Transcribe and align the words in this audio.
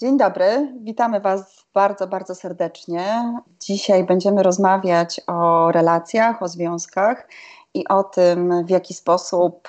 Dzień 0.00 0.18
dobry, 0.18 0.74
witamy 0.82 1.20
Was 1.20 1.66
bardzo, 1.74 2.06
bardzo 2.06 2.34
serdecznie. 2.34 3.34
Dzisiaj 3.60 4.04
będziemy 4.04 4.42
rozmawiać 4.42 5.20
o 5.26 5.72
relacjach, 5.72 6.42
o 6.42 6.48
związkach 6.48 7.28
i 7.74 7.88
o 7.88 8.04
tym, 8.04 8.66
w 8.66 8.70
jaki 8.70 8.94
sposób 8.94 9.68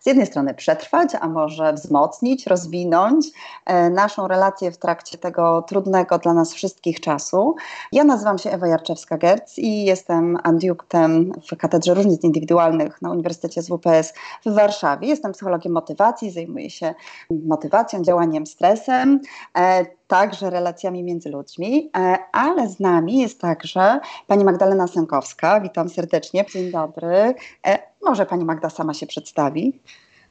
z 0.00 0.06
jednej 0.06 0.26
strony 0.26 0.54
przetrwać, 0.54 1.08
a 1.20 1.28
może 1.28 1.72
wzmocnić, 1.72 2.46
rozwinąć 2.46 3.26
e, 3.66 3.90
naszą 3.90 4.28
relację 4.28 4.72
w 4.72 4.78
trakcie 4.78 5.18
tego 5.18 5.62
trudnego 5.62 6.18
dla 6.18 6.34
nas 6.34 6.52
wszystkich 6.52 7.00
czasu. 7.00 7.54
Ja 7.92 8.04
nazywam 8.04 8.38
się 8.38 8.50
Ewa 8.50 8.66
Jarczewska-Gerc 8.66 9.58
i 9.58 9.84
jestem 9.84 10.38
adiunktem 10.42 11.32
w 11.52 11.56
Katedrze 11.56 11.94
Różnic 11.94 12.24
Indywidualnych 12.24 13.02
na 13.02 13.10
Uniwersytecie 13.10 13.62
WPS 13.62 14.14
w 14.46 14.54
Warszawie. 14.54 15.08
Jestem 15.08 15.32
psychologiem 15.32 15.72
motywacji, 15.72 16.30
zajmuję 16.30 16.70
się 16.70 16.94
motywacją, 17.30 18.02
działaniem, 18.02 18.46
stresem 18.46 19.20
e, 19.58 19.86
także 20.12 20.50
relacjami 20.50 21.02
między 21.02 21.30
ludźmi, 21.30 21.90
e, 21.96 22.16
ale 22.32 22.68
z 22.68 22.80
nami 22.80 23.18
jest 23.18 23.40
także 23.40 24.00
pani 24.26 24.44
Magdalena 24.44 24.86
Sękowska. 24.86 25.60
Witam 25.60 25.88
serdecznie. 25.88 26.44
Dzień 26.52 26.70
dobry. 26.70 27.34
E, 27.66 27.78
może 28.02 28.26
pani 28.26 28.44
Magda 28.44 28.70
sama 28.70 28.94
się 28.94 29.06
przedstawi. 29.06 29.80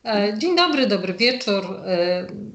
E, 0.06 0.38
dzień 0.38 0.56
dobry, 0.56 0.88
dobry 0.88 1.14
wieczór. 1.14 1.64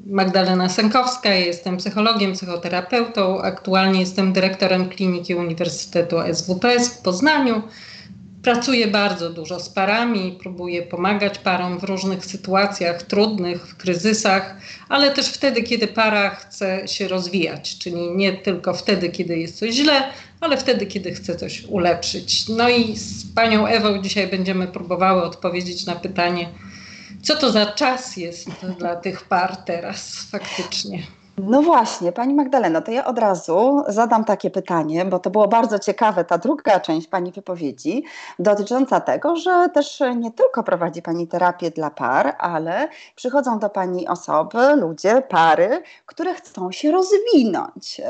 Magdalena 0.07 0.69
Sękowska, 0.69 1.35
jestem 1.35 1.77
psychologiem, 1.77 2.33
psychoterapeutą. 2.33 3.41
Aktualnie 3.43 4.01
jestem 4.01 4.33
dyrektorem 4.33 4.88
kliniki 4.88 5.35
Uniwersytetu 5.35 6.16
SWPS 6.33 6.88
w 6.88 7.02
Poznaniu. 7.02 7.63
Pracuję 8.47 8.87
bardzo 8.87 9.31
dużo 9.31 9.61
z 9.61 9.69
parami, 9.69 10.39
próbuję 10.41 10.83
pomagać 10.83 11.39
parom 11.39 11.79
w 11.79 11.85
różnych 11.85 12.27
sytuacjach 12.27 13.03
trudnych, 13.03 13.67
w 13.67 13.77
kryzysach, 13.77 14.57
ale 14.89 15.11
też 15.11 15.29
wtedy, 15.29 15.63
kiedy 15.63 15.89
para 15.89 16.31
chce 16.31 16.89
się 16.89 17.09
rozwijać, 17.09 17.79
czyli 17.79 18.11
nie 18.11 18.33
tylko 18.33 18.75
wtedy, 18.75 19.09
kiedy 19.09 19.39
jest 19.39 19.59
coś 19.59 19.75
źle, 19.75 20.03
ale 20.41 20.57
wtedy, 20.57 20.87
kiedy 20.87 21.15
chce 21.15 21.37
coś 21.37 21.65
ulepszyć. 21.65 22.49
No 22.49 22.69
i 22.69 22.97
z 22.97 23.35
panią 23.35 23.66
Ewą 23.66 24.03
dzisiaj 24.03 24.27
będziemy 24.27 24.66
próbowały 24.66 25.23
odpowiedzieć 25.23 25.87
na 25.87 25.97
pytanie, 25.97 26.49
co 27.23 27.37
to 27.37 27.53
za 27.53 27.66
czas 27.66 28.16
jest 28.16 28.49
dla 28.79 28.97
tych 28.97 29.25
par 29.25 29.57
teraz 29.57 30.29
faktycznie. 30.31 31.03
No 31.38 31.62
właśnie, 31.62 32.12
Pani 32.12 32.34
Magdaleno, 32.34 32.82
to 32.82 32.90
ja 32.90 33.04
od 33.04 33.18
razu 33.18 33.82
zadam 33.88 34.24
takie 34.24 34.51
pytanie, 34.51 35.04
bo 35.04 35.18
to 35.18 35.30
było 35.30 35.48
bardzo 35.48 35.79
ciekawe, 35.79 36.24
ta 36.24 36.38
druga 36.38 36.80
część 36.80 37.09
Pani 37.09 37.32
wypowiedzi, 37.32 38.04
dotycząca 38.38 39.01
tego, 39.01 39.37
że 39.37 39.68
też 39.74 40.02
nie 40.16 40.32
tylko 40.32 40.62
prowadzi 40.62 41.02
Pani 41.02 41.29
terapię 41.29 41.70
dla 41.70 41.90
par, 41.90 42.37
ale 42.38 42.88
przychodzą 43.14 43.59
do 43.59 43.70
Pani 43.70 44.09
osoby, 44.09 44.76
ludzie, 44.76 45.23
pary, 45.29 45.82
które 46.07 46.34
chcą 46.34 46.73
się 46.73 46.90
rozwinąć, 46.92 47.98
yy, 47.98 48.07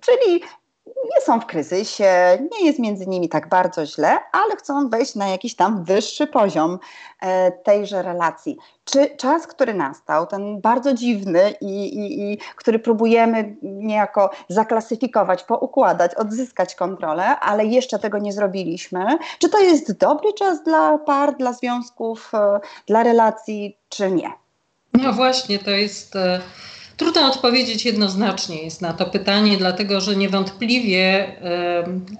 czyli 0.00 0.42
nie 0.86 1.20
są 1.26 1.40
w 1.40 1.46
kryzysie, 1.46 2.38
nie 2.52 2.66
jest 2.66 2.78
między 2.78 3.06
nimi 3.06 3.28
tak 3.28 3.48
bardzo 3.48 3.86
źle, 3.86 4.18
ale 4.32 4.56
chcą 4.56 4.88
wejść 4.88 5.14
na 5.14 5.28
jakiś 5.28 5.54
tam 5.54 5.84
wyższy 5.84 6.26
poziom 6.26 6.78
e, 7.20 7.52
tejże 7.52 8.02
relacji. 8.02 8.56
Czy 8.84 9.16
czas, 9.16 9.46
który 9.46 9.74
nastał, 9.74 10.26
ten 10.26 10.60
bardzo 10.60 10.94
dziwny 10.94 11.54
i, 11.60 11.98
i, 11.98 12.32
i 12.32 12.38
który 12.56 12.78
próbujemy 12.78 13.56
niejako 13.62 14.30
zaklasyfikować, 14.48 15.42
poukładać, 15.42 16.14
odzyskać 16.14 16.74
kontrolę, 16.74 17.40
ale 17.40 17.64
jeszcze 17.64 17.98
tego 17.98 18.18
nie 18.18 18.32
zrobiliśmy, 18.32 19.06
czy 19.38 19.48
to 19.48 19.58
jest 19.58 19.98
dobry 19.98 20.32
czas 20.32 20.62
dla 20.62 20.98
par, 20.98 21.36
dla 21.36 21.52
związków, 21.52 22.32
e, 22.34 22.60
dla 22.86 23.02
relacji, 23.02 23.76
czy 23.88 24.10
nie? 24.10 24.30
No 24.94 25.12
właśnie, 25.12 25.58
to 25.58 25.70
jest. 25.70 26.16
Trudno 27.00 27.26
odpowiedzieć 27.26 27.84
jednoznacznie 27.84 28.62
jest 28.62 28.80
na 28.80 28.92
to 28.92 29.06
pytanie, 29.06 29.56
dlatego 29.56 30.00
że 30.00 30.16
niewątpliwie 30.16 31.32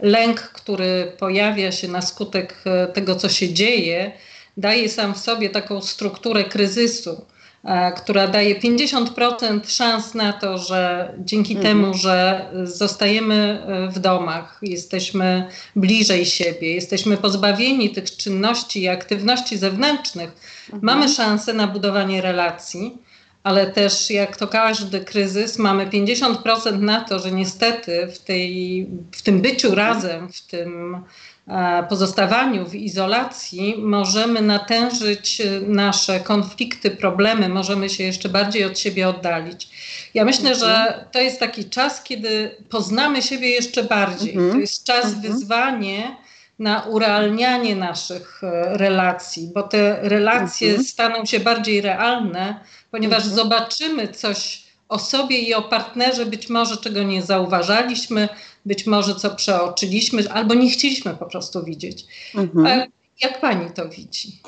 lęk, 0.01 0.41
który 0.41 1.13
pojawia 1.19 1.73
się 1.73 1.89
na 1.89 2.03
skutek 2.03 2.63
e, 2.65 2.87
tego, 2.87 3.17
co 3.17 3.29
się 3.29 3.53
dzieje, 3.55 4.13
daje 4.57 4.89
sam 4.89 5.15
w 5.15 5.19
sobie 5.19 5.51
taką 5.51 5.83
strukturę 5.83 6.45
kryzysu, 6.45 7.25
e, 7.65 7.93
która 7.93 8.29
daje 8.29 8.61
50% 8.61 9.61
szans 9.67 10.15
na 10.15 10.33
to, 10.33 10.59
że 10.59 11.13
dzięki 11.19 11.57
mhm. 11.57 11.69
temu, 11.69 11.95
że 11.95 12.47
zostajemy 12.65 13.63
e, 13.67 13.89
w 13.89 13.99
domach, 13.99 14.59
jesteśmy 14.63 15.49
bliżej 15.77 16.27
siebie, 16.27 16.75
jesteśmy 16.75 17.17
pozbawieni 17.17 17.91
tych 17.91 18.17
czynności 18.17 18.83
i 18.83 18.89
aktywności 18.89 19.59
zewnętrznych, 19.59 20.31
mhm. 20.65 20.83
mamy 20.83 21.09
szansę 21.09 21.53
na 21.53 21.67
budowanie 21.67 22.21
relacji 22.23 23.10
ale 23.43 23.67
też 23.67 24.11
jak 24.11 24.37
to 24.37 24.49
każdy 24.49 25.01
kryzys, 25.01 25.59
mamy 25.59 25.87
50% 25.87 26.81
na 26.81 27.05
to, 27.05 27.19
że 27.19 27.33
niestety 27.33 28.09
w, 28.15 28.19
tej, 28.19 28.87
w 29.13 29.23
tym 29.23 29.41
byciu 29.41 29.75
razem, 29.75 30.33
w 30.33 30.43
tym 30.43 31.03
e, 31.49 31.87
pozostawaniu 31.89 32.67
w 32.67 32.75
izolacji, 32.75 33.75
możemy 33.79 34.43
natężyć 34.43 35.43
nasze 35.67 36.21
konflikty, 36.21 36.91
problemy, 36.91 37.49
możemy 37.49 37.89
się 37.89 38.05
jeszcze 38.05 38.29
bardziej 38.29 38.65
od 38.65 38.79
siebie 38.79 39.09
oddalić. 39.09 39.69
Ja 40.15 40.25
myślę, 40.25 40.55
że 40.55 40.77
mhm. 40.77 41.05
to 41.13 41.21
jest 41.21 41.41
taki 41.41 41.65
czas, 41.65 42.03
kiedy 42.03 42.57
poznamy 42.69 43.23
siebie 43.23 43.49
jeszcze 43.49 43.85
bardziej. 43.85 44.31
Mhm. 44.31 44.53
To 44.53 44.59
jest 44.59 44.85
czas 44.85 45.05
mhm. 45.05 45.23
wyzwanie 45.23 46.17
na 46.61 46.83
urealnianie 46.83 47.77
naszych 47.77 48.45
e, 48.45 48.79
relacji, 48.79 49.51
bo 49.55 49.63
te 49.63 49.99
relacje 50.03 50.85
staną 50.85 51.25
się 51.25 51.41
bardziej 51.41 51.81
realne 51.81 52.61
ponieważ 52.91 53.25
mhm. 53.25 53.37
zobaczymy 53.37 54.09
coś 54.09 54.63
o 54.89 54.99
sobie 54.99 55.39
i 55.39 55.55
o 55.55 55.63
partnerze, 55.63 56.27
być 56.27 56.49
może 56.49 56.77
czego 56.77 57.03
nie 57.03 57.23
zauważaliśmy, 57.23 58.29
być 58.67 58.87
może 58.87 59.15
co 59.15 59.31
przeoczyliśmy, 59.31 60.33
albo 60.33 60.55
nie 60.55 60.71
chcieliśmy 60.71 61.15
po 61.15 61.27
prostu 61.27 61.65
widzieć. 61.65 62.05
Mhm. 62.35 62.91
Jak 63.23 63.41
pani 63.41 63.71
to 63.71 63.89
widzi? 63.89 64.43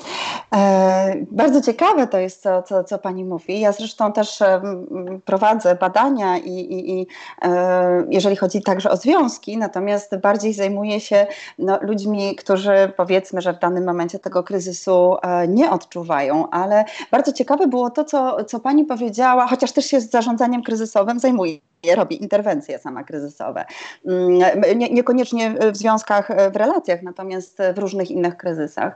E, 0.55 1.15
bardzo 1.31 1.61
ciekawe 1.61 2.07
to 2.07 2.17
jest, 2.17 2.43
co, 2.43 2.63
co, 2.63 2.83
co 2.83 2.99
pani 2.99 3.25
mówi. 3.25 3.59
Ja 3.59 3.71
zresztą 3.71 4.13
też 4.13 4.39
prowadzę 5.25 5.75
badania, 5.75 6.37
i, 6.37 6.49
i, 6.49 6.99
i 6.99 7.07
e, 7.41 8.05
jeżeli 8.09 8.35
chodzi 8.35 8.61
także 8.61 8.89
o 8.91 8.97
związki, 8.97 9.57
natomiast 9.57 10.17
bardziej 10.17 10.53
zajmuję 10.53 10.99
się 10.99 11.27
no, 11.59 11.79
ludźmi, 11.81 12.35
którzy 12.35 12.93
powiedzmy, 12.97 13.41
że 13.41 13.53
w 13.53 13.59
danym 13.59 13.85
momencie 13.85 14.19
tego 14.19 14.43
kryzysu 14.43 15.15
e, 15.21 15.47
nie 15.47 15.71
odczuwają, 15.71 16.49
ale 16.49 16.85
bardzo 17.11 17.31
ciekawe 17.31 17.67
było 17.67 17.89
to, 17.89 18.05
co, 18.05 18.43
co 18.43 18.59
pani 18.59 18.85
powiedziała, 18.85 19.47
chociaż 19.47 19.71
też 19.71 19.85
się 19.85 20.01
z 20.01 20.09
zarządzaniem 20.09 20.63
kryzysowym 20.63 21.19
zajmuję 21.19 21.72
robi 21.95 22.21
interwencje 22.21 22.79
sama 22.79 23.03
kryzysowe. 23.03 23.65
Mm, 24.05 24.61
nie, 24.75 24.89
niekoniecznie 24.89 25.55
w 25.71 25.77
związkach, 25.77 26.51
w 26.51 26.55
relacjach, 26.55 27.01
natomiast 27.01 27.57
w 27.75 27.77
różnych 27.77 28.11
innych 28.11 28.37
kryzysach. 28.37 28.95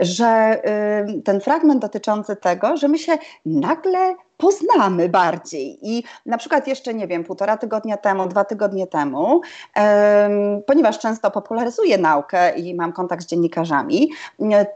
Że 0.00 0.60
y, 1.08 1.22
ten 1.22 1.40
fragment 1.40 1.82
dotyczący 1.82 2.36
tego, 2.36 2.76
że 2.76 2.88
my 2.88 2.98
się 2.98 3.18
nagle 3.46 4.14
poznamy 4.36 5.08
bardziej. 5.08 5.78
I 5.82 6.04
na 6.26 6.38
przykład 6.38 6.66
jeszcze, 6.66 6.94
nie 6.94 7.06
wiem, 7.06 7.24
półtora 7.24 7.56
tygodnia 7.56 7.96
temu, 7.96 8.26
dwa 8.26 8.44
tygodnie 8.44 8.86
temu, 8.86 9.40
um, 9.76 10.62
ponieważ 10.66 10.98
często 10.98 11.30
popularyzuję 11.30 11.98
naukę 11.98 12.58
i 12.58 12.74
mam 12.74 12.92
kontakt 12.92 13.22
z 13.22 13.26
dziennikarzami, 13.26 14.10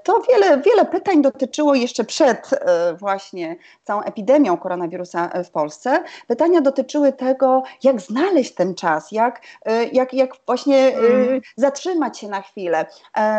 to 0.03 0.21
wiele, 0.31 0.61
wiele 0.61 0.85
pytań 0.85 1.23
dotyczyło 1.23 1.75
jeszcze 1.75 2.05
przed 2.05 2.51
e, 2.53 2.95
właśnie 2.95 3.57
całą 3.85 4.03
epidemią 4.03 4.57
koronawirusa 4.57 5.31
w 5.45 5.51
Polsce. 5.51 6.03
Pytania 6.27 6.61
dotyczyły 6.61 7.13
tego, 7.13 7.63
jak 7.83 8.01
znaleźć 8.01 8.55
ten 8.55 8.75
czas, 8.75 9.13
jak, 9.13 9.41
e, 9.65 9.85
jak, 9.85 10.15
jak 10.15 10.31
właśnie 10.47 10.97
mm. 10.97 11.41
zatrzymać 11.57 12.19
się 12.19 12.29
na 12.29 12.43
chwilę. 12.43 12.87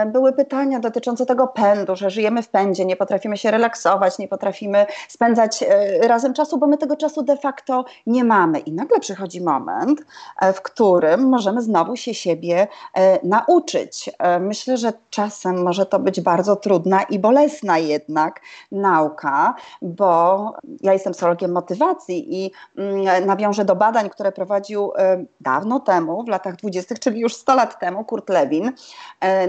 Były 0.05 0.33
pytania 0.33 0.79
dotyczące 0.79 1.25
tego 1.25 1.47
pędu, 1.47 1.95
że 1.95 2.09
żyjemy 2.09 2.43
w 2.43 2.49
pędzie, 2.49 2.85
nie 2.85 2.95
potrafimy 2.95 3.37
się 3.37 3.51
relaksować, 3.51 4.19
nie 4.19 4.27
potrafimy 4.27 4.85
spędzać 5.07 5.63
razem 6.09 6.33
czasu, 6.33 6.57
bo 6.57 6.67
my 6.67 6.77
tego 6.77 6.95
czasu 6.95 7.21
de 7.21 7.37
facto 7.37 7.85
nie 8.07 8.23
mamy. 8.23 8.59
I 8.59 8.71
nagle 8.71 8.99
przychodzi 8.99 9.41
moment, 9.41 10.01
e, 10.41 10.53
w 10.53 10.61
którym 10.61 11.29
możemy 11.29 11.61
znowu 11.61 11.95
się 11.95 12.13
siebie 12.13 12.67
e, 12.93 13.27
nauczyć. 13.27 14.09
E, 14.19 14.39
myślę, 14.39 14.77
że 14.77 14.93
czasem 15.09 15.63
może 15.63 15.85
to 15.85 15.99
być 15.99 16.21
bardzo 16.21 16.55
trudna 16.55 17.03
i 17.03 17.19
bolesna 17.19 17.77
jednak 17.77 18.41
nauka, 18.71 19.55
bo 19.81 20.53
ja 20.81 20.93
jestem 20.93 21.13
psychologiem 21.13 21.51
motywacji 21.51 22.45
i 22.45 22.51
mm, 22.77 23.25
nawiążę 23.25 23.65
do 23.65 23.75
badań, 23.75 24.09
które 24.09 24.31
prowadził 24.31 24.91
dawno 25.41 25.79
temu, 25.79 26.23
w 26.23 26.27
latach 26.27 26.55
dwudziestych, 26.55 26.99
czyli 26.99 27.19
już 27.19 27.35
100 27.35 27.55
lat 27.55 27.79
temu, 27.79 28.05
Kurt 28.05 28.29
Lewin, 28.29 28.71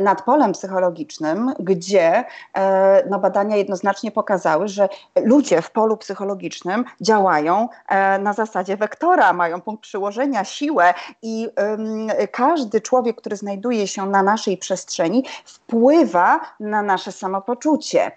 nad 0.02 0.23
polem 0.23 0.52
psychologicznym, 0.52 1.55
gdzie 1.58 2.25
no, 3.11 3.19
badania 3.19 3.56
jednoznacznie 3.56 4.11
pokazały, 4.11 4.69
że 4.69 4.88
ludzie 5.25 5.62
w 5.62 5.70
polu 5.70 5.96
psychologicznym 5.96 6.50
psychologicznym 6.50 6.85
działają 7.00 7.69
na 8.20 8.32
zasadzie 8.32 8.76
wektora, 8.76 9.32
mają 9.32 9.61
punkt 9.61 9.82
przyłożenia, 9.82 10.44
siłę 10.44 10.94
i 11.23 11.49
każdy 12.32 12.81
człowiek, 12.81 13.17
który 13.17 13.37
znajduje 13.37 13.87
się 13.87 14.06
na 14.06 14.23
naszej 14.23 14.56
przestrzeni, 14.56 15.25
wpływa 15.44 16.41
na 16.61 16.82
nasze 16.82 17.12
samopoczucie. 17.12 18.12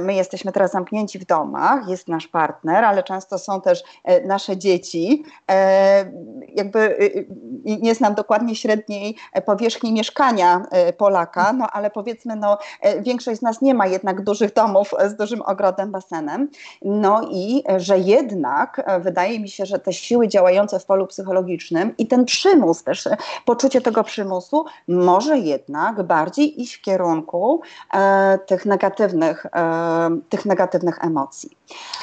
My 0.00 0.14
jesteśmy 0.14 0.52
teraz 0.52 0.70
zamknięci 0.70 1.18
w 1.18 1.26
domach, 1.26 1.88
jest 1.88 2.08
nasz 2.08 2.28
partner, 2.28 2.84
ale 2.84 3.02
często 3.02 3.38
są 3.38 3.60
też 3.60 3.82
nasze 4.24 4.56
dzieci. 4.56 5.24
Jakby 6.48 6.96
nie 7.64 7.94
znam 7.94 8.14
dokładnie 8.14 8.56
średniej 8.56 9.16
powierzchni 9.46 9.92
mieszkania 9.92 10.62
Polaka, 10.98 11.52
no 11.52 11.66
ale 11.72 11.90
powiedzmy, 11.90 12.36
no, 12.36 12.58
większość 13.00 13.38
z 13.38 13.42
nas 13.42 13.62
nie 13.62 13.74
ma 13.74 13.86
jednak 13.86 14.24
dużych 14.24 14.52
domów 14.52 14.94
z 15.06 15.16
dużym 15.16 15.42
ogrodem, 15.42 15.92
basenem. 15.92 16.48
No 16.82 17.20
i 17.30 17.63
że 17.76 17.98
jednak 17.98 19.00
wydaje 19.00 19.40
mi 19.40 19.48
się, 19.48 19.66
że 19.66 19.78
te 19.78 19.92
siły 19.92 20.28
działające 20.28 20.80
w 20.80 20.84
polu 20.84 21.06
psychologicznym 21.06 21.94
i 21.98 22.06
ten 22.06 22.24
przymus 22.24 22.82
też, 22.82 23.08
poczucie 23.44 23.80
tego 23.80 24.04
przymusu 24.04 24.64
może 24.88 25.38
jednak 25.38 26.02
bardziej 26.02 26.62
iść 26.62 26.74
w 26.74 26.80
kierunku 26.80 27.62
e, 27.94 28.38
tych, 28.46 28.66
negatywnych, 28.66 29.46
e, 29.46 30.18
tych 30.28 30.44
negatywnych 30.44 31.04
emocji. 31.04 31.50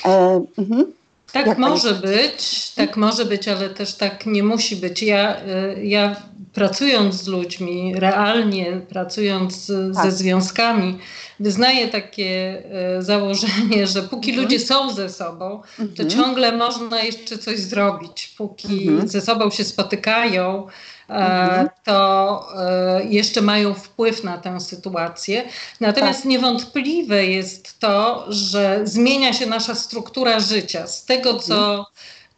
E, 0.06 0.42
mhm. 0.58 0.94
Tak 1.34 1.48
Jak 1.48 1.58
może 1.58 1.90
pani... 1.90 2.02
być, 2.02 2.72
tak 2.72 2.98
może 2.98 3.26
być, 3.26 3.48
ale 3.48 3.70
też 3.70 3.96
tak 3.96 4.26
nie 4.26 4.44
musi 4.44 4.76
być. 4.76 5.04
Ja, 5.04 5.36
e, 5.36 5.84
ja 5.84 6.16
pracując 6.54 7.16
z 7.16 7.28
ludźmi, 7.28 7.94
realnie 7.96 8.82
pracując 8.90 9.72
tak. 9.96 10.06
ze 10.06 10.12
związkami, 10.12 10.98
wyznaję 11.40 11.88
takie 11.88 12.64
e, 12.98 13.02
założenie, 13.02 13.88
że 13.88 14.04
póki 14.04 14.30
mhm. 14.30 14.48
ludzie 14.48 14.60
są 14.60 14.94
ze 14.94 15.10
sobą, 15.10 15.62
to 15.78 15.84
mhm. 15.84 16.10
ciągle 16.10 16.52
można 16.52 17.02
jeszcze 17.02 17.38
coś 17.38 17.60
zrobić. 17.60 18.34
Póki 18.38 18.88
mhm. 18.88 19.08
ze 19.08 19.22
sobą 19.22 19.50
się 19.50 19.64
spotykają, 19.64 20.68
e, 21.10 21.14
mhm. 21.14 21.70
to 21.84 22.48
e, 22.58 23.06
jeszcze 23.06 23.42
mają 23.42 23.74
wpływ 23.74 24.24
na 24.24 24.38
tę 24.38 24.60
sytuację. 24.60 25.44
Natomiast 25.80 26.20
tak. 26.20 26.30
niewątpliwe 26.30 27.26
jest 27.26 27.80
to, 27.80 28.26
że 28.30 28.82
zmienia 28.84 29.34
się 29.34 29.46
nasza 29.46 29.76
struktura 29.76 30.40
życia. 30.40 30.88
Z 30.88 31.06
tego, 31.06 31.40
co 31.40 31.72
mhm 31.72 31.86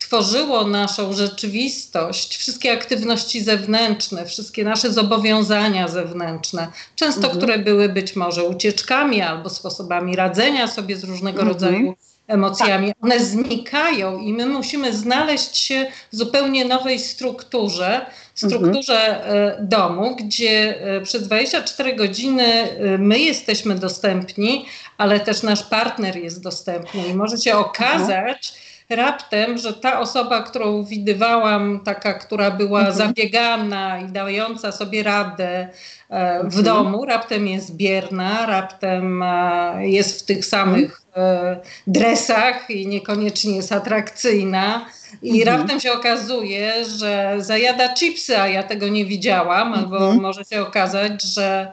tworzyło 0.07 0.67
naszą 0.67 1.13
rzeczywistość, 1.13 2.38
wszystkie 2.38 2.73
aktywności 2.73 3.44
zewnętrzne, 3.44 4.25
wszystkie 4.25 4.63
nasze 4.63 4.94
zobowiązania 4.94 5.88
zewnętrzne, 5.88 6.67
często 6.95 7.21
mhm. 7.21 7.38
które 7.38 7.59
były 7.59 7.89
być 7.89 8.15
może 8.15 8.44
ucieczkami 8.44 9.21
albo 9.21 9.50
sposobami 9.50 10.15
radzenia 10.15 10.67
sobie 10.67 10.97
z 10.97 11.03
różnego 11.03 11.41
mhm. 11.41 11.47
rodzaju 11.47 11.95
emocjami, 12.27 12.88
tak. 12.88 12.97
one 13.01 13.19
znikają 13.19 14.19
i 14.19 14.33
my 14.33 14.45
musimy 14.45 14.94
znaleźć 14.94 15.57
się 15.57 15.91
w 16.11 16.15
zupełnie 16.15 16.65
nowej 16.65 16.99
strukturze, 16.99 18.06
strukturze 18.35 19.25
mhm. 19.25 19.67
domu, 19.67 20.15
gdzie 20.15 20.81
e, 20.81 21.01
przez 21.01 21.23
24 21.23 21.95
godziny 21.95 22.44
e, 22.44 22.97
my 22.97 23.19
jesteśmy 23.19 23.75
dostępni, 23.75 24.65
ale 24.97 25.19
też 25.19 25.44
nasz 25.44 25.63
partner 25.63 26.17
jest 26.17 26.44
dostępny 26.44 27.07
i 27.07 27.13
może 27.13 27.38
się 27.38 27.56
okazać, 27.57 28.53
raptem, 28.89 29.57
że 29.57 29.74
ta 29.74 30.00
osoba, 30.00 30.41
którą 30.41 30.83
widywałam, 30.83 31.80
taka, 31.85 32.13
która 32.13 32.51
była 32.51 32.80
mhm. 32.80 32.97
zabiegana 32.97 34.00
i 34.00 34.06
dająca 34.06 34.71
sobie 34.71 35.03
radę 35.03 35.68
e, 36.09 36.39
w 36.39 36.57
mhm. 36.57 36.63
domu, 36.63 37.06
raptem 37.06 37.47
jest 37.47 37.75
bierna, 37.75 38.45
raptem 38.45 39.24
e, 39.24 39.88
jest 39.88 40.21
w 40.21 40.25
tych 40.25 40.45
samych 40.45 41.01
e, 41.18 41.57
dresach 41.88 42.69
i 42.69 42.88
niekoniecznie 42.88 43.56
jest 43.56 43.71
atrakcyjna. 43.71 44.85
I 45.21 45.41
mhm. 45.41 45.57
raptem 45.57 45.80
się 45.80 45.91
okazuje, 45.91 46.85
że 46.85 47.35
zajada 47.39 47.94
chipsy, 47.94 48.39
a 48.39 48.47
ja 48.47 48.63
tego 48.63 48.88
nie 48.88 49.06
widziałam, 49.06 49.74
albo 49.74 49.97
mhm. 49.97 50.21
może 50.21 50.45
się 50.45 50.62
okazać, 50.62 51.24
że 51.24 51.71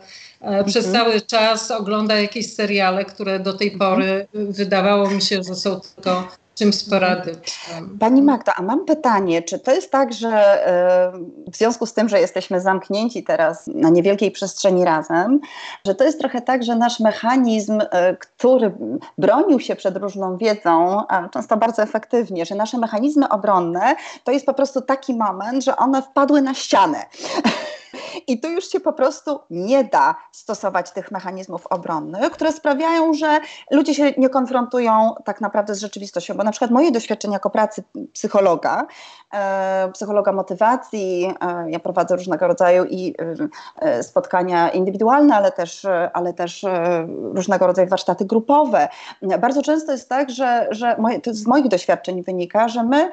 przez 0.66 0.86
mhm. 0.86 1.04
cały 1.04 1.20
czas 1.20 1.70
ogląda 1.70 2.20
jakieś 2.20 2.54
seriale, 2.54 3.04
które 3.04 3.40
do 3.40 3.52
tej 3.52 3.70
pory 3.70 4.26
wydawało 4.34 5.10
mi 5.10 5.22
się, 5.22 5.42
że 5.42 5.54
są 5.54 5.80
tylko 5.80 6.28
czym 6.60 6.72
sporadycznym. 6.72 7.98
Pani 8.00 8.22
Magda, 8.22 8.52
a 8.56 8.62
mam 8.62 8.84
pytanie, 8.84 9.42
czy 9.42 9.58
to 9.58 9.72
jest 9.72 9.90
tak, 9.90 10.12
że 10.12 10.28
e, 10.66 11.12
w 11.52 11.56
związku 11.56 11.86
z 11.86 11.94
tym, 11.94 12.08
że 12.08 12.20
jesteśmy 12.20 12.60
zamknięci 12.60 13.24
teraz 13.24 13.66
na 13.66 13.90
niewielkiej 13.90 14.30
przestrzeni 14.30 14.84
razem, 14.84 15.40
że 15.86 15.94
to 15.94 16.04
jest 16.04 16.18
trochę 16.18 16.40
tak, 16.40 16.64
że 16.64 16.76
nasz 16.76 17.00
mechanizm, 17.00 17.80
e, 17.90 18.16
który 18.16 18.72
bronił 19.18 19.60
się 19.60 19.76
przed 19.76 19.96
różną 19.96 20.36
wiedzą, 20.36 21.02
często 21.32 21.56
bardzo 21.56 21.82
efektywnie, 21.82 22.46
że 22.46 22.54
nasze 22.54 22.78
mechanizmy 22.78 23.28
obronne 23.28 23.96
to 24.24 24.32
jest 24.32 24.46
po 24.46 24.54
prostu 24.54 24.80
taki 24.80 25.14
moment, 25.14 25.64
że 25.64 25.76
one 25.76 26.02
wpadły 26.02 26.42
na 26.42 26.54
ścianę. 26.54 26.98
I 28.26 28.40
tu 28.40 28.48
już 28.50 28.68
się 28.68 28.80
po 28.80 28.92
prostu 28.92 29.40
nie 29.50 29.84
da 29.84 30.14
stosować 30.32 30.90
tych 30.90 31.10
mechanizmów 31.10 31.66
obronnych, 31.66 32.30
które 32.30 32.52
sprawiają, 32.52 33.14
że 33.14 33.40
ludzie 33.70 33.94
się 33.94 34.12
nie 34.18 34.28
konfrontują 34.28 35.14
tak 35.24 35.40
naprawdę 35.40 35.74
z 35.74 35.80
rzeczywistością. 35.80 36.34
Bo 36.34 36.44
na 36.44 36.50
przykład 36.50 36.70
moje 36.70 36.92
doświadczenie 36.92 37.34
jako 37.34 37.50
pracy 37.50 37.82
psychologa, 38.12 38.86
e, 39.34 39.90
psychologa 39.92 40.32
motywacji, 40.32 41.34
e, 41.40 41.70
ja 41.70 41.80
prowadzę 41.80 42.16
różnego 42.16 42.46
rodzaju 42.46 42.84
i 42.84 43.14
e, 43.78 44.02
spotkania 44.02 44.70
indywidualne, 44.70 45.36
ale 45.36 45.52
też, 45.52 45.86
ale 46.12 46.32
też 46.32 46.66
różnego 47.34 47.66
rodzaju 47.66 47.88
warsztaty 47.88 48.24
grupowe. 48.24 48.88
Bardzo 49.40 49.62
często 49.62 49.92
jest 49.92 50.08
tak, 50.08 50.30
że, 50.30 50.68
że 50.70 50.96
moje, 50.98 51.20
to 51.20 51.34
z 51.34 51.46
moich 51.46 51.68
doświadczeń 51.68 52.22
wynika, 52.22 52.68
że 52.68 52.82
my 52.82 53.10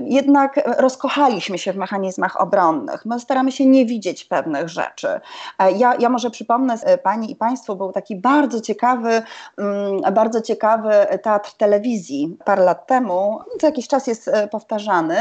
jednak 0.00 0.60
rozkochaliśmy 0.78 1.58
się 1.58 1.72
w 1.72 1.76
mechanizmach 1.76 2.40
obronnych. 2.40 3.04
My 3.04 3.20
staramy 3.20 3.52
się 3.52 3.66
nie 3.66 3.86
widzieć 3.86 4.27
pewnych 4.28 4.68
rzeczy. 4.68 5.20
E, 5.58 5.72
ja, 5.72 5.94
ja 5.98 6.08
może 6.08 6.30
przypomnę 6.30 6.74
e, 6.82 6.98
Pani 6.98 7.30
i 7.30 7.36
Państwu, 7.36 7.76
był 7.76 7.92
taki 7.92 8.16
bardzo 8.16 8.60
ciekawy, 8.60 9.22
mm, 9.58 10.14
bardzo 10.14 10.40
ciekawy 10.40 10.90
teatr 11.22 11.52
telewizji 11.52 12.36
parę 12.44 12.64
lat 12.64 12.86
temu, 12.86 13.40
co 13.60 13.66
jakiś 13.66 13.88
czas 13.88 14.06
jest 14.06 14.28
e, 14.28 14.48
powtarzany. 14.48 15.16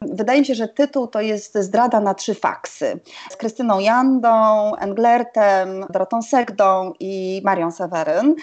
Wydaje 0.00 0.40
mi 0.40 0.46
się, 0.46 0.54
że 0.54 0.68
tytuł 0.68 1.06
to 1.06 1.20
jest 1.20 1.58
Zdrada 1.58 2.00
na 2.00 2.14
trzy 2.14 2.34
faksy. 2.34 3.00
Z 3.30 3.36
Krystyną 3.36 3.78
Jandą, 3.78 4.74
Englertem, 4.76 5.86
Dorotą 5.90 6.22
Segdą 6.22 6.92
i 7.00 7.42
Marią 7.44 7.70
Seweryn. 7.70 8.34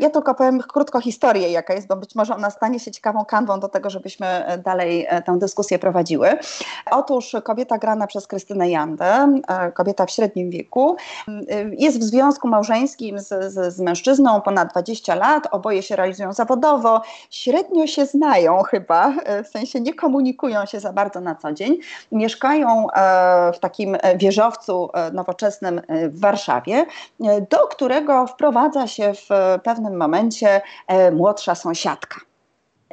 Ja 0.00 0.10
tylko 0.10 0.34
powiem 0.34 0.60
krótko 0.60 1.00
historię, 1.00 1.50
jaka 1.50 1.74
jest, 1.74 1.86
bo 1.88 1.96
być 1.96 2.14
może 2.14 2.34
ona 2.34 2.50
stanie 2.50 2.80
się 2.80 2.90
ciekawą 2.90 3.24
kanwą 3.24 3.60
do 3.60 3.68
tego, 3.68 3.90
żebyśmy 3.90 4.44
dalej 4.64 5.06
tę 5.26 5.38
dyskusję 5.38 5.78
prowadziły. 5.78 6.38
Otóż 6.90 7.36
kobieta 7.44 7.78
grana 7.78 8.06
przez 8.06 8.26
Krystynę 8.26 8.70
Jandę 8.70 9.40
kobieta 9.74 10.06
w 10.06 10.10
średnim 10.10 10.50
wieku, 10.50 10.96
e, 11.28 11.34
jest 11.78 11.98
w 11.98 12.02
związku 12.02 12.48
małżeńskim 12.48 13.18
z, 13.18 13.28
z, 13.28 13.74
z 13.74 13.80
mężczyzną 13.80 14.40
ponad 14.40 14.70
20 14.70 15.14
lat, 15.14 15.48
oboje 15.50 15.82
się 15.82 15.96
realizują 15.96 16.32
zawodowo, 16.32 17.02
średnio 17.30 17.86
się 17.86 18.06
znają 18.06 18.62
chyba, 18.62 19.14
e, 19.24 19.44
w 19.44 19.48
sensie 19.48 19.80
nie 19.80 19.94
komunikują 19.94 20.66
się 20.66 20.80
za 20.80 20.92
bardzo 20.92 21.20
na 21.20 21.34
co 21.34 21.52
dzień, 21.52 21.78
mieszkają 22.12 22.86
w 23.54 23.58
takim 23.58 23.96
wieżowcu 24.16 24.90
nowoczesnym 25.12 25.80
w 25.88 26.20
Warszawie, 26.20 26.86
do 27.50 27.58
którego 27.58 28.26
wprowadza 28.26 28.86
się 28.86 29.12
w 29.14 29.28
pewnym 29.62 29.96
momencie 29.96 30.60
młodsza 31.12 31.54
sąsiadka. 31.54 32.33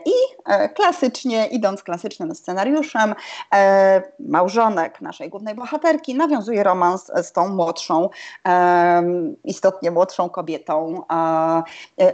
I 0.06 0.12
e, 0.46 0.70
klasycznie, 0.70 1.46
idąc 1.48 1.84
klasycznym 1.84 2.36
scenariuszem, 2.36 3.16
e, 3.54 4.02
małżonek 4.20 5.02
naszej 5.02 5.30
głównej 5.30 5.56
bohaterki 5.56 6.16
nawiązuje 6.16 6.64
romans 6.64 7.12
z 7.24 7.32
tą 7.32 7.48
młodszą, 7.48 8.10
e, 8.48 9.04
istotnie 9.44 9.92
młodszą 9.92 10.30
kobietą. 10.30 11.02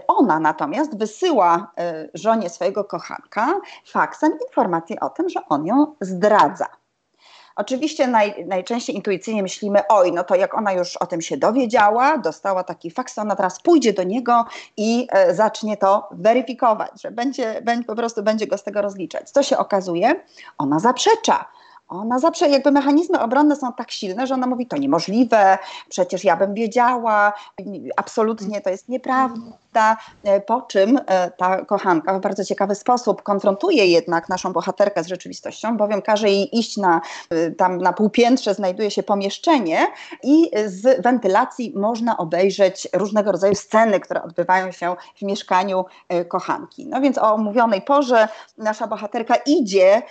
Ona 0.08 0.40
natomiast 0.40 0.98
wysyła 0.98 1.72
żonie 2.14 2.50
swojego 2.50 2.84
kochanka 2.84 3.60
faksem 3.86 4.32
informację 4.48 5.00
o 5.00 5.10
tym, 5.10 5.30
że 5.30 5.40
on 5.50 5.66
ją 5.66 5.96
zdradza. 6.02 6.66
Oczywiście 7.58 8.08
naj, 8.08 8.46
najczęściej 8.46 8.96
intuicyjnie 8.96 9.44
myślimy, 9.44 9.80
oj, 9.90 10.12
no 10.12 10.24
to 10.24 10.36
jak 10.36 10.54
ona 10.54 10.74
już 10.74 10.98
o 10.98 11.06
tym 11.06 11.22
się 11.22 11.38
dowiedziała, 11.38 12.18
dostała 12.18 12.64
taki 12.64 12.92
faks, 12.92 13.18
ona 13.18 13.36
teraz 13.36 13.62
pójdzie 13.62 13.94
do 13.94 14.04
niego 14.04 14.46
i 14.78 15.08
e, 15.12 15.36
zacznie 15.36 15.78
to 15.78 16.10
weryfikować, 16.12 17.02
że 17.02 17.12
będzie, 17.12 17.62
będzie, 17.62 17.86
po 17.86 17.96
prostu 17.96 18.24
będzie 18.24 18.48
go 18.48 18.58
z 18.58 18.64
tego 18.64 18.82
rozliczać. 18.82 19.30
Co 19.30 19.44
się 19.44 19.58
okazuje? 19.58 20.16
Ona 20.58 20.80
zaprzecza 20.80 21.46
ona 21.88 22.20
zawsze, 22.20 22.50
jakby 22.50 22.72
mechanizmy 22.72 23.20
obronne 23.20 23.56
są 23.56 23.74
tak 23.74 23.92
silne, 23.92 24.28
że 24.28 24.34
ona 24.34 24.48
mówi, 24.48 24.66
to 24.66 24.78
niemożliwe, 24.78 25.58
przecież 25.90 26.24
ja 26.24 26.38
bym 26.38 26.54
wiedziała, 26.54 27.34
absolutnie 27.98 28.62
to 28.62 28.70
jest 28.70 28.90
nieprawda. 28.90 29.98
E, 30.24 30.42
po 30.42 30.62
czym 30.62 31.00
e, 31.08 31.32
ta 31.32 31.66
kochanka 31.66 32.20
w 32.20 32.22
bardzo 32.22 32.46
ciekawy 32.46 32.76
sposób 32.76 33.22
konfrontuje 33.22 33.86
jednak 33.86 34.30
naszą 34.30 34.54
bohaterkę 34.54 35.04
z 35.04 35.08
rzeczywistością, 35.08 35.78
bowiem 35.78 36.02
każe 36.02 36.30
jej 36.30 36.60
iść 36.60 36.78
na, 36.78 37.02
e, 37.30 37.52
tam 37.52 37.78
na 37.78 37.94
półpiętrze, 37.94 38.54
znajduje 38.54 38.92
się 38.92 39.04
pomieszczenie 39.04 39.88
i 40.24 40.52
z 40.66 41.02
wentylacji 41.02 41.74
można 41.76 42.18
obejrzeć 42.18 42.88
różnego 42.94 43.32
rodzaju 43.32 43.56
sceny, 43.56 44.00
które 44.00 44.24
odbywają 44.24 44.72
się 44.72 44.96
w 45.16 45.22
mieszkaniu 45.22 45.86
kochanki. 46.28 46.86
No 46.86 47.02
więc 47.02 47.18
o 47.18 47.34
omówionej 47.34 47.82
porze 47.82 48.28
nasza 48.58 48.88
bohaterka 48.88 49.36
idzie 49.36 50.02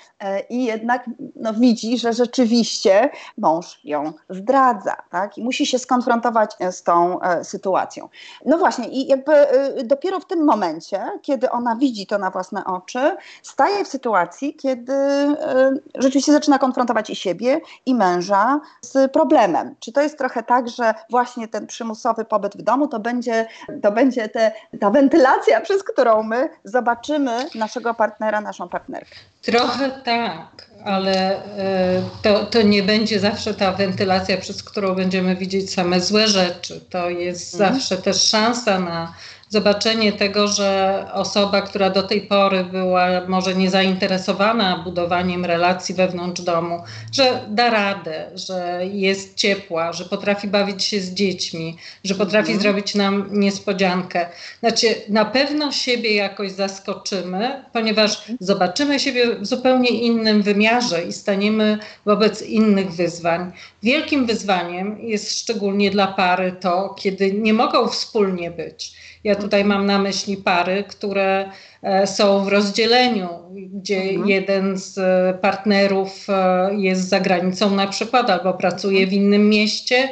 i 0.50 0.64
jednak 0.64 1.11
no, 1.37 1.52
widzi, 1.67 1.99
że 1.99 2.13
rzeczywiście 2.13 3.11
mąż 3.39 3.81
ją 3.85 4.13
zdradza, 4.31 4.97
tak? 5.11 5.39
I 5.39 5.45
musi 5.45 5.67
się 5.67 5.79
skonfrontować 5.79 6.57
z 6.71 6.83
tą 6.83 7.21
e, 7.21 7.45
sytuacją. 7.45 8.09
No 8.45 8.59
właśnie, 8.59 8.89
i 8.89 9.07
jakby 9.07 9.33
e, 9.33 9.85
dopiero 9.85 10.21
w 10.21 10.27
tym 10.27 10.45
momencie, 10.45 11.05
kiedy 11.23 11.51
ona 11.51 11.77
widzi 11.77 12.07
to 12.07 12.19
na 12.19 12.31
własne 12.31 12.65
oczy, 12.65 13.17
staje 13.43 13.85
w 13.85 13.89
sytuacji, 13.89 14.55
kiedy 14.55 14.93
e, 14.93 15.73
rzeczywiście 15.95 16.33
zaczyna 16.33 16.59
konfrontować 16.59 17.11
i 17.11 17.17
siebie, 17.17 17.61
i 17.87 17.95
męża 17.95 18.61
z 18.81 19.13
problemem. 19.13 19.75
Czy 19.81 19.93
to 19.93 20.01
jest 20.01 20.19
trochę 20.19 20.43
tak, 20.43 20.69
że 20.69 20.95
właśnie 21.11 21.49
ten 21.49 21.67
przymusowy 21.67 22.25
pobyt 22.25 22.57
w 22.57 22.63
domu 22.63 22.89
to 22.89 23.01
będzie, 23.01 23.47
to 23.83 23.93
będzie 23.93 24.29
te, 24.29 24.53
ta 24.81 24.91
wentylacja, 24.91 25.61
przez 25.61 25.83
którą 25.83 26.23
my 26.23 26.49
zobaczymy 26.65 27.49
naszego 27.55 27.95
partnera, 27.95 28.41
naszą 28.41 28.69
partnerkę? 28.69 29.17
Trochę 29.43 29.91
tak, 29.91 30.71
ale 30.87 31.45
e, 31.59 32.02
to, 32.23 32.45
to 32.47 32.62
nie 32.62 32.83
będzie 32.83 33.21
zawsze 33.21 33.55
ta 33.55 33.73
wentylacja, 33.73 34.37
przez 34.37 34.62
którą 34.62 34.95
będziemy 34.95 35.37
widzieć 35.37 35.73
same 35.73 36.00
złe 36.00 36.28
rzeczy. 36.28 36.81
To 36.90 37.11
jest 37.11 37.55
mhm. 37.55 37.75
zawsze 37.75 37.97
też 37.97 38.23
szansa 38.23 38.81
na 38.81 39.14
zobaczenie 39.49 40.12
tego, 40.12 40.49
że 40.49 41.07
osoba, 41.12 41.62
która 41.62 41.91
do 41.91 42.03
tej 42.03 42.21
pory 42.21 42.65
była 42.65 43.07
może 43.29 43.55
niezainteresowana 43.55 44.79
budowaniem 44.85 45.45
relacji 45.45 45.95
wewnątrz 45.95 46.43
domu, 46.43 46.83
że 47.12 47.41
da 47.49 47.71
radę, 47.71 48.31
że 48.35 48.81
jest 48.93 49.37
ciepła, 49.37 49.93
że 49.93 50.05
potrafi 50.05 50.49
bawić 50.49 50.85
się 50.85 51.00
z 51.00 51.15
dziećmi, 51.15 51.76
że 52.05 52.15
potrafi 52.15 52.53
mhm. 52.53 52.61
zrobić 52.61 52.95
nam 52.95 53.29
niespodziankę. 53.33 54.26
Znaczy, 54.61 54.95
na 55.09 55.25
pewno 55.25 55.73
siebie 55.73 56.15
jakoś 56.15 56.53
zaskoczymy, 56.53 57.65
ponieważ 57.73 58.25
zobaczymy 58.41 59.00
siebie 59.00 59.35
w 59.35 59.47
zupełnie 59.47 59.91
innym 59.91 60.43
wymiarze 60.43 61.03
i 61.05 61.12
staniemy 61.12 61.79
wobec 62.05 62.43
innych 62.43 62.93
wyzwań. 62.93 63.53
Wielkim 63.83 64.26
wyzwaniem 64.26 64.99
jest 65.00 65.41
szczególnie 65.41 65.91
dla 65.91 66.07
pary 66.07 66.57
to, 66.61 66.95
kiedy 66.99 67.33
nie 67.33 67.55
mogą 67.55 67.88
wspólnie 67.88 68.50
być 68.50 68.97
ja 69.26 69.35
tutaj 69.35 69.64
mam 69.64 69.87
na 69.87 69.99
myśli 69.99 70.37
pary, 70.37 70.85
które 70.88 71.50
e, 71.83 72.06
są 72.06 72.45
w 72.45 72.49
rozdzieleniu, 72.49 73.28
gdzie 73.73 74.00
mhm. 74.00 74.28
jeden 74.28 74.78
z 74.78 74.99
e, 74.99 75.38
partnerów 75.40 76.26
e, 76.28 76.75
jest 76.75 77.09
za 77.09 77.21
granicą 77.21 77.71
na 77.71 77.87
przykład 77.87 78.30
albo 78.30 78.54
pracuje 78.54 79.06
w 79.06 79.12
innym 79.12 79.49
mieście 79.49 80.09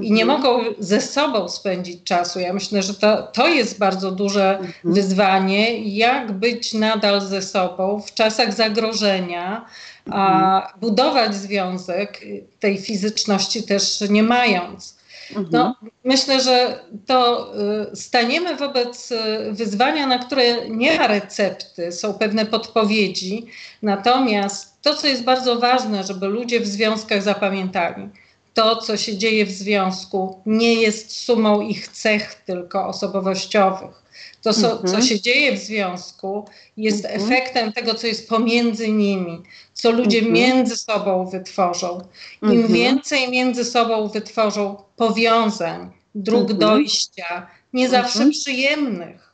i 0.00 0.12
nie 0.12 0.22
mhm. 0.22 0.40
mogą 0.40 0.64
ze 0.78 1.00
sobą 1.00 1.48
spędzić 1.48 2.04
czasu. 2.04 2.40
Ja 2.40 2.52
myślę, 2.52 2.82
że 2.82 2.94
to, 2.94 3.22
to 3.22 3.48
jest 3.48 3.78
bardzo 3.78 4.10
duże 4.10 4.58
mhm. 4.58 4.72
wyzwanie, 4.94 5.78
jak 5.96 6.32
być 6.32 6.74
nadal 6.74 7.20
ze 7.20 7.42
sobą 7.42 8.02
w 8.06 8.14
czasach 8.14 8.54
zagrożenia, 8.54 9.66
a 10.10 10.72
budować 10.80 11.34
związek 11.34 12.20
tej 12.60 12.78
fizyczności 12.78 13.62
też 13.62 14.00
nie 14.10 14.22
mając. 14.22 14.95
No, 15.34 15.40
mhm. 15.40 15.74
myślę, 16.04 16.40
że 16.40 16.80
to 17.06 17.52
y, 17.92 17.96
staniemy 17.96 18.56
wobec 18.56 19.12
y, 19.12 19.16
wyzwania, 19.52 20.06
na 20.06 20.18
które 20.18 20.68
nie 20.68 20.98
ma 20.98 21.06
recepty, 21.06 21.92
są 21.92 22.14
pewne 22.14 22.46
podpowiedzi. 22.46 23.46
Natomiast 23.82 24.82
to, 24.82 24.94
co 24.94 25.06
jest 25.06 25.24
bardzo 25.24 25.58
ważne, 25.58 26.04
żeby 26.04 26.26
ludzie 26.26 26.60
w 26.60 26.66
związkach 26.66 27.22
zapamiętali, 27.22 28.08
to, 28.54 28.76
co 28.76 28.96
się 28.96 29.16
dzieje 29.16 29.46
w 29.46 29.50
związku, 29.50 30.40
nie 30.46 30.74
jest 30.74 31.16
sumą 31.16 31.60
ich 31.60 31.88
cech 31.88 32.34
tylko 32.34 32.86
osobowościowych. 32.86 34.05
To, 34.42 34.52
co, 34.52 34.60
co 34.60 34.82
mhm. 34.82 35.02
się 35.02 35.20
dzieje 35.20 35.56
w 35.56 35.58
związku, 35.58 36.48
jest 36.76 37.04
mhm. 37.04 37.22
efektem 37.22 37.72
tego, 37.72 37.94
co 37.94 38.06
jest 38.06 38.28
pomiędzy 38.28 38.92
nimi, 38.92 39.42
co 39.72 39.90
ludzie 39.90 40.18
mhm. 40.18 40.34
między 40.34 40.76
sobą 40.76 41.26
wytworzą. 41.26 42.00
Im 42.42 42.66
więcej 42.66 43.30
między 43.30 43.64
sobą 43.64 44.08
wytworzą 44.08 44.76
powiązań, 44.96 45.90
dróg 46.14 46.52
dojścia, 46.52 47.46
nie 47.72 47.88
zawsze 47.88 48.30
przyjemnych. 48.30 49.26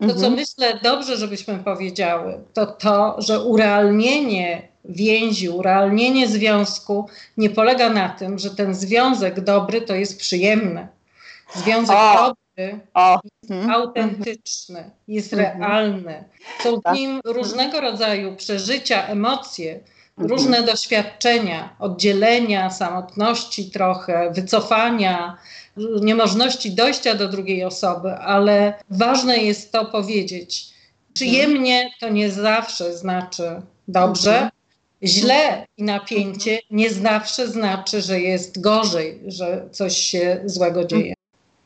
To, 0.00 0.14
co 0.14 0.30
myślę 0.30 0.80
dobrze, 0.82 1.16
żebyśmy 1.16 1.58
powiedziały, 1.58 2.38
to 2.52 2.66
to, 2.66 3.16
że 3.18 3.40
urealnienie 3.40 4.68
więzi, 4.84 5.48
urealnienie 5.48 6.28
związku 6.28 7.08
nie 7.36 7.50
polega 7.50 7.90
na 7.90 8.08
tym, 8.08 8.38
że 8.38 8.50
ten 8.50 8.74
związek 8.74 9.40
dobry 9.40 9.80
to 9.80 9.94
jest 9.94 10.18
przyjemny. 10.18 10.88
Związek 11.54 11.96
o. 11.96 12.16
dobry 12.16 12.47
o. 12.94 13.20
Mhm. 13.50 13.70
autentyczny, 13.70 14.90
jest 15.08 15.32
mhm. 15.32 15.60
realny. 15.60 16.24
Są 16.62 16.76
w 16.76 16.82
tak. 16.82 16.94
nim 16.94 17.20
różnego 17.24 17.80
rodzaju 17.80 18.36
przeżycia, 18.36 19.06
emocje, 19.06 19.74
mhm. 19.74 20.28
różne 20.28 20.62
doświadczenia, 20.62 21.76
oddzielenia, 21.78 22.70
samotności 22.70 23.70
trochę, 23.70 24.30
wycofania, 24.34 25.38
niemożności 26.00 26.70
dojścia 26.70 27.14
do 27.14 27.28
drugiej 27.28 27.64
osoby, 27.64 28.14
ale 28.14 28.74
ważne 28.90 29.38
jest 29.38 29.72
to 29.72 29.84
powiedzieć. 29.84 30.66
Przyjemnie 31.14 31.90
to 32.00 32.08
nie 32.08 32.30
zawsze 32.30 32.96
znaczy 32.96 33.62
dobrze, 33.88 34.50
źle 35.02 35.66
i 35.76 35.82
napięcie 35.82 36.58
nie 36.70 36.90
zawsze 36.90 37.48
znaczy, 37.48 38.02
że 38.02 38.20
jest 38.20 38.60
gorzej, 38.60 39.20
że 39.26 39.68
coś 39.72 39.96
się 39.96 40.40
złego 40.44 40.84
dzieje. 40.84 41.14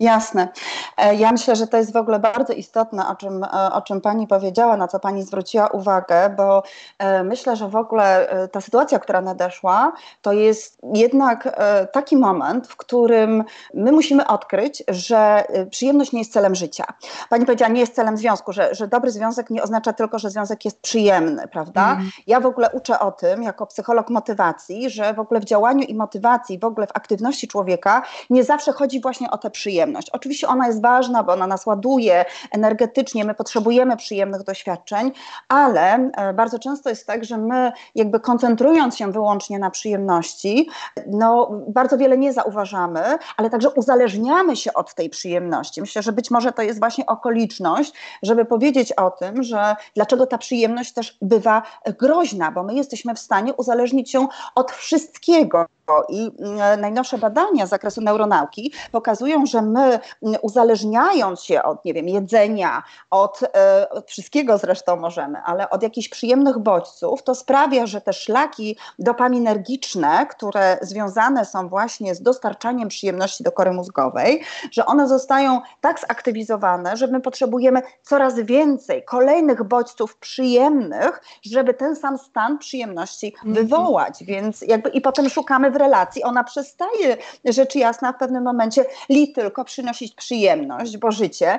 Jasne. 0.02 0.48
E, 0.96 1.14
ja 1.14 1.32
myślę, 1.32 1.56
że 1.56 1.66
to 1.66 1.76
jest 1.76 1.92
w 1.92 1.96
ogóle 1.96 2.18
bardzo 2.18 2.52
istotne, 2.52 3.08
o 3.08 3.14
czym, 3.14 3.44
e, 3.44 3.72
o 3.72 3.82
czym 3.82 4.00
Pani 4.00 4.26
powiedziała, 4.26 4.76
na 4.76 4.88
co 4.88 5.00
Pani 5.00 5.22
zwróciła 5.22 5.66
uwagę, 5.66 6.34
bo 6.36 6.62
e, 6.98 7.24
myślę, 7.24 7.56
że 7.56 7.68
w 7.68 7.76
ogóle 7.76 8.28
ta 8.52 8.60
sytuacja, 8.60 8.98
która 8.98 9.20
nadeszła, 9.20 9.92
to 10.22 10.32
jest 10.32 10.78
jednak 10.94 11.60
taki 11.92 12.16
moment, 12.16 12.68
w 12.68 12.76
którym 12.76 13.44
my 13.74 13.92
musimy 13.92 14.26
odkryć, 14.26 14.84
że 14.88 15.44
przyjemność 15.70 16.12
nie 16.12 16.18
jest 16.18 16.32
celem 16.32 16.54
życia. 16.54 16.84
Pani 17.28 17.46
powiedziała, 17.46 17.72
nie 17.72 17.80
jest 17.80 17.94
celem 17.94 18.16
związku, 18.16 18.52
że, 18.52 18.74
że 18.74 18.88
dobry 18.88 19.10
związek 19.10 19.50
nie 19.50 19.62
oznacza 19.62 19.92
tylko, 19.92 20.18
że 20.18 20.30
związek 20.30 20.64
jest 20.64 20.80
przyjemny, 20.80 21.48
prawda? 21.48 21.92
Mm. 21.92 22.10
Ja 22.26 22.40
w 22.40 22.46
ogóle 22.46 22.70
uczę 22.70 23.00
o 23.00 23.12
tym, 23.12 23.42
jako 23.42 23.66
psycholog 23.66 24.10
motywacji, 24.10 24.90
że 24.90 25.14
w 25.14 25.20
ogóle 25.20 25.40
w 25.40 25.44
działaniu 25.44 25.84
i 25.84 25.94
motywacji, 25.94 26.58
w 26.58 26.64
ogóle 26.64 26.86
w 26.86 26.96
aktywności 26.96 27.48
człowieka 27.48 28.02
nie 28.30 28.44
zawsze 28.44 28.72
chodzi 28.72 29.00
właśnie 29.00 29.30
o 29.30 29.38
tę 29.38 29.50
przyjemność 29.50 29.91
przyjemność. 29.92 30.10
Oczywiście 30.10 30.48
ona 30.48 30.66
jest 30.66 30.82
ważna, 30.82 31.22
bo 31.22 31.32
ona 31.32 31.46
nas 31.46 31.66
ładuje 31.66 32.24
energetycznie, 32.50 33.24
my 33.24 33.34
potrzebujemy 33.34 33.96
przyjemnych 33.96 34.42
doświadczeń, 34.42 35.12
ale 35.48 36.10
e, 36.16 36.34
bardzo 36.34 36.58
często 36.58 36.90
jest 36.90 37.06
tak, 37.06 37.24
że 37.24 37.38
my 37.38 37.72
jakby 37.94 38.20
koncentrując 38.20 38.96
się 38.96 39.12
wyłącznie 39.12 39.58
na 39.58 39.70
przyjemności, 39.70 40.68
no 41.06 41.50
bardzo 41.68 41.98
wiele 41.98 42.18
nie 42.18 42.32
zauważamy, 42.32 43.18
ale 43.36 43.50
także 43.50 43.70
uzależniamy 43.70 44.56
się 44.56 44.72
od 44.72 44.94
tej 44.94 45.10
przyjemności. 45.10 45.80
Myślę, 45.80 46.02
że 46.02 46.12
być 46.12 46.30
może 46.30 46.52
to 46.52 46.62
jest 46.62 46.78
właśnie 46.78 47.06
okoliczność, 47.06 47.92
żeby 48.22 48.44
powiedzieć 48.44 48.92
o 48.92 49.10
tym, 49.10 49.42
że 49.42 49.76
dlaczego 49.94 50.26
ta 50.26 50.38
przyjemność 50.38 50.92
też 50.92 51.18
bywa 51.22 51.62
groźna, 51.98 52.50
bo 52.50 52.62
my 52.62 52.74
jesteśmy 52.74 53.14
w 53.14 53.18
stanie 53.18 53.54
uzależnić 53.54 54.10
się 54.10 54.26
od 54.54 54.72
wszystkiego. 54.72 55.66
I 56.08 56.30
mm, 56.38 56.80
najnowsze 56.80 57.18
badania 57.18 57.66
z 57.66 57.70
zakresu 57.70 58.00
neuronauki 58.00 58.72
pokazują, 58.92 59.46
że 59.46 59.62
my 59.72 60.00
mm, 60.22 60.40
uzależniając 60.42 61.42
się 61.42 61.62
od, 61.62 61.84
nie 61.84 61.94
wiem, 61.94 62.08
jedzenia, 62.08 62.82
od, 63.10 63.40
e, 63.42 63.90
od 63.90 64.10
wszystkiego 64.10 64.58
zresztą 64.58 64.96
możemy, 64.96 65.38
ale 65.44 65.70
od 65.70 65.82
jakichś 65.82 66.08
przyjemnych 66.08 66.58
bodźców, 66.58 67.22
to 67.22 67.34
sprawia, 67.34 67.86
że 67.86 68.00
te 68.00 68.12
szlaki 68.12 68.76
dopaminergiczne, 68.98 70.26
które 70.26 70.78
związane 70.82 71.44
są 71.44 71.68
właśnie 71.68 72.14
z 72.14 72.22
dostarczaniem 72.22 72.88
przyjemności 72.88 73.44
do 73.44 73.52
kory 73.52 73.72
mózgowej, 73.72 74.42
że 74.70 74.86
one 74.86 75.08
zostają 75.08 75.60
tak 75.80 76.00
zaktywizowane, 76.00 76.96
że 76.96 77.06
my 77.06 77.20
potrzebujemy 77.20 77.82
coraz 78.02 78.34
więcej 78.34 79.04
kolejnych 79.04 79.62
bodźców 79.62 80.16
przyjemnych, 80.16 81.20
żeby 81.44 81.74
ten 81.74 81.96
sam 81.96 82.18
stan 82.18 82.58
przyjemności 82.58 83.26
mhm. 83.26 83.54
wywołać. 83.54 84.24
Więc 84.24 84.60
jakby 84.60 84.90
i 84.90 85.00
potem 85.00 85.30
szukamy 85.30 85.70
w 85.70 85.76
relacji 85.76 86.22
ona 86.22 86.44
przestaje, 86.44 87.16
rzecz 87.44 87.74
jasna, 87.74 88.12
w 88.12 88.18
pewnym 88.18 88.44
momencie 88.44 88.84
li 89.08 89.32
tylko 89.32 89.61
przynosić 89.64 90.14
przyjemność, 90.14 90.96
bo 90.96 91.10
życie 91.10 91.58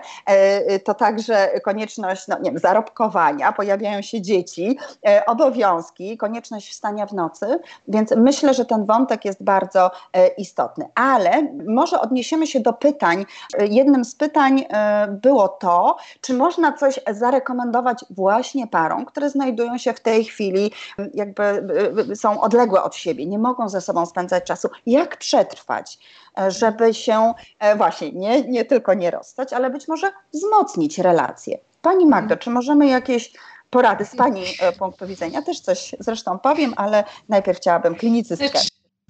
to 0.84 0.94
także 0.94 1.50
konieczność 1.64 2.28
no, 2.28 2.40
nie 2.40 2.52
wiem, 2.52 2.60
zarobkowania, 2.60 3.52
pojawiają 3.52 4.02
się 4.02 4.22
dzieci, 4.22 4.78
obowiązki, 5.26 6.18
konieczność 6.18 6.72
wstania 6.72 7.06
w 7.06 7.14
nocy, 7.14 7.60
więc 7.88 8.12
myślę, 8.18 8.54
że 8.54 8.66
ten 8.66 8.86
wątek 8.86 9.26
jest 9.26 9.44
bardzo 9.44 9.92
istotny. 10.38 10.86
Ale 10.96 11.48
może 11.68 12.02
odniesiemy 12.02 12.48
się 12.48 12.60
do 12.60 12.74
pytań. 12.74 13.26
Jednym 13.60 14.06
z 14.06 14.16
pytań 14.16 14.66
było 15.10 15.48
to, 15.48 15.98
czy 16.22 16.34
można 16.34 16.74
coś 16.74 17.00
zarekomendować 17.12 18.06
właśnie 18.10 18.68
parom, 18.68 19.06
które 19.06 19.30
znajdują 19.30 19.78
się 19.78 19.94
w 19.94 20.00
tej 20.00 20.26
chwili, 20.26 20.72
jakby 21.14 21.68
są 22.16 22.42
odległe 22.42 22.84
od 22.84 22.96
siebie, 22.96 23.26
nie 23.26 23.40
mogą 23.40 23.70
ze 23.70 23.82
sobą 23.82 24.06
spędzać 24.06 24.44
czasu. 24.44 24.70
Jak 24.86 25.18
przetrwać, 25.18 26.00
żeby 26.48 26.94
się 26.94 27.34
e, 27.60 27.76
właśnie 27.94 28.20
nie, 28.20 28.42
nie 28.42 28.66
tylko 28.66 28.94
nie 28.94 29.12
rozstać, 29.12 29.54
ale 29.54 29.70
być 29.70 29.88
może 29.88 30.12
wzmocnić 30.34 31.00
relacje? 31.00 31.58
Pani 31.82 32.06
Magdo, 32.06 32.38
czy 32.38 32.50
możemy 32.50 32.88
jakieś 32.88 33.34
porady 33.70 34.06
z 34.06 34.16
Pani 34.16 34.44
e, 34.60 34.72
punktu 34.72 35.08
widzenia? 35.08 35.42
Też 35.42 35.60
coś 35.60 35.96
zresztą 36.00 36.40
powiem, 36.40 36.74
ale 36.76 37.04
najpierw 37.30 37.58
chciałabym 37.58 37.96
klinicystkę. 37.96 38.60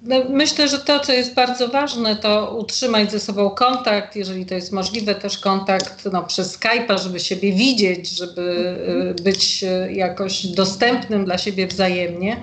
No, 0.06 0.16
myślę, 0.30 0.68
że 0.68 0.80
to, 0.80 1.00
co 1.00 1.14
jest 1.14 1.34
bardzo 1.34 1.68
ważne, 1.68 2.16
to 2.16 2.56
utrzymać 2.58 3.12
ze 3.12 3.20
sobą 3.20 3.50
kontakt, 3.50 4.16
jeżeli 4.16 4.46
to 4.46 4.56
jest 4.56 4.72
możliwe, 4.72 5.16
też 5.16 5.38
kontakt 5.38 6.10
no, 6.12 6.24
przez 6.24 6.60
Skype'a, 6.60 7.04
żeby 7.04 7.20
siebie 7.20 7.54
widzieć, 7.54 8.10
żeby 8.10 8.76
mhm. 8.88 9.16
być 9.16 9.64
e, 9.64 9.94
jakoś 9.94 10.46
dostępnym 10.46 11.26
dla 11.26 11.38
siebie 11.38 11.68
wzajemnie, 11.68 12.38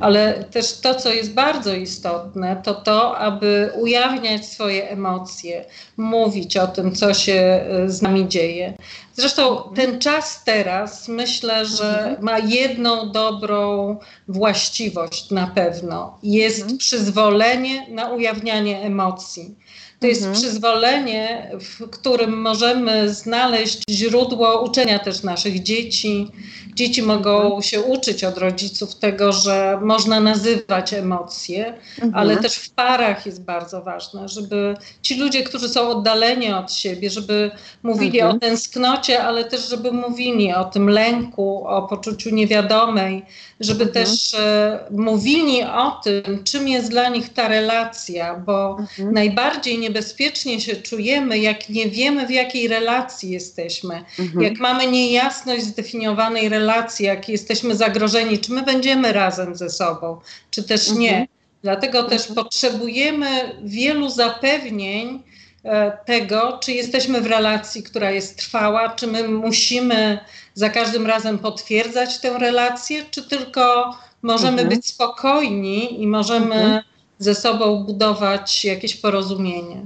ale 0.00 0.44
też 0.50 0.72
to, 0.72 0.94
co 0.94 1.12
jest 1.12 1.32
bardzo 1.32 1.74
istotne, 1.74 2.60
to 2.64 2.74
to, 2.74 3.18
aby 3.18 3.70
ujawniać 3.76 4.46
swoje 4.46 4.90
emocje, 4.90 5.64
mówić 5.96 6.56
o 6.56 6.66
tym, 6.66 6.94
co 6.94 7.14
się 7.14 7.32
e, 7.32 7.90
z 7.90 8.02
nami 8.02 8.28
dzieje. 8.28 8.74
Zresztą 9.16 9.70
ten 9.74 9.98
czas 10.00 10.44
teraz 10.44 11.08
myślę, 11.08 11.66
że 11.66 11.98
mhm. 11.98 12.24
ma 12.24 12.38
jedną 12.38 13.12
dobrą 13.12 13.96
właściwość 14.28 15.30
na 15.30 15.46
pewno. 15.46 16.18
Jest 16.22 16.60
mhm. 16.60 16.78
przyzwolenie 16.78 17.86
na 17.90 18.10
ujawnianie 18.10 18.82
emocji. 18.82 19.54
To 20.00 20.06
jest 20.06 20.22
mhm. 20.22 20.40
przyzwolenie, 20.40 21.50
w 21.60 21.90
którym 21.90 22.40
możemy 22.40 23.14
znaleźć 23.14 23.82
źródło 23.90 24.62
uczenia 24.62 24.98
też 24.98 25.22
naszych 25.22 25.62
dzieci. 25.62 26.28
Dzieci 26.74 27.02
mogą 27.02 27.42
mhm. 27.42 27.62
się 27.62 27.82
uczyć 27.82 28.24
od 28.24 28.38
rodziców 28.38 28.94
tego, 28.94 29.32
że 29.32 29.78
można 29.82 30.20
nazywać 30.20 30.92
emocje, 30.92 31.74
mhm. 31.94 32.14
ale 32.14 32.36
też 32.36 32.54
w 32.54 32.70
parach 32.70 33.26
jest 33.26 33.44
bardzo 33.44 33.82
ważne, 33.82 34.28
żeby 34.28 34.76
ci 35.02 35.14
ludzie, 35.14 35.42
którzy 35.42 35.68
są 35.68 35.88
oddaleni 35.88 36.52
od 36.52 36.72
siebie, 36.72 37.10
żeby 37.10 37.50
mówili 37.82 38.22
o 38.22 38.24
mhm. 38.24 38.40
tęsknocie, 38.40 39.22
ale 39.22 39.44
też 39.44 39.68
żeby 39.68 39.92
mówili 39.92 40.52
o 40.52 40.64
tym 40.64 40.90
lęku, 40.90 41.66
o 41.66 41.82
poczuciu 41.82 42.30
niewiadomej, 42.30 43.22
żeby 43.60 43.84
mhm. 43.84 43.92
też 43.92 44.34
e, 44.34 44.78
mówili 44.90 45.62
o 45.62 45.90
tym, 45.90 46.44
czym 46.44 46.68
jest 46.68 46.90
dla 46.90 47.08
nich 47.08 47.32
ta 47.32 47.48
relacja, 47.48 48.34
bo 48.46 48.76
mhm. 48.80 49.12
najbardziej 49.12 49.78
niebezpiecznie 49.78 50.60
się 50.60 50.76
czujemy, 50.76 51.38
jak 51.38 51.68
nie 51.68 51.88
wiemy, 51.88 52.26
w 52.26 52.30
jakiej 52.30 52.68
relacji 52.68 53.30
jesteśmy, 53.30 54.04
mhm. 54.18 54.42
jak 54.42 54.58
mamy 54.58 54.86
niejasność 54.86 55.64
zdefiniowanej 55.64 56.48
relacji, 56.48 56.63
jak 57.00 57.28
jesteśmy 57.28 57.76
zagrożeni, 57.76 58.38
czy 58.38 58.52
my 58.52 58.62
będziemy 58.62 59.12
razem 59.12 59.56
ze 59.56 59.70
sobą, 59.70 60.20
czy 60.50 60.62
też 60.62 60.92
nie. 60.92 61.10
Mhm. 61.10 61.26
Dlatego 61.62 62.02
też 62.02 62.28
mhm. 62.28 62.34
potrzebujemy 62.34 63.26
wielu 63.62 64.10
zapewnień, 64.10 65.22
e, 65.64 65.98
tego, 66.06 66.58
czy 66.62 66.72
jesteśmy 66.72 67.20
w 67.20 67.26
relacji, 67.26 67.82
która 67.82 68.10
jest 68.10 68.38
trwała, 68.38 68.88
czy 68.88 69.06
my 69.06 69.28
musimy 69.28 70.18
za 70.54 70.70
każdym 70.70 71.06
razem 71.06 71.38
potwierdzać 71.38 72.18
tę 72.18 72.38
relację, 72.38 73.04
czy 73.10 73.28
tylko 73.28 73.94
możemy 74.22 74.62
mhm. 74.62 74.68
być 74.68 74.86
spokojni 74.86 76.02
i 76.02 76.06
możemy 76.06 76.54
mhm. 76.54 76.82
ze 77.18 77.34
sobą 77.34 77.84
budować 77.84 78.64
jakieś 78.64 78.96
porozumienie. 78.96 79.76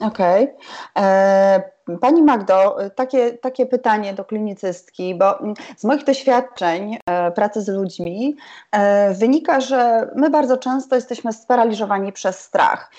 Okej. 0.00 0.48
Okay. 0.94 1.77
E, 1.88 1.98
pani 1.98 2.22
Magdo, 2.22 2.76
takie, 2.94 3.32
takie 3.32 3.66
pytanie 3.66 4.14
do 4.14 4.24
klinicystki, 4.24 5.14
bo 5.14 5.38
z 5.76 5.84
moich 5.84 6.04
doświadczeń 6.04 6.98
e, 7.06 7.30
pracy 7.30 7.62
z 7.62 7.68
ludźmi 7.68 8.36
e, 8.72 9.14
wynika, 9.14 9.60
że 9.60 10.10
my 10.16 10.30
bardzo 10.30 10.56
często 10.56 10.96
jesteśmy 10.96 11.32
sparaliżowani 11.32 12.12
przez 12.12 12.38
strach. 12.38 12.90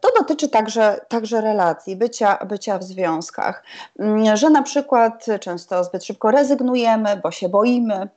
To 0.00 0.08
dotyczy 0.18 0.48
także, 0.48 1.00
także 1.08 1.40
relacji, 1.40 1.96
bycia, 1.96 2.38
bycia 2.48 2.78
w 2.78 2.84
związkach, 2.84 3.62
mm, 3.98 4.36
że 4.36 4.50
na 4.50 4.62
przykład 4.62 5.26
często 5.40 5.84
zbyt 5.84 6.04
szybko 6.04 6.30
rezygnujemy, 6.30 7.20
bo 7.22 7.30
się 7.30 7.48
boimy. 7.48 8.08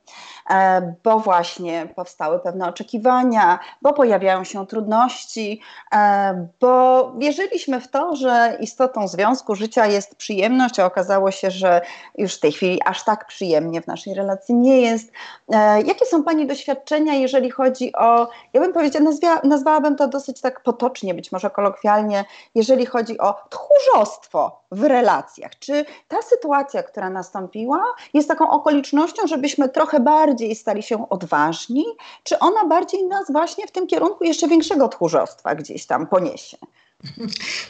E, 0.51 0.93
bo 1.03 1.19
właśnie 1.19 1.87
powstały 1.95 2.39
pewne 2.39 2.67
oczekiwania, 2.67 3.59
bo 3.81 3.93
pojawiają 3.93 4.43
się 4.43 4.67
trudności, 4.67 5.61
e, 5.93 6.47
bo 6.59 7.11
wierzyliśmy 7.17 7.81
w 7.81 7.87
to, 7.87 8.15
że 8.15 8.57
istotą 8.59 9.07
związku 9.07 9.55
życia 9.55 9.85
jest 9.85 10.15
przyjemność, 10.15 10.79
a 10.79 10.85
okazało 10.85 11.31
się, 11.31 11.51
że 11.51 11.81
już 12.17 12.35
w 12.35 12.39
tej 12.39 12.51
chwili 12.51 12.79
aż 12.85 13.03
tak 13.03 13.27
przyjemnie 13.27 13.81
w 13.81 13.87
naszej 13.87 14.13
relacji 14.13 14.55
nie 14.55 14.81
jest. 14.81 15.11
E, 15.49 15.81
jakie 15.81 16.05
są 16.05 16.23
Pani 16.23 16.47
doświadczenia, 16.47 17.13
jeżeli 17.13 17.51
chodzi 17.51 17.95
o, 17.95 18.29
ja 18.53 18.61
bym 18.61 18.73
powiedziała, 18.73 19.05
nazwała, 19.05 19.41
nazwałabym 19.43 19.95
to 19.95 20.07
dosyć 20.07 20.41
tak 20.41 20.63
potocznie, 20.63 21.13
być 21.13 21.31
może 21.31 21.49
kolokwialnie, 21.49 22.25
jeżeli 22.55 22.85
chodzi 22.85 23.19
o 23.19 23.35
tchórzostwo 23.49 24.61
w 24.71 24.83
relacjach? 24.83 25.59
Czy 25.59 25.85
ta 26.07 26.21
sytuacja, 26.21 26.83
która 26.83 27.09
nastąpiła, 27.09 27.83
jest 28.13 28.27
taką 28.27 28.49
okolicznością, 28.49 29.27
żebyśmy 29.27 29.69
trochę 29.69 29.99
bardziej 29.99 30.40
bardziej 30.41 30.55
stali 30.55 30.83
się 30.83 31.09
odważni, 31.09 31.85
czy 32.23 32.39
ona 32.39 32.65
bardziej 32.65 33.03
nas 33.03 33.31
właśnie 33.31 33.67
w 33.67 33.71
tym 33.71 33.87
kierunku 33.87 34.23
jeszcze 34.23 34.47
większego 34.47 34.87
tchórzostwa 34.87 35.55
gdzieś 35.55 35.85
tam 35.85 36.07
poniesie? 36.07 36.57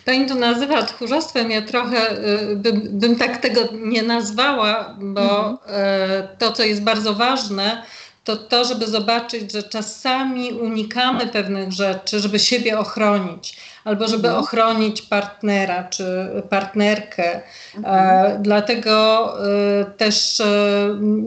Pani 0.05 0.25
to 0.25 0.35
nazywa 0.35 0.83
tchórzostwem, 0.83 1.51
ja 1.51 1.61
trochę 1.61 2.11
y, 2.11 2.55
bym, 2.55 2.81
bym 2.99 3.15
tak 3.15 3.37
tego 3.37 3.61
nie 3.73 4.03
nazwała, 4.03 4.95
bo 4.99 5.21
mhm. 5.21 5.55
Y, 5.55 6.37
to, 6.37 6.51
co 6.51 6.63
jest 6.63 6.83
bardzo 6.83 7.13
ważne, 7.13 7.83
to 8.23 8.37
to, 8.37 8.65
żeby 8.65 8.87
zobaczyć, 8.87 9.51
że 9.51 9.63
czasami 9.63 10.53
unikamy 10.53 11.27
pewnych 11.27 11.71
rzeczy, 11.71 12.19
żeby 12.19 12.39
siebie 12.39 12.79
ochronić 12.79 13.57
albo 13.83 14.07
żeby 14.07 14.27
mhm. 14.27 14.43
ochronić 14.43 15.01
partnera 15.01 15.83
czy 15.83 16.05
partnerkę. 16.49 17.41
Mhm. 17.77 17.95
E, 17.95 18.39
dlatego 18.39 19.33
e, 19.79 19.85
też 19.85 20.39
e, 20.39 20.45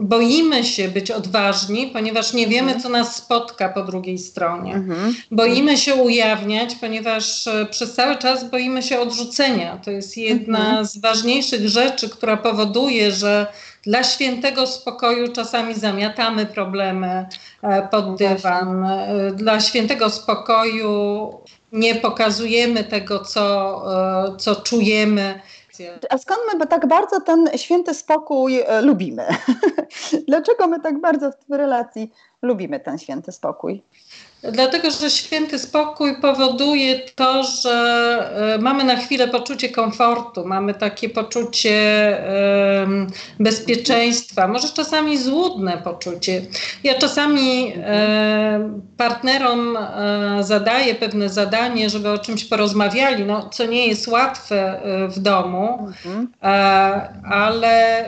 boimy 0.01 0.63
się 0.63 0.87
być 0.87 1.11
odważni, 1.11 1.87
ponieważ 1.87 2.33
nie 2.33 2.47
wiemy, 2.47 2.73
mhm. 2.73 2.81
co 2.81 2.89
nas 2.89 3.15
spotka 3.15 3.69
po 3.69 3.83
drugiej 3.83 4.17
stronie. 4.17 4.73
Mhm. 4.73 5.15
Boimy 5.31 5.77
się 5.77 5.95
ujawniać, 5.95 6.75
ponieważ 6.75 7.45
przez 7.69 7.93
cały 7.93 8.15
czas 8.15 8.49
boimy 8.49 8.83
się 8.83 8.99
odrzucenia. 8.99 9.77
To 9.85 9.91
jest 9.91 10.17
jedna 10.17 10.59
mhm. 10.59 10.85
z 10.85 10.97
ważniejszych 10.97 11.69
rzeczy, 11.69 12.09
która 12.09 12.37
powoduje, 12.37 13.11
że 13.11 13.47
dla 13.83 14.03
świętego 14.03 14.67
spokoju 14.67 15.31
czasami 15.31 15.73
zamiatamy 15.73 16.45
problemy 16.45 17.25
pod 17.91 18.07
no 18.07 18.15
dywan. 18.15 18.87
Dla 19.33 19.59
świętego 19.59 20.09
spokoju 20.09 21.29
nie 21.75 21.95
pokazujemy 21.95 22.83
tego, 22.83 23.19
co, 23.19 23.83
e, 24.33 24.37
co 24.37 24.55
czujemy. 24.55 25.41
A 26.09 26.17
skąd 26.17 26.39
my 26.53 26.67
tak 26.67 26.87
bardzo 26.87 27.21
ten 27.21 27.49
święty 27.55 27.93
spokój 27.93 28.59
lubimy? 28.81 29.27
Dlaczego 30.27 30.67
my 30.67 30.79
tak 30.79 31.01
bardzo 31.01 31.31
w 31.49 31.53
relacji 31.53 32.11
lubimy 32.41 32.79
ten 32.79 32.97
święty 32.97 33.31
spokój? 33.31 33.81
Dlatego, 34.51 34.91
że 34.91 35.09
święty 35.09 35.59
spokój 35.59 36.21
powoduje 36.21 36.99
to, 36.99 37.43
że 37.43 37.71
e, 38.55 38.61
mamy 38.61 38.83
na 38.83 38.95
chwilę 38.95 39.27
poczucie 39.27 39.69
komfortu, 39.69 40.45
mamy 40.45 40.73
takie 40.73 41.09
poczucie 41.09 41.75
bezpieczeństwa, 43.39 44.47
może 44.47 44.69
czasami 44.69 45.17
złudne 45.17 45.77
poczucie. 45.77 46.41
Ja 46.83 46.93
czasami 46.93 47.73
partnerom 48.97 49.77
e, 49.77 50.43
zadaję 50.43 50.95
pewne 50.95 51.29
zadanie, 51.29 51.89
żeby 51.89 52.09
o 52.09 52.17
czymś 52.17 52.45
porozmawiali, 52.45 53.25
no, 53.25 53.49
co 53.49 53.65
nie 53.65 53.87
jest 53.87 54.07
łatwe 54.07 54.81
e, 54.83 55.07
w 55.07 55.19
domu, 55.19 55.87
mhm. 56.05 56.27
ale 57.31 58.05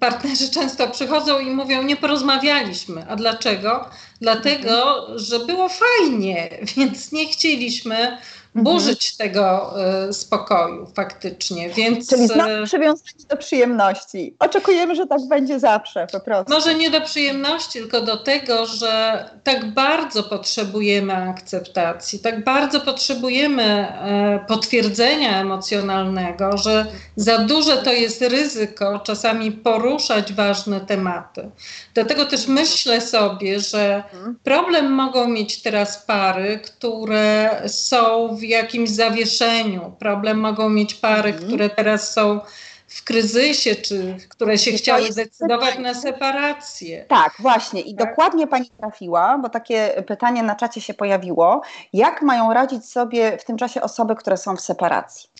partnerzy 0.00 0.50
często 0.50 0.88
przychodzą 0.88 1.38
i 1.38 1.50
mówią, 1.50 1.82
nie 1.82 1.96
porozmawialiśmy. 1.96 3.04
A 3.08 3.16
dlaczego? 3.16 3.90
Dlatego, 4.20 5.06
że 5.18 5.38
było 5.38 5.68
fajnie, 5.68 6.50
więc 6.76 7.12
nie 7.12 7.26
chcieliśmy. 7.26 8.18
Burzyć 8.54 9.16
tego 9.16 9.74
y, 10.08 10.12
spokoju 10.12 10.86
faktycznie. 10.96 11.70
Więc, 11.70 12.08
Czyli 12.08 12.26
znowu 12.26 12.50
e, 12.50 12.64
przywiązanie 12.64 13.24
do 13.28 13.36
przyjemności. 13.36 14.36
Oczekujemy, 14.38 14.94
że 14.94 15.06
tak 15.06 15.20
będzie 15.28 15.60
zawsze 15.60 16.06
po 16.12 16.20
prostu. 16.20 16.52
Może 16.52 16.74
nie 16.74 16.90
do 16.90 17.00
przyjemności, 17.00 17.78
tylko 17.78 18.00
do 18.00 18.16
tego, 18.16 18.66
że 18.66 19.24
tak 19.44 19.74
bardzo 19.74 20.22
potrzebujemy 20.22 21.14
akceptacji, 21.14 22.18
tak 22.18 22.44
bardzo 22.44 22.80
potrzebujemy 22.80 23.64
e, 23.64 24.44
potwierdzenia 24.48 25.40
emocjonalnego, 25.40 26.56
że 26.56 26.86
za 27.16 27.38
duże 27.38 27.76
to 27.76 27.92
jest 27.92 28.22
ryzyko 28.22 28.98
czasami 28.98 29.52
poruszać 29.52 30.32
ważne 30.32 30.80
tematy. 30.80 31.50
Dlatego 31.94 32.24
też 32.24 32.46
myślę 32.46 33.00
sobie, 33.00 33.60
że 33.60 34.02
mhm. 34.12 34.38
problem 34.42 34.92
mogą 34.92 35.28
mieć 35.28 35.62
teraz 35.62 36.06
pary, 36.06 36.60
które 36.64 37.62
są 37.66 38.37
w 38.38 38.42
jakimś 38.42 38.90
zawieszeniu. 38.90 39.92
Problem 39.98 40.40
mogą 40.40 40.68
mieć 40.68 40.94
pary, 40.94 41.30
mhm. 41.30 41.48
które 41.48 41.70
teraz 41.70 42.12
są 42.12 42.40
w 42.88 43.04
kryzysie, 43.04 43.74
czy 43.76 44.16
które 44.28 44.58
się 44.58 44.72
chciały 44.72 45.12
zdecydować 45.12 45.78
na 45.78 45.94
separację. 45.94 47.04
Tak, 47.08 47.32
właśnie. 47.38 47.80
I 47.80 47.94
tak? 47.94 48.08
dokładnie 48.08 48.46
pani 48.46 48.70
trafiła, 48.80 49.38
bo 49.38 49.48
takie 49.48 50.02
pytanie 50.06 50.42
na 50.42 50.56
czacie 50.56 50.80
się 50.80 50.94
pojawiło. 50.94 51.62
Jak 51.92 52.22
mają 52.22 52.52
radzić 52.52 52.84
sobie 52.84 53.38
w 53.38 53.44
tym 53.44 53.56
czasie 53.56 53.80
osoby, 53.82 54.16
które 54.16 54.36
są 54.36 54.56
w 54.56 54.60
separacji? 54.60 55.30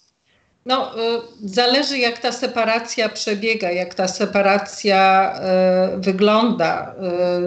No, 0.69 0.99
y, 0.99 1.21
zależy 1.45 1.99
jak 1.99 2.19
ta 2.19 2.33
separacja 2.33 3.09
przebiega, 3.09 3.71
jak 3.71 3.95
ta 3.95 4.09
separacja 4.09 5.33
y, 5.95 6.01
wygląda. 6.01 6.95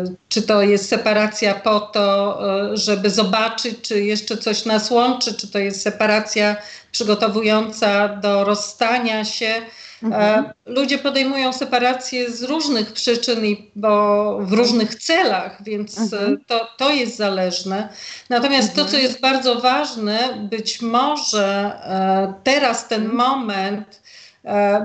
Y, 0.07 0.15
czy 0.29 0.41
to 0.41 0.61
jest 0.61 0.89
separacja 0.89 1.53
po 1.53 1.79
to, 1.79 2.39
żeby 2.73 3.09
zobaczyć, 3.09 3.75
czy 3.81 4.03
jeszcze 4.03 4.37
coś 4.37 4.65
nas 4.65 4.91
łączy, 4.91 5.33
czy 5.33 5.47
to 5.47 5.59
jest 5.59 5.81
separacja 5.81 6.55
przygotowująca 6.91 8.07
do 8.07 8.43
rozstania 8.43 9.25
się 9.25 9.61
Mhm. 10.03 10.45
E, 10.45 10.53
ludzie 10.65 10.97
podejmują 10.97 11.53
separację 11.53 12.31
z 12.31 12.43
różnych 12.43 12.93
przyczyn, 12.93 13.45
i 13.45 13.71
bo 13.75 14.37
w 14.41 14.53
różnych 14.53 14.95
celach, 14.95 15.63
więc 15.63 15.97
e, 15.97 16.01
mhm. 16.01 16.37
to, 16.47 16.67
to 16.77 16.89
jest 16.89 17.17
zależne. 17.17 17.89
Natomiast 18.29 18.69
mhm. 18.69 18.87
to, 18.87 18.91
co 18.91 18.97
jest 18.97 19.19
bardzo 19.19 19.55
ważne, 19.55 20.47
być 20.49 20.81
może 20.81 21.71
e, 21.83 22.33
teraz 22.43 22.87
ten 22.87 23.01
mhm. 23.01 23.17
moment 23.17 24.01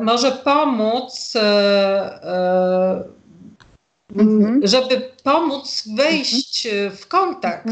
może 0.01 0.33
pomóc 0.33 1.33
Mhm. 4.15 4.61
żeby 4.63 5.11
pomóc 5.23 5.83
wejść 5.97 6.67
mhm. 6.67 6.97
w 6.97 7.09
kontakt. 7.09 7.69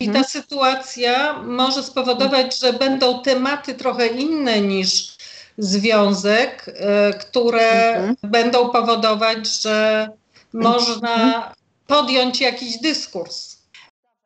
I 0.00 0.10
ta 0.10 0.24
sytuacja 0.24 1.42
może 1.42 1.82
spowodować, 1.82 2.60
że 2.60 2.72
będą 2.72 3.22
tematy 3.22 3.74
trochę 3.74 4.06
inne 4.06 4.60
niż 4.60 5.17
związek, 5.58 6.66
e, 6.68 7.12
które 7.12 7.94
mhm. 7.94 8.16
będą 8.22 8.70
powodować, 8.70 9.62
że 9.62 10.08
można 10.52 11.14
mhm. 11.14 11.42
podjąć 11.86 12.40
jakiś 12.40 12.80
dyskurs. 12.80 13.58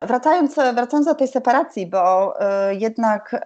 Wracając, 0.03 0.55
wracając 0.55 1.07
do 1.07 1.15
tej 1.15 1.29
separacji, 1.29 1.87
bo 1.87 2.35
y, 2.71 2.75
jednak 2.75 3.35
y, 3.35 3.39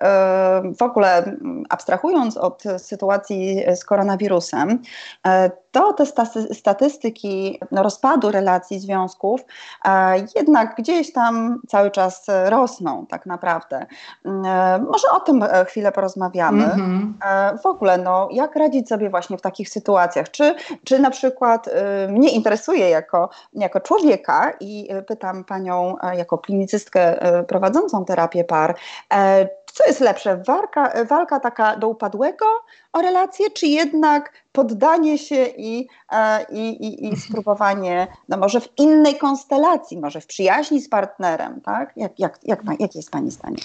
w 0.75 0.83
ogóle 0.83 1.37
abstrahując 1.69 2.37
od 2.37 2.63
sytuacji 2.79 3.65
z 3.75 3.85
koronawirusem, 3.85 4.71
y, 4.71 5.29
to 5.77 5.93
te 5.93 6.07
statystyki 6.55 7.61
no, 7.71 7.83
rozpadu 7.83 8.31
relacji 8.31 8.81
związków 8.81 9.41
e, 9.85 10.15
jednak 10.37 10.75
gdzieś 10.79 11.13
tam 11.13 11.61
cały 11.69 11.91
czas 11.91 12.27
rosną 12.45 13.07
tak 13.07 13.27
naprawdę. 13.27 13.87
E, 14.25 14.79
może 14.93 15.11
o 15.11 15.21
tym 15.21 15.43
e, 15.43 15.65
chwilę 15.65 15.93
porozmawiamy. 15.93 16.65
Mm 16.65 17.15
-hmm. 17.21 17.59
W 17.63 17.67
ogóle, 17.67 17.99
no, 17.99 18.29
jak 18.31 18.57
radzić 18.57 18.89
sobie 18.89 19.11
właśnie 19.11 19.39
w 19.39 19.43
takich 19.43 19.69
sytuacjach? 19.69 20.31
Czy, 20.31 20.55
czy 20.85 20.99
na 20.99 21.11
przykład 21.11 21.69
mnie 22.09 22.31
interesuje 22.31 22.91
jako, 22.91 23.29
jako 23.53 23.81
człowieka 23.81 24.53
i 24.61 24.89
pytam 25.07 25.45
panią 25.45 25.97
jako 26.17 26.39
klinicystkę 26.39 27.19
prowadzącą 27.49 28.05
terapię 28.05 28.45
par, 28.45 28.75
co 29.77 29.85
jest 29.87 30.01
lepsze, 30.01 30.37
walka, 30.37 31.05
walka 31.05 31.41
taka 31.41 31.77
do 31.77 31.89
upadłego 31.89 32.47
o 32.93 33.03
relację, 33.03 33.51
czy 33.51 33.67
jednak 33.67 34.33
poddanie 34.53 35.19
się 35.19 35.47
i, 35.47 35.89
e, 36.13 36.47
i, 36.53 36.69
i, 36.87 37.09
i 37.09 37.17
spróbowanie, 37.17 38.07
no 38.29 38.37
może 38.37 38.61
w 38.61 38.69
innej 38.79 39.19
konstelacji, 39.19 39.99
może 39.99 40.21
w 40.21 40.27
przyjaźni 40.27 40.81
z 40.81 40.89
partnerem, 40.89 41.61
tak? 41.61 41.93
Jak, 41.97 42.19
jak, 42.19 42.39
jak, 42.43 42.61
jakie 42.79 42.99
jest 42.99 43.11
Pani 43.11 43.31
zdanie? 43.31 43.57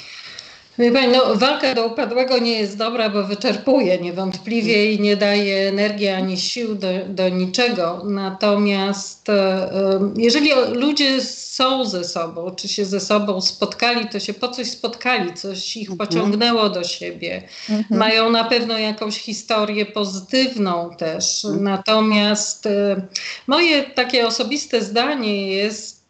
Wie 0.77 0.91
Pani, 0.91 1.07
no, 1.07 1.35
walka 1.35 1.75
do 1.75 1.87
upadłego 1.87 2.37
nie 2.37 2.59
jest 2.59 2.77
dobra, 2.77 3.09
bo 3.09 3.23
wyczerpuje 3.23 3.97
niewątpliwie 3.97 4.93
i 4.93 4.99
nie 4.99 5.17
daje 5.17 5.69
energii 5.69 6.07
ani 6.07 6.37
sił 6.37 6.75
do, 6.75 6.87
do 7.09 7.29
niczego. 7.29 8.01
Natomiast 8.05 9.29
e, 9.29 9.69
jeżeli 10.15 10.49
ludzie 10.73 11.21
są 11.21 11.85
ze 11.85 12.03
sobą, 12.03 12.51
czy 12.55 12.67
się 12.67 12.85
ze 12.85 12.99
sobą 12.99 13.41
spotkali, 13.41 14.09
to 14.09 14.19
się 14.19 14.33
po 14.33 14.47
coś 14.47 14.69
spotkali, 14.69 15.33
coś 15.33 15.77
ich 15.77 15.89
mhm. 15.89 16.07
pociągnęło 16.09 16.69
do 16.69 16.83
siebie. 16.83 17.43
Mhm. 17.69 17.99
Mają 17.99 18.29
na 18.29 18.43
pewno 18.43 18.77
jakąś 18.77 19.17
historię 19.17 19.85
pozytywną 19.85 20.89
też. 20.97 21.45
Mhm. 21.45 21.63
Natomiast 21.63 22.65
e, 22.65 23.01
moje 23.47 23.83
takie 23.83 24.27
osobiste 24.27 24.81
zdanie 24.81 25.47
jest, 25.47 26.00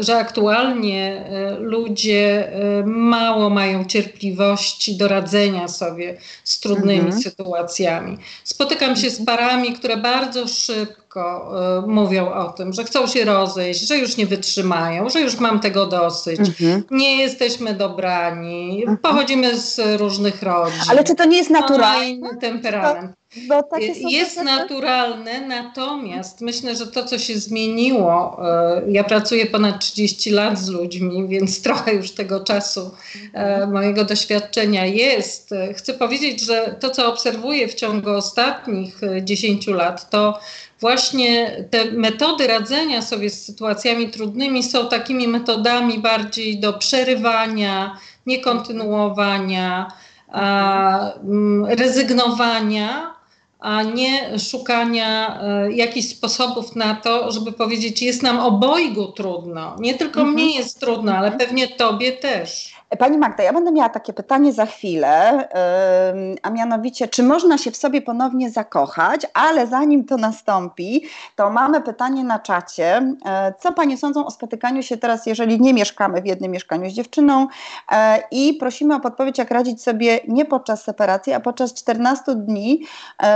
że 0.00 0.16
aktualnie 0.18 1.26
e, 1.26 1.56
ludzie 1.58 2.52
e, 2.52 2.82
mało 2.86 3.50
mają 3.50 3.84
cierpliwości 3.84 4.96
do 4.96 5.08
radzenia 5.08 5.68
sobie 5.68 6.16
z 6.44 6.60
trudnymi 6.60 7.00
mhm. 7.00 7.22
sytuacjami. 7.22 8.18
Spotykam 8.44 8.96
się 8.96 9.10
z 9.10 9.24
parami, 9.24 9.72
które 9.72 9.96
bardzo 9.96 10.48
szybko 10.48 11.09
mówią 11.86 12.32
o 12.32 12.52
tym, 12.52 12.72
że 12.72 12.84
chcą 12.84 13.06
się 13.06 13.24
rozejść, 13.24 13.88
że 13.88 13.98
już 13.98 14.16
nie 14.16 14.26
wytrzymają, 14.26 15.08
że 15.08 15.20
już 15.20 15.38
mam 15.38 15.60
tego 15.60 15.86
dosyć, 15.86 16.40
mhm. 16.40 16.82
nie 16.90 17.16
jesteśmy 17.16 17.74
dobrani, 17.74 18.80
mhm. 18.80 18.98
pochodzimy 18.98 19.58
z 19.58 20.00
różnych 20.00 20.42
rodzin. 20.42 20.80
Ale 20.90 21.04
czy 21.04 21.14
to 21.14 21.24
nie 21.24 21.36
jest 21.36 21.50
naturalne? 21.50 22.10
inny 22.10 22.36
temperament. 22.40 23.12
Jest 24.10 24.42
naturalne, 24.42 25.40
natomiast 25.40 26.40
myślę, 26.40 26.76
że 26.76 26.86
to, 26.86 27.04
co 27.04 27.18
się 27.18 27.38
zmieniło, 27.38 28.40
e, 28.48 28.82
ja 28.88 29.04
pracuję 29.04 29.46
ponad 29.46 29.78
30 29.78 30.30
lat 30.30 30.58
z 30.58 30.68
ludźmi, 30.68 31.28
więc 31.28 31.62
trochę 31.62 31.94
już 31.94 32.10
tego 32.10 32.40
czasu 32.40 32.90
e, 33.34 33.38
mhm. 33.38 33.72
mojego 33.72 34.04
doświadczenia 34.04 34.86
jest. 34.86 35.50
Chcę 35.74 35.94
powiedzieć, 35.94 36.40
że 36.40 36.76
to, 36.80 36.90
co 36.90 37.12
obserwuję 37.12 37.68
w 37.68 37.74
ciągu 37.74 38.10
ostatnich 38.10 39.00
10 39.22 39.68
e, 39.68 39.72
lat, 39.72 40.10
to 40.10 40.40
właśnie 40.80 41.50
te 41.70 41.84
metody 41.84 42.46
radzenia 42.46 43.02
sobie 43.02 43.30
z 43.30 43.44
sytuacjami 43.44 44.10
trudnymi 44.10 44.62
są 44.62 44.88
takimi 44.88 45.28
metodami 45.28 45.98
bardziej 45.98 46.60
do 46.60 46.72
przerywania, 46.72 47.98
niekontynuowania, 48.26 49.92
rezygnowania 51.68 53.14
a 53.60 53.82
nie 53.82 54.38
szukania 54.38 55.40
e, 55.42 55.72
jakichś 55.72 56.08
sposobów 56.08 56.76
na 56.76 56.94
to, 56.94 57.32
żeby 57.32 57.52
powiedzieć, 57.52 58.02
jest 58.02 58.22
nam 58.22 58.40
obojgu 58.40 59.12
trudno. 59.12 59.76
Nie 59.78 59.94
tylko 59.94 60.20
mhm. 60.20 60.34
mnie 60.34 60.56
jest 60.56 60.80
trudno, 60.80 61.12
ale 61.12 61.32
pewnie 61.32 61.68
tobie 61.68 62.12
też. 62.12 62.79
Pani 62.98 63.18
Magda, 63.18 63.42
ja 63.42 63.52
będę 63.52 63.72
miała 63.72 63.88
takie 63.88 64.12
pytanie 64.12 64.52
za 64.52 64.66
chwilę, 64.66 65.48
a 66.42 66.50
mianowicie, 66.50 67.08
czy 67.08 67.22
można 67.22 67.58
się 67.58 67.70
w 67.70 67.76
sobie 67.76 68.02
ponownie 68.02 68.50
zakochać, 68.50 69.26
ale 69.34 69.66
zanim 69.66 70.04
to 70.04 70.16
nastąpi, 70.16 71.04
to 71.36 71.50
mamy 71.50 71.80
pytanie 71.80 72.24
na 72.24 72.38
czacie. 72.38 73.14
E, 73.24 73.54
co 73.60 73.72
Panie 73.72 73.96
sądzą 73.96 74.26
o 74.26 74.30
spotykaniu 74.30 74.82
się 74.82 74.96
teraz, 74.96 75.26
jeżeli 75.26 75.60
nie 75.60 75.74
mieszkamy 75.74 76.22
w 76.22 76.26
jednym 76.26 76.50
mieszkaniu 76.50 76.90
z 76.90 76.92
dziewczyną 76.92 77.46
e, 77.92 78.22
i 78.30 78.54
prosimy 78.54 78.94
o 78.94 79.00
podpowiedź, 79.00 79.38
jak 79.38 79.50
radzić 79.50 79.82
sobie 79.82 80.20
nie 80.28 80.44
podczas 80.44 80.82
separacji, 80.82 81.32
a 81.32 81.40
podczas 81.40 81.74
14 81.74 82.34
dni, 82.34 82.86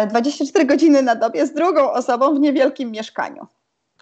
24 0.08 0.64
e, 0.64 0.66
godziny 0.66 1.02
na 1.02 1.14
dobie 1.14 1.46
z 1.46 1.52
drugą 1.52 1.92
osobą 1.92 2.34
w 2.34 2.40
niewielkim 2.40 2.90
mieszkaniu? 2.90 3.46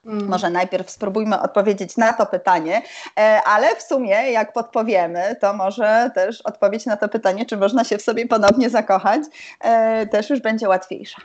Mm. 0.07 0.29
Może 0.29 0.51
najpierw 0.51 0.91
spróbujmy 0.91 1.41
odpowiedzieć 1.41 1.97
na 1.97 2.12
to 2.12 2.27
pytanie, 2.27 2.83
e, 3.19 3.43
ale 3.45 3.77
w 3.77 3.83
sumie, 3.83 4.31
jak 4.31 4.53
podpowiemy, 4.53 5.37
to 5.41 5.55
może 5.55 6.11
też 6.15 6.41
odpowiedź 6.41 6.87
na 6.87 6.97
to 6.97 7.09
pytanie, 7.09 7.47
czy 7.47 7.57
można 7.57 7.85
się 7.85 7.99
w 7.99 8.03
sobie 8.03 8.27
ponownie 8.27 8.71
zakochać, 8.71 9.23
e, 9.61 10.07
też 10.07 10.31
już 10.31 10.41
będzie 10.41 10.69
łatwiejsza. 10.69 11.23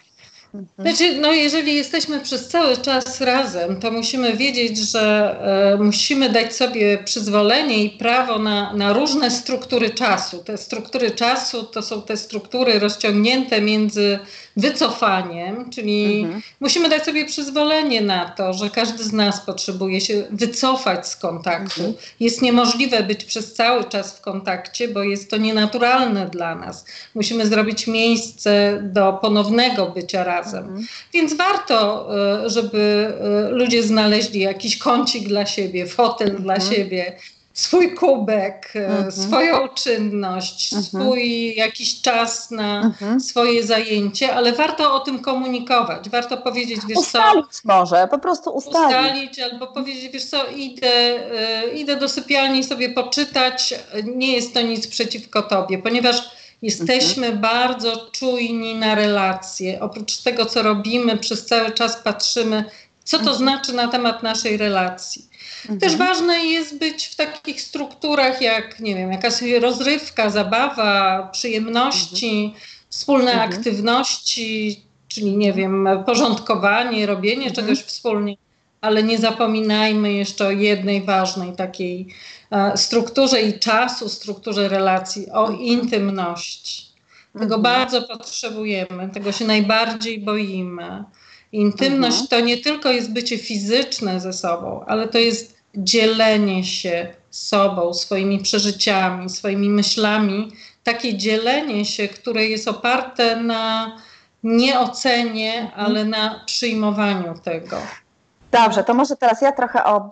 Mhm. 0.54 0.96
Znaczy, 0.96 1.22
no 1.22 1.34
jeżeli 1.34 1.76
jesteśmy 1.76 2.20
przez 2.20 2.48
cały 2.48 2.78
czas 2.78 3.22
razem, 3.22 3.80
to 3.80 3.92
musimy 3.92 4.34
wiedzieć, 4.34 4.78
że 4.78 5.36
e, 5.74 5.84
musimy 5.84 6.30
dać 6.30 6.56
sobie 6.56 6.98
przyzwolenie 6.98 7.84
i 7.84 7.90
prawo 7.90 8.40
na, 8.40 8.74
na 8.74 8.94
różne 8.94 9.32
struktury 9.32 9.90
czasu. 9.90 10.44
Te 10.44 10.58
struktury 10.58 11.12
czasu 11.12 11.64
to 11.64 11.82
są 11.82 12.02
te 12.02 12.18
struktury 12.18 12.80
rozciągnięte 12.80 13.62
między 13.62 14.20
wycofaniem, 14.58 15.70
czyli 15.70 16.22
mhm. 16.22 16.42
musimy 16.60 16.90
dać 16.90 17.06
sobie 17.06 17.26
przyzwolenie 17.26 18.02
na 18.02 18.30
to, 18.30 18.54
że 18.54 18.70
każdy 18.70 19.04
z 19.04 19.14
nas 19.14 19.42
potrzebuje 19.42 20.02
się 20.02 20.24
wycofać 20.32 21.08
z 21.08 21.16
kontaktu. 21.16 21.82
Mhm. 21.82 21.94
Jest 22.20 22.42
niemożliwe 22.42 23.04
być 23.04 23.26
przez 23.26 23.54
cały 23.54 23.84
czas 23.84 24.18
w 24.18 24.22
kontakcie, 24.22 24.88
bo 24.88 25.04
jest 25.04 25.30
to 25.30 25.38
nienaturalne 25.38 26.30
dla 26.30 26.56
nas. 26.56 26.86
Musimy 27.16 27.48
zrobić 27.48 27.88
miejsce 27.88 28.80
do 28.84 29.14
ponownego 29.14 29.86
bycia 29.86 30.24
razem. 30.24 30.64
Mhm. 30.64 30.88
Więc 31.14 31.34
warto, 31.34 32.10
e, 32.46 32.50
żeby 32.50 33.14
e, 33.22 33.50
ludzie 33.50 33.84
znaleźli 33.84 34.40
jakiś 34.40 34.78
kącik 34.78 35.28
dla 35.28 35.46
siebie, 35.46 35.86
fotel 35.86 36.36
dla 36.36 36.56
mhm. 36.56 36.74
siebie 36.74 37.18
swój 37.58 37.96
kubek, 37.96 38.74
e, 38.76 38.88
mhm. 38.88 39.12
swoją 39.12 39.68
czynność, 39.68 40.74
mhm. 40.74 40.84
swój 40.84 41.56
jakiś 41.56 42.02
czas 42.02 42.52
na 42.52 42.82
mhm. 42.82 43.20
swoje 43.20 43.64
zajęcie, 43.64 44.36
ale 44.36 44.54
warto 44.54 44.94
o 44.94 45.00
tym 45.00 45.20
komunikować. 45.20 46.10
Warto 46.10 46.38
powiedzieć, 46.38 46.82
wiesz 46.88 46.98
ustalić 46.98 47.46
co... 47.52 47.62
może, 47.64 48.08
po 48.12 48.20
prostu 48.20 48.50
ustalić. 48.50 48.98
Ustalić 48.98 49.40
albo 49.40 49.68
powiedzieć, 49.68 50.12
wiesz 50.12 50.26
co, 50.26 50.48
idę, 50.48 50.88
e, 50.88 51.70
idę 51.70 51.96
do 51.96 52.10
sypialni 52.10 52.64
sobie 52.64 52.90
poczytać, 52.90 53.74
nie 54.04 54.34
jest 54.34 54.54
to 54.54 54.62
nic 54.62 54.88
przeciwko 54.88 55.44
tobie, 55.44 55.78
ponieważ 55.78 56.32
jesteśmy 56.62 57.28
mhm. 57.28 57.42
bardzo 57.42 58.10
czujni 58.12 58.76
na 58.76 58.96
relacje. 58.96 59.80
Oprócz 59.80 60.18
tego, 60.18 60.46
co 60.46 60.62
robimy, 60.62 61.18
przez 61.18 61.46
cały 61.46 61.72
czas 61.72 61.96
patrzymy, 61.96 62.64
co 63.04 63.18
to 63.18 63.32
mhm. 63.32 63.38
znaczy 63.38 63.74
na 63.74 63.88
temat 63.88 64.24
naszej 64.24 64.58
relacji. 64.58 65.37
Mhm. 65.68 65.80
Też 65.80 65.96
ważne 65.96 66.46
jest 66.46 66.80
być 66.80 67.06
w 67.06 67.16
takich 67.16 67.62
strukturach 67.62 68.42
jak, 68.42 68.80
nie 68.80 68.96
wiem, 68.96 69.12
jakaś 69.12 69.34
rozrywka, 69.62 70.30
zabawa, 70.30 71.24
przyjemności, 71.32 72.46
mhm. 72.46 72.64
wspólne 72.90 73.32
mhm. 73.32 73.50
aktywności, 73.50 74.82
czyli, 75.08 75.38
nie 75.38 75.54
wiem, 75.54 75.88
porządkowanie, 76.06 77.06
robienie 77.06 77.48
mhm. 77.48 77.56
czegoś 77.56 77.80
wspólnie, 77.80 78.36
ale 78.82 79.04
nie 79.04 79.18
zapominajmy 79.18 80.14
jeszcze 80.14 80.48
o 80.48 80.52
jednej 80.52 81.02
ważnej 81.02 81.56
takiej 81.56 82.08
e, 82.52 82.78
strukturze 82.78 83.42
i 83.42 83.60
czasu, 83.60 84.10
strukturze 84.10 84.70
relacji, 84.70 85.32
o 85.32 85.48
mhm. 85.48 85.60
intymności. 85.60 86.88
Tego 87.34 87.56
mhm. 87.56 87.62
bardzo 87.62 88.02
potrzebujemy, 88.02 89.10
tego 89.14 89.32
się 89.32 89.46
najbardziej 89.46 90.20
boimy. 90.20 91.04
Intymność 91.52 92.22
mhm. 92.22 92.28
to 92.28 92.40
nie 92.40 92.58
tylko 92.58 92.92
jest 92.92 93.14
bycie 93.14 93.38
fizyczne 93.38 94.20
ze 94.20 94.34
sobą, 94.34 94.84
ale 94.88 95.08
to 95.08 95.18
jest 95.18 95.57
dzielenie 95.78 96.64
się 96.64 97.08
sobą, 97.30 97.94
swoimi 97.94 98.40
przeżyciami, 98.40 99.30
swoimi 99.30 99.70
myślami. 99.70 100.52
Takie 100.84 101.18
dzielenie 101.18 101.86
się, 101.86 102.08
które 102.08 102.46
jest 102.46 102.68
oparte 102.68 103.36
na 103.36 103.96
nie 104.44 104.80
ocenie, 104.80 105.60
mhm. 105.62 105.86
ale 105.86 106.06
na 106.06 106.44
przyjmowaniu 106.46 107.34
tego. 107.44 107.78
Dobrze, 108.52 108.84
to 108.84 108.94
może 108.94 109.16
teraz 109.16 109.42
ja 109.42 109.52
trochę 109.52 109.86
o, 109.86 110.10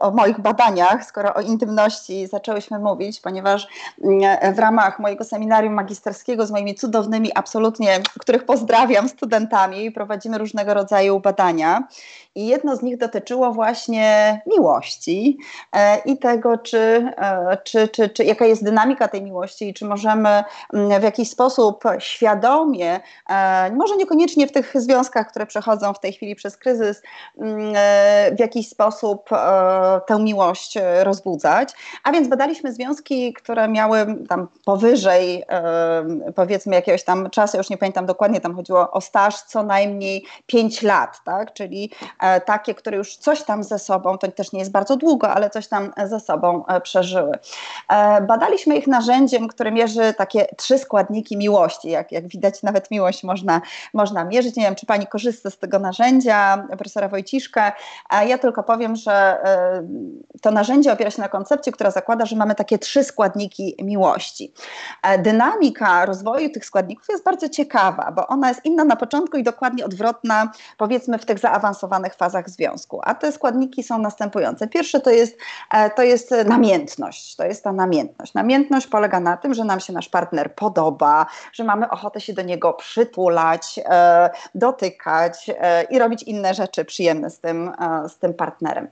o, 0.00 0.10
moich 0.10 0.40
badaniach, 0.40 1.04
skoro 1.04 1.34
o 1.34 1.40
intymności 1.40 2.26
zaczęłyśmy 2.26 2.78
mówić, 2.78 3.20
ponieważ 3.20 3.68
mm, 4.04 4.54
w 4.54 4.58
ramach 4.58 4.98
mojego 4.98 5.24
seminarium 5.24 5.74
magisterskiego 5.74 6.46
z 6.46 6.50
moimi 6.50 6.74
cudownymi, 6.74 7.30
absolutnie, 7.34 8.00
których 8.20 8.44
pozdrawiam 8.44 9.08
studentami, 9.08 9.90
prowadzimy 9.90 10.38
różnego 10.38 10.74
rodzaju 10.74 11.20
badania. 11.20 11.88
I 12.36 12.46
jedno 12.46 12.76
z 12.76 12.82
nich 12.82 12.96
dotyczyło 12.96 13.52
właśnie 13.52 14.40
miłości 14.46 15.38
e, 15.72 15.98
i 15.98 16.18
tego, 16.18 16.58
czy, 16.58 16.78
e, 17.16 17.58
czy, 17.64 17.88
czy, 17.88 18.08
czy 18.08 18.24
jaka 18.24 18.46
jest 18.46 18.64
dynamika 18.64 19.08
tej 19.08 19.22
miłości 19.22 19.68
i 19.68 19.74
czy 19.74 19.84
możemy 19.84 20.44
mm, 20.72 21.00
w 21.00 21.02
jakiś 21.02 21.30
sposób 21.30 21.84
świadomie, 21.98 23.00
e, 23.28 23.70
może 23.70 23.96
niekoniecznie 23.96 24.46
w 24.46 24.52
tych 24.52 24.72
związkach, 24.74 25.28
które 25.30 25.46
przechodzą 25.46 25.92
w 25.92 26.00
tej 26.00 26.12
chwili 26.12 26.34
przez 26.34 26.56
kryzys, 26.56 27.02
mm, 27.38 27.74
w 28.36 28.40
jakiś 28.40 28.68
sposób 28.68 29.28
tę 30.06 30.18
miłość 30.18 30.78
rozbudzać. 31.02 31.72
A 32.04 32.12
więc 32.12 32.28
badaliśmy 32.28 32.72
związki, 32.72 33.32
które 33.32 33.68
miały 33.68 34.06
tam 34.28 34.48
powyżej 34.64 35.44
powiedzmy 36.34 36.74
jakiegoś 36.74 37.04
tam 37.04 37.30
czasu, 37.30 37.56
już 37.56 37.70
nie 37.70 37.78
pamiętam 37.78 38.06
dokładnie, 38.06 38.40
tam 38.40 38.56
chodziło 38.56 38.90
o 38.90 39.00
staż 39.00 39.42
co 39.42 39.62
najmniej 39.62 40.24
5 40.46 40.82
lat, 40.82 41.20
tak? 41.24 41.52
czyli 41.52 41.90
takie, 42.46 42.74
które 42.74 42.96
już 42.96 43.16
coś 43.16 43.42
tam 43.42 43.64
ze 43.64 43.78
sobą, 43.78 44.18
to 44.18 44.32
też 44.32 44.52
nie 44.52 44.58
jest 44.58 44.70
bardzo 44.70 44.96
długo, 44.96 45.30
ale 45.30 45.50
coś 45.50 45.68
tam 45.68 45.92
ze 46.06 46.20
sobą 46.20 46.66
e, 46.66 46.80
przeżyły. 46.80 47.38
E, 47.88 48.20
badaliśmy 48.20 48.76
ich 48.76 48.86
narzędziem, 48.86 49.48
które 49.48 49.72
mierzy 49.72 50.14
takie 50.14 50.46
trzy 50.56 50.78
składniki 50.78 51.36
miłości. 51.36 51.88
Jak, 51.88 52.12
jak 52.12 52.28
widać, 52.28 52.62
nawet 52.62 52.90
miłość 52.90 53.24
można, 53.24 53.60
można 53.94 54.24
mierzyć. 54.24 54.56
Nie 54.56 54.64
wiem, 54.64 54.74
czy 54.74 54.86
pani 54.86 55.06
korzysta 55.06 55.50
z 55.50 55.58
tego 55.58 55.78
narzędzia, 55.78 56.66
profesora 56.68 57.08
Wojciszka. 57.08 57.72
Ja 58.26 58.38
tylko 58.38 58.62
powiem, 58.62 58.96
że 58.96 59.38
to 60.42 60.50
narzędzie 60.50 60.92
opiera 60.92 61.10
się 61.10 61.22
na 61.22 61.28
koncepcji, 61.28 61.72
która 61.72 61.90
zakłada, 61.90 62.26
że 62.26 62.36
mamy 62.36 62.54
takie 62.54 62.78
trzy 62.78 63.04
składniki 63.04 63.76
miłości. 63.82 64.52
Dynamika 65.18 66.06
rozwoju 66.06 66.50
tych 66.50 66.64
składników 66.64 67.06
jest 67.08 67.24
bardzo 67.24 67.48
ciekawa, 67.48 68.12
bo 68.12 68.26
ona 68.26 68.48
jest 68.48 68.64
inna 68.64 68.84
na 68.84 68.96
początku 68.96 69.36
i 69.36 69.42
dokładnie 69.42 69.84
odwrotna, 69.84 70.52
powiedzmy, 70.76 71.18
w 71.18 71.24
tych 71.24 71.38
zaawansowanych 71.38 72.15
fazach 72.16 72.50
związku. 72.50 73.00
A 73.02 73.14
te 73.14 73.32
składniki 73.32 73.82
są 73.82 73.98
następujące. 73.98 74.68
Pierwsze 74.68 75.00
to 75.00 75.10
jest, 75.10 75.38
e, 75.74 75.90
to 75.90 76.02
jest 76.02 76.34
namiętność. 76.46 77.36
To 77.36 77.44
jest 77.44 77.64
ta 77.64 77.72
namiętność. 77.72 78.34
Namiętność 78.34 78.86
polega 78.86 79.20
na 79.20 79.36
tym, 79.36 79.54
że 79.54 79.64
nam 79.64 79.80
się 79.80 79.92
nasz 79.92 80.08
partner 80.08 80.54
podoba, 80.54 81.26
że 81.52 81.64
mamy 81.64 81.90
ochotę 81.90 82.20
się 82.20 82.32
do 82.32 82.42
niego 82.42 82.72
przytulać, 82.72 83.80
e, 83.84 84.30
dotykać 84.54 85.50
e, 85.60 85.82
i 85.82 85.98
robić 85.98 86.22
inne 86.22 86.54
rzeczy 86.54 86.84
przyjemne 86.84 87.30
z 87.30 87.38
tym, 87.38 87.72
z 88.08 88.18
tym 88.18 88.34
partnerem. 88.34 88.88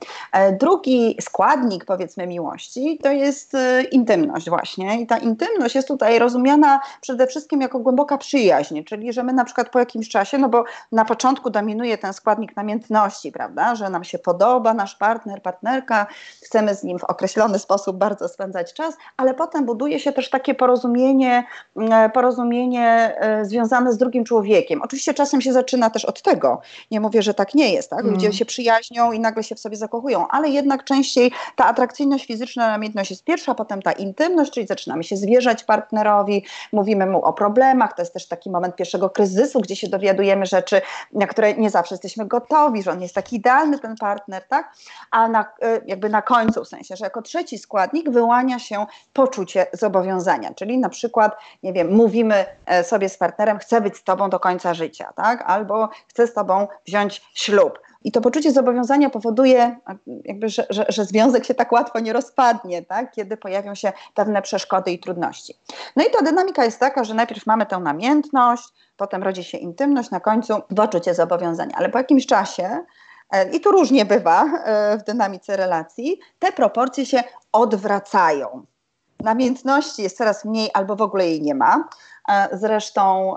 Drugi 0.59 1.17
składnik, 1.21 1.85
powiedzmy, 1.85 2.27
miłości 2.27 2.99
to 3.03 3.11
jest 3.11 3.53
intymność 3.91 4.49
właśnie. 4.49 5.01
I 5.01 5.07
ta 5.07 5.17
intymność 5.17 5.75
jest 5.75 5.87
tutaj 5.87 6.19
rozumiana 6.19 6.79
przede 7.01 7.27
wszystkim 7.27 7.61
jako 7.61 7.79
głęboka 7.79 8.17
przyjaźń, 8.17 8.83
czyli 8.83 9.13
że 9.13 9.23
my 9.23 9.33
na 9.33 9.45
przykład 9.45 9.69
po 9.69 9.79
jakimś 9.79 10.09
czasie, 10.09 10.37
no 10.37 10.49
bo 10.49 10.63
na 10.91 11.05
początku 11.05 11.49
dominuje 11.49 11.97
ten 11.97 12.13
składnik 12.13 12.55
namiętności, 12.55 13.14
prawda? 13.31 13.75
Że 13.75 13.89
nam 13.89 14.03
się 14.03 14.19
podoba 14.19 14.73
nasz 14.73 14.95
partner, 14.95 15.41
partnerka, 15.41 16.07
chcemy 16.43 16.75
z 16.75 16.83
nim 16.83 16.99
w 16.99 17.03
określony 17.03 17.59
sposób 17.59 17.97
bardzo 17.97 18.27
spędzać 18.27 18.73
czas, 18.73 18.95
ale 19.17 19.33
potem 19.33 19.65
buduje 19.65 19.99
się 19.99 20.11
też 20.11 20.29
takie 20.29 20.55
porozumienie, 20.55 21.43
e, 21.91 22.09
porozumienie 22.09 23.15
e, 23.19 23.45
związane 23.45 23.93
z 23.93 23.97
drugim 23.97 24.23
człowiekiem. 24.23 24.81
Oczywiście 24.81 25.13
czasem 25.13 25.41
się 25.41 25.53
zaczyna 25.53 25.89
też 25.89 26.05
od 26.05 26.21
tego. 26.21 26.61
Nie 26.91 26.99
mówię, 26.99 27.21
że 27.21 27.33
tak 27.33 27.55
nie 27.55 27.73
jest, 27.73 27.89
tak? 27.89 28.03
Ludzie 28.03 28.27
mm. 28.27 28.33
się 28.33 28.45
przyjaźnią 28.45 29.11
i 29.11 29.19
nagle 29.19 29.43
się 29.43 29.55
w 29.55 29.59
sobie 29.59 29.77
zakochują, 29.77 30.27
ale 30.27 30.49
jednak 30.49 30.83
częściej 30.83 31.31
ta 31.55 31.65
atrakcyjność 31.65 32.25
fizyczna, 32.25 32.67
namiętność 32.67 33.09
jest 33.09 33.23
pierwsza, 33.23 33.55
potem 33.55 33.81
ta 33.81 33.91
intymność, 33.91 34.51
czyli 34.51 34.67
zaczynamy 34.67 35.03
się 35.03 35.17
zwierzać 35.17 35.63
partnerowi, 35.63 36.45
mówimy 36.71 37.05
mu 37.05 37.23
o 37.25 37.33
problemach, 37.33 37.93
to 37.93 38.01
jest 38.01 38.13
też 38.13 38.27
taki 38.27 38.49
moment 38.49 38.75
pierwszego 38.75 39.09
kryzysu, 39.09 39.61
gdzie 39.61 39.75
się 39.75 39.87
dowiadujemy 39.89 40.45
rzeczy, 40.45 40.81
na 41.13 41.27
które 41.27 41.53
nie 41.53 41.69
zawsze 41.69 41.95
jesteśmy 41.95 42.25
gotowi, 42.25 42.83
że 42.83 42.91
on 42.91 43.01
jest 43.05 43.15
taki 43.15 43.35
idealny 43.35 43.79
ten 43.79 43.95
partner, 43.95 44.47
tak? 44.47 44.73
A 45.11 45.27
na, 45.27 45.45
e, 45.61 45.81
jakby 45.85 46.09
na 46.09 46.21
końcu, 46.21 46.63
w 46.63 46.67
sensie, 46.67 46.95
że 46.95 47.05
jako 47.05 47.21
trzeci 47.21 47.57
składnik 47.57 48.09
wyłania 48.09 48.59
się 48.59 48.85
poczucie 49.13 49.67
zobowiązania, 49.73 50.53
czyli 50.53 50.77
na 50.77 50.89
przykład, 50.89 51.37
nie 51.63 51.73
wiem, 51.73 51.95
mówimy 51.95 52.45
e, 52.65 52.83
sobie 52.83 53.09
z 53.09 53.17
partnerem, 53.17 53.57
chcę 53.57 53.81
być 53.81 53.97
z 53.97 54.03
tobą 54.03 54.29
do 54.29 54.39
końca 54.39 54.73
życia, 54.73 55.13
tak? 55.15 55.43
Albo 55.47 55.89
chcę 56.07 56.27
z 56.27 56.33
tobą 56.33 56.67
wziąć 56.85 57.21
ślub. 57.33 57.79
I 58.05 58.11
to 58.11 58.21
poczucie 58.21 58.51
zobowiązania 58.51 59.09
powoduje, 59.09 59.77
jakby, 60.23 60.49
że, 60.49 60.65
że, 60.69 60.85
że, 60.89 61.05
związek 61.05 61.45
się 61.45 61.53
tak 61.53 61.71
łatwo 61.71 61.99
nie 61.99 62.13
rozpadnie, 62.13 62.81
tak? 62.81 63.11
kiedy 63.11 63.37
pojawią 63.37 63.75
się 63.75 63.93
pewne 64.13 64.41
przeszkody 64.41 64.91
i 64.91 64.99
trudności. 64.99 65.53
No 65.95 66.03
i 66.03 66.11
ta 66.11 66.21
dynamika 66.21 66.65
jest 66.65 66.79
taka, 66.79 67.03
że 67.03 67.13
najpierw 67.13 67.45
mamy 67.45 67.65
tę 67.65 67.79
namiętność, 67.79 68.63
potem 68.97 69.23
rodzi 69.23 69.43
się 69.43 69.57
intymność, 69.57 70.11
na 70.11 70.19
końcu 70.19 70.53
poczucie 70.75 71.13
zobowiązania. 71.13 71.75
Ale 71.77 71.89
po 71.89 71.97
jakimś 71.97 72.25
czasie 72.25 72.79
E, 73.31 73.49
i 73.49 73.59
tu 73.59 73.71
różnie 73.71 74.05
bywa 74.05 74.45
e, 74.45 74.97
w 74.97 75.03
dynamice 75.03 75.57
relacji, 75.57 76.19
te 76.39 76.51
proporcje 76.51 77.05
się 77.05 77.23
odwracają. 77.51 78.65
Namiętności 79.19 80.01
jest 80.01 80.17
coraz 80.17 80.45
mniej 80.45 80.69
albo 80.73 80.95
w 80.95 81.01
ogóle 81.01 81.27
jej 81.27 81.41
nie 81.41 81.55
ma. 81.55 81.87
E, 82.29 82.47
zresztą 82.51 83.35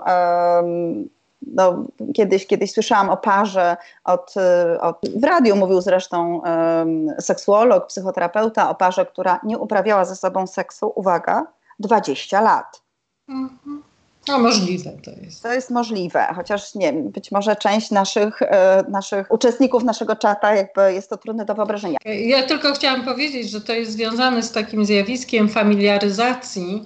no, 1.41 1.85
kiedyś, 2.15 2.47
kiedyś 2.47 2.71
słyszałam 2.71 3.09
o 3.09 3.17
parze 3.17 3.77
od, 4.03 4.33
od, 4.81 4.99
w 5.15 5.23
radiu 5.23 5.55
mówił 5.55 5.81
zresztą 5.81 6.41
um, 6.45 7.07
seksuolog, 7.19 7.87
psychoterapeuta 7.87 8.69
o 8.69 8.75
parze, 8.75 9.05
która 9.05 9.39
nie 9.43 9.57
uprawiała 9.57 10.05
ze 10.05 10.15
sobą 10.15 10.47
seksu, 10.47 10.91
uwaga, 10.95 11.45
20 11.79 12.41
lat. 12.41 12.81
Mhm. 13.29 13.83
No 14.27 14.39
możliwe 14.39 14.91
to 15.05 15.11
jest. 15.11 15.43
To 15.43 15.53
jest 15.53 15.69
możliwe, 15.69 16.27
chociaż 16.35 16.75
nie 16.75 16.93
wiem, 16.93 17.09
być 17.09 17.31
może 17.31 17.55
część 17.55 17.91
naszych, 17.91 18.41
e, 18.41 18.83
naszych 18.89 19.31
uczestników 19.31 19.83
naszego 19.83 20.15
czata 20.15 20.55
jakby 20.55 20.93
jest 20.93 21.09
to 21.09 21.17
trudne 21.17 21.45
do 21.45 21.55
wyobrażenia. 21.55 21.97
Ja 22.05 22.43
tylko 22.43 22.73
chciałam 22.73 23.05
powiedzieć, 23.05 23.49
że 23.49 23.61
to 23.61 23.73
jest 23.73 23.91
związane 23.91 24.43
z 24.43 24.51
takim 24.51 24.85
zjawiskiem 24.85 25.49
familiaryzacji. 25.49 26.85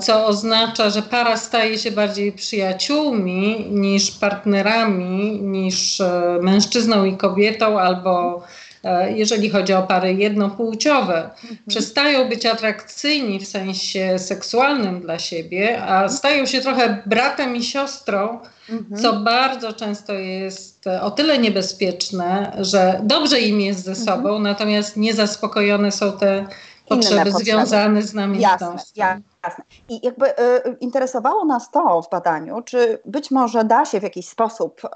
Co 0.00 0.26
oznacza, 0.26 0.90
że 0.90 1.02
para 1.02 1.36
staje 1.36 1.78
się 1.78 1.90
bardziej 1.90 2.32
przyjaciółmi 2.32 3.66
niż 3.70 4.10
partnerami, 4.10 5.40
niż 5.42 6.00
e, 6.00 6.38
mężczyzną 6.42 7.04
i 7.04 7.16
kobietą 7.16 7.80
albo 7.80 8.42
E, 8.84 9.12
jeżeli 9.12 9.50
chodzi 9.50 9.72
o 9.72 9.82
pary 9.82 10.14
jednopłciowe, 10.14 11.24
mhm. 11.24 11.58
przestają 11.68 12.28
być 12.28 12.46
atrakcyjni 12.46 13.40
w 13.40 13.48
sensie 13.48 14.18
seksualnym 14.18 15.00
dla 15.00 15.18
siebie, 15.18 15.82
a 15.82 16.08
stają 16.08 16.46
się 16.46 16.60
trochę 16.60 17.02
bratem 17.06 17.56
i 17.56 17.62
siostrą, 17.62 18.38
mhm. 18.70 19.02
co 19.02 19.12
bardzo 19.12 19.72
często 19.72 20.12
jest 20.12 20.84
o 21.00 21.10
tyle 21.10 21.38
niebezpieczne, 21.38 22.56
że 22.60 23.00
dobrze 23.02 23.40
im 23.40 23.60
jest 23.60 23.84
ze 23.84 23.94
sobą, 23.94 24.28
mhm. 24.28 24.42
natomiast 24.42 24.96
niezaspokojone 24.96 25.92
są 25.92 26.12
te 26.12 26.46
potrzeby, 26.88 27.16
potrzeby. 27.16 27.44
związane 27.44 28.02
z 28.02 28.14
namiętnością. 28.14 28.76
Jasne, 28.96 29.31
Jasne. 29.44 29.64
I 29.88 30.06
jakby 30.06 30.30
y, 30.30 30.32
interesowało 30.80 31.44
nas 31.44 31.70
to 31.70 32.02
w 32.02 32.10
badaniu, 32.10 32.62
czy 32.62 32.98
być 33.04 33.30
może 33.30 33.64
da 33.64 33.84
się 33.84 34.00
w 34.00 34.02
jakiś 34.02 34.28
sposób 34.28 34.80
y, 34.84 34.88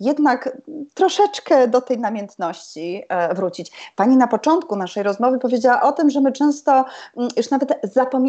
jednak 0.00 0.56
troszeczkę 0.94 1.68
do 1.68 1.80
tej 1.80 1.98
namiętności 1.98 3.02
y, 3.30 3.34
wrócić. 3.34 3.92
Pani 3.96 4.16
na 4.16 4.26
początku 4.26 4.76
naszej 4.76 5.02
rozmowy 5.02 5.38
powiedziała 5.38 5.82
o 5.82 5.92
tym, 5.92 6.10
że 6.10 6.20
my 6.20 6.32
często 6.32 6.84
mm, 7.16 7.28
już 7.36 7.50
nawet 7.50 7.80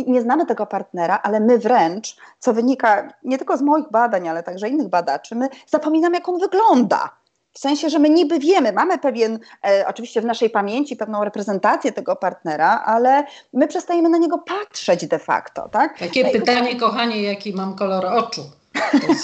nie 0.07 0.21
znamy 0.21 0.45
tego 0.45 0.65
partnera, 0.65 1.19
ale 1.23 1.39
my 1.39 1.57
wręcz, 1.57 2.17
co 2.39 2.53
wynika 2.53 3.07
nie 3.23 3.37
tylko 3.37 3.57
z 3.57 3.61
moich 3.61 3.91
badań, 3.91 4.27
ale 4.27 4.43
także 4.43 4.69
innych 4.69 4.89
badaczy, 4.89 5.35
my 5.35 5.49
zapominamy, 5.67 6.15
jak 6.15 6.29
on 6.29 6.39
wygląda. 6.39 7.09
W 7.55 7.59
sensie, 7.59 7.89
że 7.89 7.99
my 7.99 8.09
niby 8.09 8.39
wiemy, 8.39 8.73
mamy 8.73 8.97
pewien, 8.97 9.39
e, 9.67 9.85
oczywiście 9.87 10.21
w 10.21 10.25
naszej 10.25 10.49
pamięci 10.49 10.95
pewną 10.95 11.23
reprezentację 11.23 11.91
tego 11.91 12.15
partnera, 12.15 12.83
ale 12.85 13.23
my 13.53 13.67
przestajemy 13.67 14.09
na 14.09 14.17
niego 14.17 14.37
patrzeć 14.37 15.07
de 15.07 15.19
facto, 15.19 15.69
tak? 15.69 15.99
Takie 15.99 16.23
no 16.23 16.29
pytanie, 16.29 16.71
i... 16.71 16.77
kochanie, 16.77 17.21
jaki 17.21 17.53
mam 17.53 17.75
kolor 17.75 18.05
oczu? 18.05 18.41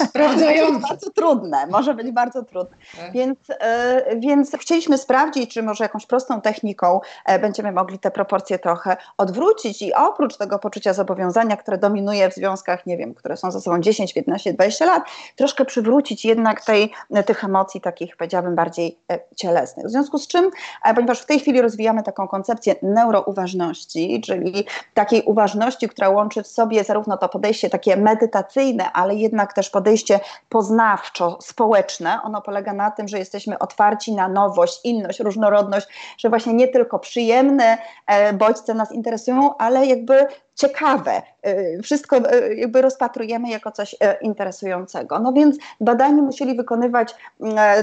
Sprawdzające. 0.09 0.87
bardzo 0.89 1.09
trudne, 1.09 1.67
może 1.67 1.93
być 1.93 2.11
bardzo 2.11 2.43
trudne. 2.43 2.77
Tak. 2.97 3.11
Więc, 3.11 3.37
e, 3.59 4.15
więc 4.17 4.51
chcieliśmy 4.59 4.97
sprawdzić, 4.97 5.53
czy 5.53 5.63
może 5.63 5.83
jakąś 5.83 6.05
prostą 6.05 6.41
techniką 6.41 6.99
e, 7.25 7.39
będziemy 7.39 7.71
mogli 7.71 7.99
te 7.99 8.11
proporcje 8.11 8.59
trochę 8.59 8.97
odwrócić 9.17 9.81
i 9.81 9.93
oprócz 9.93 10.37
tego 10.37 10.59
poczucia 10.59 10.93
zobowiązania, 10.93 11.57
które 11.57 11.77
dominuje 11.77 12.29
w 12.29 12.33
związkach, 12.33 12.85
nie 12.85 12.97
wiem, 12.97 13.13
które 13.13 13.37
są 13.37 13.51
ze 13.51 13.61
sobą 13.61 13.79
10, 13.79 14.13
15, 14.13 14.53
20 14.53 14.85
lat, 14.85 15.03
troszkę 15.35 15.65
przywrócić 15.65 16.25
jednak 16.25 16.65
tej, 16.65 16.91
tych 17.25 17.43
emocji 17.43 17.81
takich, 17.81 18.17
powiedziałabym, 18.17 18.55
bardziej 18.55 18.99
e, 19.11 19.19
cielesnych. 19.35 19.85
W 19.85 19.89
związku 19.89 20.17
z 20.17 20.27
czym, 20.27 20.51
ponieważ 20.95 21.21
w 21.21 21.25
tej 21.25 21.39
chwili 21.39 21.61
rozwijamy 21.61 22.03
taką 22.03 22.27
koncepcję 22.27 22.75
neurouważności, 22.81 24.21
czyli 24.21 24.65
takiej 24.93 25.21
uważności, 25.21 25.89
która 25.89 26.09
łączy 26.09 26.43
w 26.43 26.47
sobie 26.47 26.83
zarówno 26.83 27.17
to 27.17 27.29
podejście 27.29 27.69
takie 27.69 27.97
medytacyjne, 27.97 28.91
ale 28.91 29.15
jednak 29.15 29.40
jednak 29.41 29.53
też 29.53 29.69
podejście 29.69 30.19
poznawczo-społeczne. 30.49 32.19
Ono 32.23 32.41
polega 32.41 32.73
na 32.73 32.91
tym, 32.91 33.07
że 33.07 33.19
jesteśmy 33.19 33.59
otwarci 33.59 34.15
na 34.15 34.27
nowość, 34.27 34.79
inność, 34.83 35.19
różnorodność, 35.19 35.87
że 36.17 36.29
właśnie 36.29 36.53
nie 36.53 36.67
tylko 36.67 36.99
przyjemne 36.99 37.77
e, 38.07 38.33
bodźce 38.33 38.73
nas 38.73 38.91
interesują, 38.91 39.57
ale 39.57 39.85
jakby 39.85 40.27
ciekawe. 40.55 41.21
E, 41.41 41.81
wszystko 41.81 42.17
e, 42.17 42.53
jakby 42.55 42.81
rozpatrujemy 42.81 43.49
jako 43.49 43.71
coś 43.71 43.95
interesującego. 44.21 45.19
No 45.19 45.33
więc 45.33 45.57
badani 45.79 46.21
musieli 46.21 46.55
wykonywać 46.57 47.15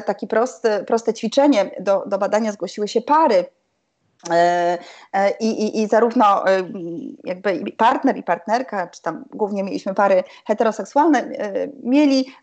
takie 0.07 0.27
proste, 0.27 0.85
proste 0.85 1.15
ćwiczenie. 1.15 1.71
Do, 1.81 2.05
do 2.07 2.19
badania 2.19 2.53
zgłosiły 2.53 2.89
się 2.89 3.01
pary 3.01 3.45
I, 5.41 5.47
i, 5.47 5.83
I 5.83 5.87
zarówno 5.87 6.49
e, 6.49 6.63
jakby 7.25 7.73
partner 7.77 8.17
i 8.17 8.23
partnerka, 8.23 8.87
czy 8.87 9.03
tam 9.03 9.25
głównie 9.31 9.63
mieliśmy 9.63 9.95
pary 9.95 10.25
heteroseksualne, 10.47 11.31
mieli 11.83 12.35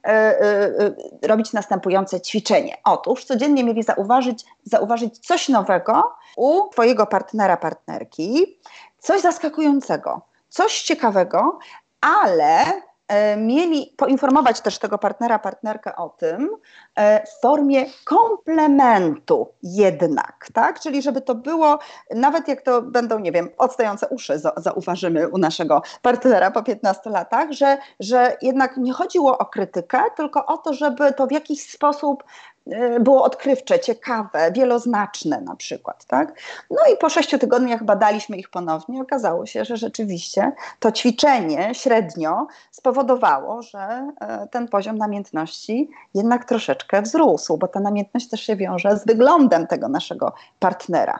robić 1.21 1.53
następujące 1.53 2.21
ćwiczenie. 2.21 2.77
Otóż 2.83 3.25
codziennie 3.25 3.63
mieli 3.63 3.83
zauważyć, 3.83 4.45
zauważyć 4.63 5.19
coś 5.27 5.49
nowego 5.49 6.15
u 6.37 6.69
twojego 6.69 7.05
partnera, 7.05 7.57
partnerki, 7.57 8.57
coś 8.99 9.21
zaskakującego, 9.21 10.21
coś 10.49 10.81
ciekawego, 10.81 11.59
ale 12.01 12.65
E, 12.65 12.94
mieli 13.37 13.93
poinformować 13.97 14.61
też 14.61 14.79
tego 14.79 14.97
partnera, 14.97 15.39
partnerkę 15.39 15.95
o 15.95 16.09
tym 16.09 16.49
e, 16.95 17.27
w 17.27 17.41
formie 17.41 17.85
komplementu 18.05 19.49
jednak, 19.63 20.47
tak? 20.53 20.79
Czyli 20.79 21.01
żeby 21.01 21.21
to 21.21 21.35
było, 21.35 21.79
nawet 22.15 22.47
jak 22.47 22.61
to 22.61 22.81
będą, 22.81 23.19
nie 23.19 23.31
wiem, 23.31 23.49
odstające 23.57 24.07
uszy 24.07 24.39
zauważymy 24.57 25.29
u 25.29 25.37
naszego 25.37 25.81
partnera 26.01 26.51
po 26.51 26.63
15 26.63 27.09
latach, 27.09 27.51
że, 27.51 27.77
że 27.99 28.37
jednak 28.41 28.77
nie 28.77 28.93
chodziło 28.93 29.37
o 29.37 29.45
krytykę, 29.45 30.03
tylko 30.17 30.45
o 30.45 30.57
to, 30.57 30.73
żeby 30.73 31.13
to 31.13 31.27
w 31.27 31.31
jakiś 31.31 31.69
sposób 31.69 32.23
E, 32.54 32.54
było 32.99 33.23
odkrywcze, 33.23 33.79
ciekawe, 33.79 34.51
wieloznaczne 34.51 35.41
na 35.41 35.55
przykład. 35.55 36.05
Tak? 36.05 36.33
No 36.71 36.77
i 36.93 36.97
po 36.97 37.09
sześciu 37.09 37.37
tygodniach 37.37 37.83
badaliśmy 37.83 38.37
ich 38.37 38.49
ponownie. 38.49 39.01
Okazało 39.01 39.45
się, 39.45 39.65
że 39.65 39.77
rzeczywiście 39.77 40.51
to 40.79 40.91
ćwiczenie 40.91 41.75
średnio 41.75 42.47
spowodowało, 42.71 43.61
że 43.61 44.11
e, 44.19 44.47
ten 44.47 44.67
poziom 44.67 44.97
namiętności 44.97 45.89
jednak 46.13 46.45
troszeczkę 46.45 47.01
wzrósł, 47.01 47.57
bo 47.57 47.67
ta 47.67 47.79
namiętność 47.79 48.29
też 48.29 48.41
się 48.41 48.55
wiąże 48.55 48.97
z 48.97 49.05
wyglądem 49.05 49.67
tego 49.67 49.87
naszego 49.87 50.33
partnera. 50.59 51.19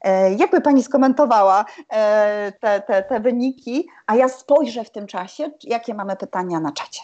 E, 0.00 0.34
jakby 0.34 0.60
Pani 0.60 0.82
skomentowała 0.82 1.64
te, 2.60 2.82
te, 2.86 3.02
te 3.02 3.20
wyniki, 3.20 3.88
a 4.06 4.16
ja 4.16 4.28
spojrzę 4.28 4.84
w 4.84 4.90
tym 4.90 5.06
czasie, 5.06 5.50
jakie 5.62 5.94
mamy 5.94 6.16
pytania 6.16 6.60
na 6.60 6.72
czacie. 6.72 7.02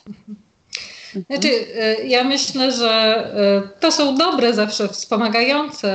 Znaczy, 1.30 1.48
e, 1.78 2.04
ja 2.04 2.24
myślę, 2.24 2.72
że 2.72 2.90
e, 2.90 3.80
to 3.80 3.92
są 3.92 4.16
dobre, 4.16 4.54
zawsze 4.54 4.88
wspomagające 4.88 5.90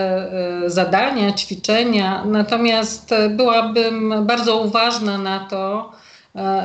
e, 0.65 0.69
zadania, 0.69 1.32
ćwiczenia, 1.32 2.23
natomiast 2.25 3.10
byłabym 3.30 4.25
bardzo 4.25 4.58
uważna 4.62 5.17
na 5.17 5.39
to, 5.39 5.91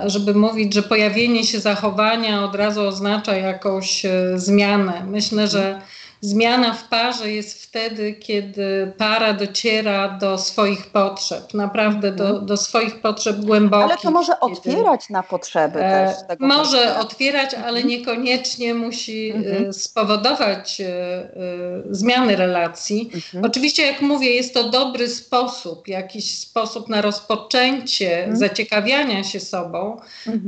żeby 0.06 0.34
mówić, 0.34 0.74
że 0.74 0.82
pojawienie 0.82 1.44
się 1.44 1.60
zachowania 1.60 2.44
od 2.44 2.54
razu 2.54 2.86
oznacza 2.86 3.36
jakąś 3.36 4.02
zmianę. 4.34 4.92
Myślę, 5.06 5.48
że 5.48 5.80
Zmiana 6.24 6.74
w 6.74 6.88
parze 6.88 7.32
jest 7.32 7.62
wtedy, 7.62 8.12
kiedy 8.12 8.92
para 8.98 9.32
dociera 9.32 10.08
do 10.08 10.38
swoich 10.38 10.86
potrzeb, 10.86 11.54
naprawdę 11.54 12.12
do, 12.12 12.28
mhm. 12.28 12.46
do 12.46 12.56
swoich 12.56 13.00
potrzeb 13.00 13.36
głębokich. 13.36 13.84
Ale 13.84 13.96
to 13.98 14.10
może 14.10 14.40
otwierać 14.40 15.10
na 15.10 15.22
potrzeby 15.22 15.84
e, 15.84 16.06
też. 16.06 16.16
Tego 16.28 16.46
może 16.46 16.98
otwierać, 16.98 17.54
ale 17.54 17.80
mhm. 17.80 17.86
niekoniecznie 17.86 18.74
musi 18.74 19.30
e, 19.30 19.34
mhm. 19.34 19.72
spowodować 19.72 20.80
e, 20.80 20.86
zmiany 21.90 22.36
relacji. 22.36 23.10
Mhm. 23.14 23.44
Oczywiście, 23.44 23.86
jak 23.86 24.00
mówię, 24.00 24.30
jest 24.30 24.54
to 24.54 24.70
dobry 24.70 25.08
sposób, 25.08 25.88
jakiś 25.88 26.38
sposób 26.38 26.88
na 26.88 27.02
rozpoczęcie 27.02 28.18
mhm. 28.18 28.36
zaciekawiania 28.36 29.24
się 29.24 29.40
sobą, 29.40 30.00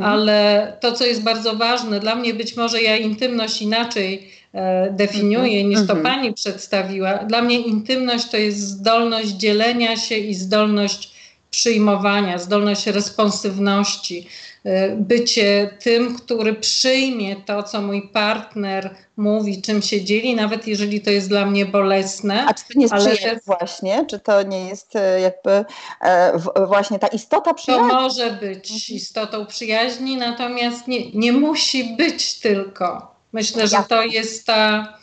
ale 0.02 0.76
to, 0.80 0.92
co 0.92 1.04
jest 1.04 1.22
bardzo 1.22 1.54
ważne, 1.54 2.00
dla 2.00 2.14
mnie 2.14 2.34
być 2.34 2.56
może 2.56 2.82
ja 2.82 2.96
intymność 2.96 3.62
inaczej 3.62 4.43
definiuje, 4.90 5.64
niż 5.64 5.86
to 5.86 5.94
mhm. 5.94 6.02
pani 6.02 6.32
przedstawiła. 6.32 7.18
Dla 7.18 7.42
mnie 7.42 7.60
intymność 7.60 8.30
to 8.30 8.36
jest 8.36 8.58
zdolność 8.58 9.28
dzielenia 9.28 9.96
się 9.96 10.16
i 10.16 10.34
zdolność 10.34 11.14
przyjmowania, 11.54 12.38
zdolność 12.38 12.86
responsywności, 12.86 14.28
e, 14.64 14.96
bycie 14.96 15.70
tym, 15.82 16.16
który 16.16 16.54
przyjmie 16.54 17.36
to, 17.36 17.62
co 17.62 17.82
mój 17.82 18.08
partner 18.08 18.94
mówi, 19.16 19.62
czym 19.62 19.82
się 19.82 20.04
dzieli, 20.04 20.34
nawet 20.34 20.66
jeżeli 20.66 21.00
to 21.00 21.10
jest 21.10 21.28
dla 21.28 21.46
mnie 21.46 21.66
bolesne. 21.66 22.46
A 22.46 22.54
czy 22.54 22.64
to 22.64 22.78
nie 22.78 22.82
jest 22.82 22.94
ale 22.94 23.40
właśnie? 23.46 24.06
Czy 24.10 24.18
to 24.18 24.42
nie 24.42 24.68
jest 24.68 24.96
e, 24.96 25.20
jakby 25.20 25.64
e, 26.00 26.38
właśnie 26.66 26.98
ta 26.98 27.06
istota 27.06 27.54
przyjaźni? 27.54 27.90
To 27.90 28.02
może 28.02 28.30
być 28.30 28.70
mhm. 28.70 28.96
istotą 28.96 29.46
przyjaźni, 29.46 30.16
natomiast 30.16 30.88
nie, 30.88 31.10
nie 31.10 31.32
musi 31.32 31.84
być 31.84 32.40
tylko. 32.40 33.13
Myślę, 33.34 33.68
że 33.68 33.84
to 33.88 34.04
jest 34.04 34.46
ta, 34.46 34.98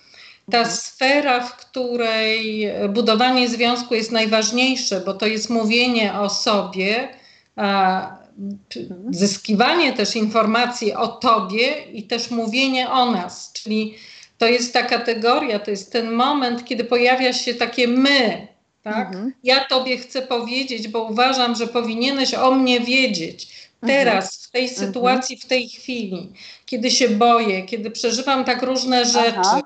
ta 0.52 0.58
mhm. 0.58 0.78
sfera, 0.78 1.40
w 1.40 1.56
której 1.56 2.70
budowanie 2.90 3.50
związku 3.50 3.96
jest 3.96 4.12
najważniejsze, 4.12 5.02
bo 5.06 5.14
to 5.14 5.26
jest 5.26 5.50
mówienie 5.50 6.14
o 6.14 6.30
sobie, 6.30 7.10
mhm. 7.58 9.14
zyskiwanie 9.14 9.94
też 9.94 10.16
informacji 10.16 10.94
o 10.94 11.08
tobie 11.08 11.84
i 11.94 12.04
też 12.04 12.32
mówienie 12.32 12.90
o 12.90 13.12
nas. 13.12 13.52
Czyli 13.54 13.96
to 14.38 14.48
jest 14.48 14.74
ta 14.74 14.84
kategoria, 14.84 15.60
to 15.60 15.72
jest 15.72 15.92
ten 15.92 16.12
moment, 16.12 16.66
kiedy 16.66 16.84
pojawia 16.84 17.34
się 17.34 17.54
takie 17.54 17.88
my. 17.88 18.48
Tak? 18.84 19.08
Mhm. 19.08 19.34
Ja 19.44 19.66
tobie 19.66 19.98
chcę 19.98 20.22
powiedzieć, 20.22 20.88
bo 20.88 21.04
uważam, 21.04 21.56
że 21.56 21.68
powinieneś 21.68 22.34
o 22.34 22.52
mnie 22.52 22.80
wiedzieć 22.80 23.48
teraz, 23.88 24.46
w 24.48 24.52
tej 24.52 24.70
mhm. 24.70 24.88
sytuacji, 24.88 25.38
w 25.38 25.46
tej 25.46 25.70
chwili, 25.70 26.34
kiedy 26.72 26.92
się 26.92 27.10
boję, 27.10 27.64
kiedy 27.64 27.92
przeżywam 27.92 28.46
tak 28.46 28.62
różne 28.62 29.06
rzeczy, 29.06 29.38
Aha. 29.38 29.62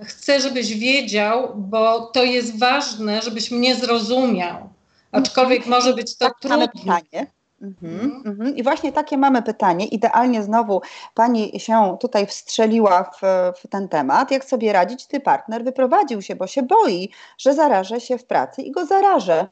chcę, 0.00 0.40
żebyś 0.40 0.74
wiedział, 0.74 1.52
bo 1.56 2.00
to 2.00 2.24
jest 2.24 2.58
ważne, 2.58 3.22
żebyś 3.22 3.50
mnie 3.50 3.74
zrozumiał. 3.74 4.68
Aczkolwiek 5.12 5.66
może 5.66 5.94
być 5.94 6.16
to 6.16 6.24
tak, 6.24 6.40
trudne. 6.40 6.68
Pytanie. 6.68 7.26
Mhm, 7.62 8.22
mhm. 8.26 8.56
I 8.56 8.62
właśnie 8.62 8.92
takie 8.92 9.18
mamy 9.18 9.42
pytanie. 9.42 9.86
Idealnie 9.86 10.42
znowu 10.42 10.80
pani 11.14 11.60
się 11.60 11.96
tutaj 12.00 12.26
wstrzeliła 12.26 13.02
w, 13.02 13.20
w, 13.60 13.68
ten 13.68 13.88
temat. 13.88 14.30
Jak 14.30 14.44
sobie 14.44 14.72
radzić? 14.72 15.06
Ty 15.06 15.20
partner 15.20 15.64
wyprowadził 15.64 16.22
się, 16.22 16.36
bo 16.36 16.46
się 16.46 16.62
boi, 16.62 17.10
że 17.38 17.54
zarażę 17.54 18.00
się 18.00 18.18
w 18.18 18.24
pracy 18.24 18.62
i 18.62 18.70
go 18.70 18.86
zarażę. 18.86 19.46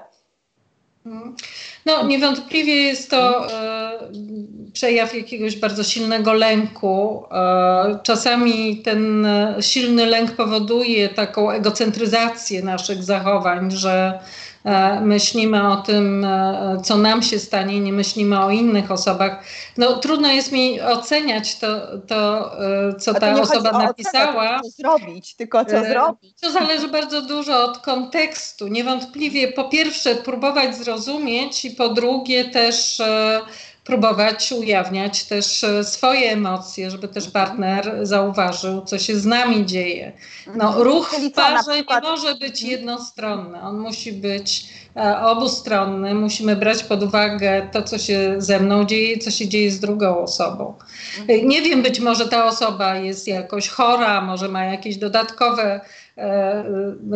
Mhm. 1.07 1.37
No, 1.87 2.07
niewątpliwie 2.07 2.75
jest 2.75 3.11
to 3.11 3.53
e, 3.53 3.99
przejaw 4.73 5.15
jakiegoś 5.15 5.57
bardzo 5.57 5.85
silnego 5.85 6.33
lęku. 6.33 7.25
E, 7.33 7.99
czasami 8.03 8.77
ten 8.77 9.27
e, 9.27 9.57
silny 9.61 10.07
lęk 10.07 10.33
powoduje 10.33 11.09
taką 11.09 11.51
egocentryzację 11.51 12.63
naszych 12.63 13.03
zachowań, 13.03 13.71
że 13.71 14.21
myślimy 15.01 15.69
o 15.69 15.77
tym, 15.77 16.25
e, 16.25 16.77
co 16.85 16.97
nam 16.97 17.23
się 17.23 17.39
stanie, 17.39 17.81
nie 17.81 17.93
myślimy 17.93 18.45
o 18.45 18.51
innych 18.51 18.91
osobach. 18.91 19.45
No 19.77 19.97
trudno 19.97 20.29
jest 20.29 20.53
mi 20.53 20.81
oceniać 20.81 21.59
to, 21.59 21.67
to 22.09 22.51
e, 22.89 22.95
co 22.95 23.15
ta 23.15 23.41
osoba 23.41 23.73
napisała. 23.73 24.61
co 24.63 24.71
zrobić, 24.71 25.35
tylko 25.35 25.65
co 25.65 25.85
zrobić. 25.85 26.41
To 26.41 26.51
zależy 26.51 26.89
bardzo 26.89 27.23
dużo 27.23 27.65
od 27.65 27.79
kontekstu. 27.79 28.69
Niewątpliwie 28.69 29.53
po 29.53 29.65
pierwsze 29.65 30.15
próbować 30.15 30.77
zrozumieć 30.77 31.65
i 31.65 31.71
po 31.71 31.89
drugie 31.89 32.45
też 32.45 33.01
próbować 33.85 34.53
ujawniać 34.53 35.25
też 35.25 35.65
e, 35.65 35.85
swoje 35.85 36.33
emocje, 36.33 36.91
żeby 36.91 37.09
też 37.09 37.31
partner 37.31 37.99
zauważył, 38.03 38.85
co 38.85 38.99
się 38.99 39.17
z 39.17 39.27
nami 39.27 39.67
dzieje. 39.67 40.13
No, 40.47 40.67
mhm. 40.67 40.83
ruch 40.83 41.15
w 41.31 41.33
parze 41.33 41.77
nie 41.77 42.01
może 42.03 42.35
być 42.35 42.63
mhm. 42.63 42.71
jednostronny, 42.71 43.61
on 43.61 43.79
musi 43.79 44.13
być 44.13 44.67
e, 44.97 45.21
obustronny, 45.21 46.15
musimy 46.15 46.57
brać 46.57 46.83
pod 46.83 47.03
uwagę 47.03 47.69
to, 47.73 47.83
co 47.83 47.99
się 47.99 48.35
ze 48.39 48.61
mną 48.61 48.85
dzieje, 48.85 49.19
co 49.19 49.31
się 49.31 49.49
dzieje 49.49 49.71
z 49.71 49.81
drugą 49.81 50.19
osobą. 50.19 50.75
Mhm. 51.21 51.49
Nie 51.49 51.63
wiem, 51.63 51.83
być 51.83 52.01
może 52.01 52.29
ta 52.29 52.45
osoba 52.45 52.97
jest 52.97 53.29
jakoś 53.29 53.69
chora, 53.69 54.21
może 54.21 54.49
ma 54.49 54.65
jakieś 54.65 54.97
dodatkowe 54.97 55.81
E, 56.10 56.10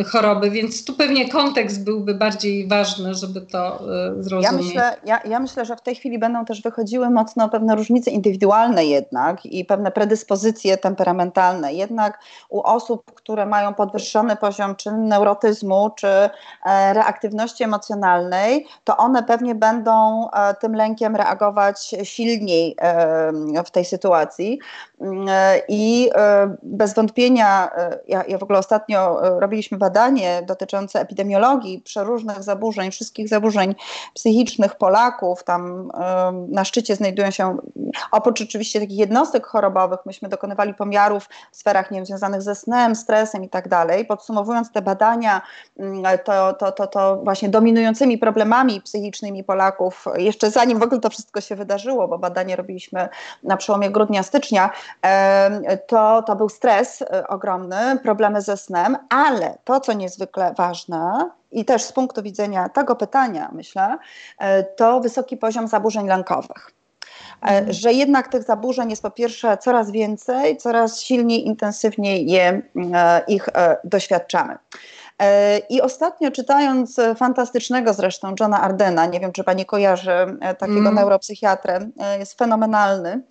choroby, 0.07 0.49
więc 0.51 0.85
tu 0.85 0.93
pewnie 0.93 1.29
kontekst 1.29 1.83
byłby 1.83 2.15
bardziej 2.15 2.67
ważny, 2.67 3.13
żeby 3.13 3.41
to 3.41 3.79
e, 4.19 4.23
zrozumieć. 4.23 4.43
Ja 4.43 4.51
myślę, 4.51 4.97
ja, 5.05 5.21
ja 5.25 5.39
myślę, 5.39 5.65
że 5.65 5.75
w 5.75 5.81
tej 5.81 5.95
chwili 5.95 6.19
będą 6.19 6.45
też 6.45 6.61
wychodziły 6.61 7.09
mocno 7.09 7.49
pewne 7.49 7.75
różnice 7.75 8.11
indywidualne 8.11 8.85
jednak 8.85 9.45
i 9.45 9.65
pewne 9.65 9.91
predyspozycje 9.91 10.77
temperamentalne. 10.77 11.73
Jednak 11.73 12.19
u 12.49 12.61
osób, 12.61 13.11
które 13.15 13.45
mają 13.45 13.73
podwyższony 13.73 14.35
poziom 14.35 14.75
czy 14.75 14.91
neurotyzmu, 14.91 15.89
czy 15.95 16.07
e, 16.07 16.29
reaktywności 16.93 17.63
emocjonalnej, 17.63 18.67
to 18.83 18.97
one 18.97 19.23
pewnie 19.23 19.55
będą 19.55 20.27
tym 20.61 20.75
lękiem 20.75 21.15
reagować 21.15 21.95
silniej 22.03 22.75
w 23.65 23.71
tej 23.71 23.85
sytuacji. 23.85 24.59
Mm, 25.01 25.27
I 25.67 26.09
bez 26.63 26.93
wątpienia, 26.93 27.71
ja, 28.07 28.23
ja 28.27 28.37
w 28.37 28.43
ogóle 28.43 28.59
ostatnio 28.59 29.27
e, 29.27 29.39
robiliśmy 29.39 29.77
badanie 29.77 30.41
dotyczące 30.47 31.01
epidemiologii 31.01 31.81
przeróżnych 31.81 32.43
zaburzeń, 32.43 32.91
wszystkich 32.91 33.29
zaburzeń 33.29 33.75
psychicznych 34.13 34.75
Polaków. 34.75 35.43
Tam 35.43 35.91
na 36.49 36.65
szczycie 36.65 36.95
znajdują 36.95 37.31
się, 37.31 37.57
oprócz 38.11 38.41
oczywiście 38.41 38.79
takich 38.79 38.97
jednostek 38.97 39.45
chorobowych, 39.45 39.99
myśmy 40.05 40.29
dokonywali 40.29 40.73
pomiarów 40.73 41.29
w 41.51 41.57
sferach 41.57 41.91
nie 41.91 41.97
wiem, 41.97 42.05
związanych 42.05 42.41
ze 42.41 42.55
snem, 42.55 42.95
stresem 42.95 43.43
i 43.43 43.49
tak 43.49 43.67
dalej. 43.67 44.05
Podsumowując 44.05 44.71
te 44.71 44.81
badania, 44.81 45.41
mm, 45.79 46.03
to, 46.25 46.53
to, 46.53 46.71
to, 46.71 46.87
to 46.87 47.21
właśnie 47.23 47.49
dominującymi 47.49 48.17
problemami 48.17 48.81
psychicznymi 48.81 49.43
Polaków, 49.43 50.05
jeszcze 50.17 50.51
zanim 50.51 50.79
w 50.79 50.83
ogóle 50.83 51.01
to 51.01 51.09
wszystko 51.09 51.41
się 51.41 51.55
wydarzyło, 51.55 52.07
bo 52.07 52.17
badanie 52.17 52.55
robiliśmy 52.55 53.09
na 53.43 53.57
przełomie 53.57 53.89
grudnia, 53.89 54.23
stycznia, 54.23 54.69
to, 55.87 56.23
to 56.23 56.35
był 56.35 56.49
stres 56.49 57.01
e, 57.01 57.27
ogromny, 57.27 57.99
problemy 58.03 58.41
ze 58.41 58.57
snem, 58.57 58.97
ale 59.09 59.57
to, 59.63 59.79
co 59.79 59.93
niezwykle 59.93 60.53
ważne 60.57 61.29
i 61.51 61.65
też 61.65 61.83
z 61.83 61.91
punktu 61.91 62.23
widzenia 62.23 62.69
tego 62.69 62.95
pytania, 62.95 63.49
myślę, 63.53 63.97
e, 64.39 64.63
to 64.63 64.99
wysoki 64.99 65.37
poziom 65.37 65.67
zaburzeń 65.67 66.07
lękowych. 66.07 66.71
E, 67.41 67.47
mhm. 67.47 67.73
Że 67.73 67.93
jednak 67.93 68.27
tych 68.27 68.43
zaburzeń 68.43 68.89
jest 68.89 69.01
po 69.01 69.11
pierwsze 69.11 69.57
coraz 69.57 69.91
więcej, 69.91 70.57
coraz 70.57 71.01
silniej, 71.01 71.47
intensywniej 71.47 72.25
je, 72.25 72.61
ich 73.27 73.49
doświadczamy. 73.83 74.57
I 75.69 75.81
ostatnio 75.81 76.31
czytając 76.31 76.97
fantastycznego 77.17 77.93
zresztą 77.93 78.35
Johna 78.39 78.61
Ardena, 78.61 79.05
nie 79.05 79.19
wiem 79.19 79.31
czy 79.31 79.43
pani 79.43 79.65
kojarzy 79.65 80.37
takiego 80.39 80.79
mm. 80.79 80.95
neuropsychiatrę, 80.95 81.79
jest 82.19 82.37
fenomenalny. 82.37 83.21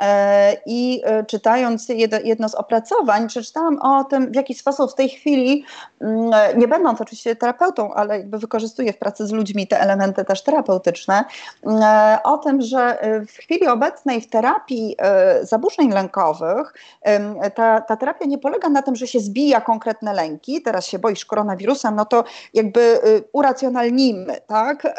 E, 0.00 0.56
I 0.66 1.02
e, 1.04 1.24
czytając 1.24 1.88
jedno 2.24 2.48
z 2.48 2.54
opracowań, 2.54 3.28
przeczytałam 3.28 3.78
o 3.82 4.04
tym, 4.04 4.32
w 4.32 4.34
jaki 4.34 4.54
sposób 4.54 4.92
w 4.92 4.94
tej 4.94 5.08
chwili, 5.08 5.64
mm, 6.00 6.30
nie 6.56 6.68
będąc 6.68 7.00
oczywiście 7.00 7.36
terapeutą, 7.36 7.94
ale 7.94 8.18
jakby 8.18 8.38
wykorzystuję 8.38 8.92
w 8.92 8.98
pracy 8.98 9.26
z 9.26 9.32
ludźmi 9.32 9.66
te 9.66 9.80
elementy 9.80 10.24
też 10.24 10.42
terapeutyczne, 10.42 11.24
mm, 11.66 11.82
e, 11.82 12.18
o 12.24 12.38
tym, 12.38 12.62
że 12.62 12.98
w 13.28 13.32
chwili 13.32 13.66
obecnej 13.66 14.20
w 14.20 14.30
terapii 14.30 14.96
zaburzeń 15.42 15.92
lękowych 15.92 16.74
ta, 17.54 17.80
ta 17.80 17.96
terapia 17.96 18.24
nie 18.26 18.38
polega 18.38 18.68
na 18.68 18.82
tym, 18.82 18.96
że 18.96 19.06
się 19.06 19.20
zbija 19.20 19.60
konkretne 19.60 20.12
lęki, 20.12 20.62
teraz 20.62 20.86
się 20.86 20.98
boisz 20.98 21.24
koronawirusa, 21.24 21.90
no 21.90 22.04
to 22.04 22.24
jakby 22.54 23.00
uracjonalnimy, 23.32 24.36
tak, 24.46 24.94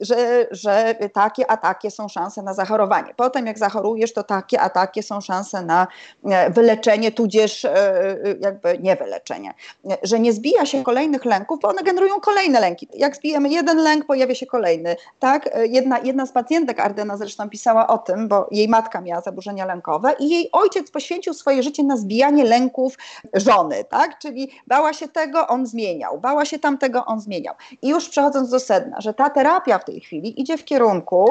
że, 0.00 0.46
że 0.50 0.94
takie, 1.12 1.50
a 1.50 1.56
takie 1.56 1.90
są 1.90 2.08
szanse 2.08 2.42
na 2.42 2.54
zachorowanie. 2.54 3.14
Potem 3.16 3.46
jak 3.46 3.58
zachorujesz, 3.58 4.12
to 4.12 4.22
tak 4.22 4.37
takie, 4.42 4.60
a 4.60 4.70
takie 4.70 5.02
są 5.02 5.20
szanse 5.20 5.62
na 5.62 5.86
e, 6.24 6.50
wyleczenie, 6.50 7.12
tudzież 7.12 7.64
e, 7.64 7.70
e, 7.70 8.16
jakby 8.40 8.78
nie 8.78 8.96
wyleczenie. 8.96 9.54
Że 10.02 10.20
nie 10.20 10.32
zbija 10.32 10.66
się 10.66 10.84
kolejnych 10.84 11.24
lęków, 11.24 11.60
bo 11.60 11.68
one 11.68 11.82
generują 11.82 12.20
kolejne 12.20 12.60
lęki. 12.60 12.88
Jak 12.94 13.16
zbijemy 13.16 13.48
jeden 13.48 13.78
lęk, 13.78 14.06
pojawia 14.06 14.34
się 14.34 14.46
kolejny. 14.46 14.96
Tak? 15.18 15.50
Jedna, 15.68 15.98
jedna 15.98 16.26
z 16.26 16.32
pacjentek 16.32 16.80
Ardena 16.80 17.16
zresztą 17.16 17.50
pisała 17.50 17.86
o 17.86 17.98
tym, 17.98 18.28
bo 18.28 18.48
jej 18.50 18.68
matka 18.68 19.00
miała 19.00 19.20
zaburzenia 19.20 19.66
lękowe 19.66 20.14
i 20.18 20.28
jej 20.28 20.48
ojciec 20.52 20.90
poświęcił 20.90 21.34
swoje 21.34 21.62
życie 21.62 21.84
na 21.84 21.96
zbijanie 21.96 22.44
lęków 22.44 22.94
żony, 23.34 23.84
tak? 23.84 24.18
Czyli 24.18 24.50
bała 24.66 24.92
się 24.92 25.08
tego, 25.08 25.48
on 25.48 25.66
zmieniał, 25.66 26.20
bała 26.20 26.44
się 26.44 26.58
tamtego, 26.58 27.04
on 27.04 27.20
zmieniał. 27.20 27.54
I 27.82 27.88
już 27.88 28.08
przechodząc 28.08 28.50
do 28.50 28.60
sedna, 28.60 29.00
że 29.00 29.14
ta 29.14 29.30
terapia 29.30 29.78
w 29.78 29.84
tej 29.84 30.00
chwili 30.00 30.40
idzie 30.40 30.56
w 30.56 30.64
kierunku, 30.64 31.28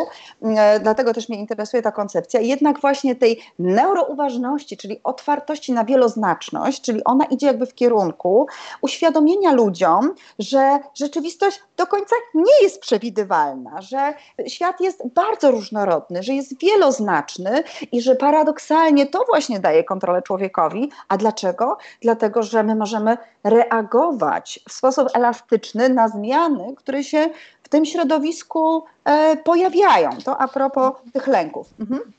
dlatego 0.82 1.14
też 1.14 1.30
mnie 1.30 1.40
interesuje 1.40 1.84
ta 1.84 1.92
koncepcja, 1.92 2.40
jednak 2.40 2.82
właśnie 2.82 2.97
właśnie 2.98 3.16
tej 3.16 3.40
neurouważności, 3.60 4.78
czyli 4.78 5.00
otwartości 5.04 5.74
na 5.74 5.86
wieloznaczność, 5.86 6.82
czyli 6.82 7.04
ona 7.04 7.26
idzie 7.26 7.48
jakby 7.48 7.66
w 7.66 7.76
kierunku 7.76 8.48
uświadomienia 8.82 9.54
ludziom, 9.54 10.14
że 10.40 10.80
rzeczywistość 10.94 11.62
do 11.78 11.88
końca 11.88 12.16
nie 12.34 12.64
jest 12.64 12.80
przewidywalna, 12.80 13.82
że 13.82 14.14
świat 14.48 14.82
jest 14.82 15.08
bardzo 15.08 15.52
różnorodny, 15.52 16.24
że 16.24 16.34
jest 16.34 16.60
wieloznaczny 16.60 17.64
i 17.92 18.02
że 18.02 18.16
paradoksalnie 18.16 19.06
to 19.06 19.24
właśnie 19.30 19.60
daje 19.60 19.84
kontrolę 19.84 20.22
człowiekowi. 20.22 20.92
A 21.08 21.18
dlaczego? 21.18 21.78
Dlatego, 22.02 22.44
że 22.44 22.64
my 22.64 22.76
możemy 22.76 23.18
reagować 23.44 24.60
w 24.70 24.74
sposób 24.74 25.08
elastyczny 25.14 25.90
na 25.90 26.08
zmiany, 26.08 26.76
które 26.76 27.04
się 27.04 27.30
w 27.64 27.70
tym 27.70 27.86
środowisku 27.86 28.84
e, 29.06 29.38
pojawiają. 29.38 30.10
To 30.26 30.38
a 30.38 30.48
propos 30.48 30.94
tych 31.14 31.28
lęków. 31.28 31.68
Mhm. 31.80 32.17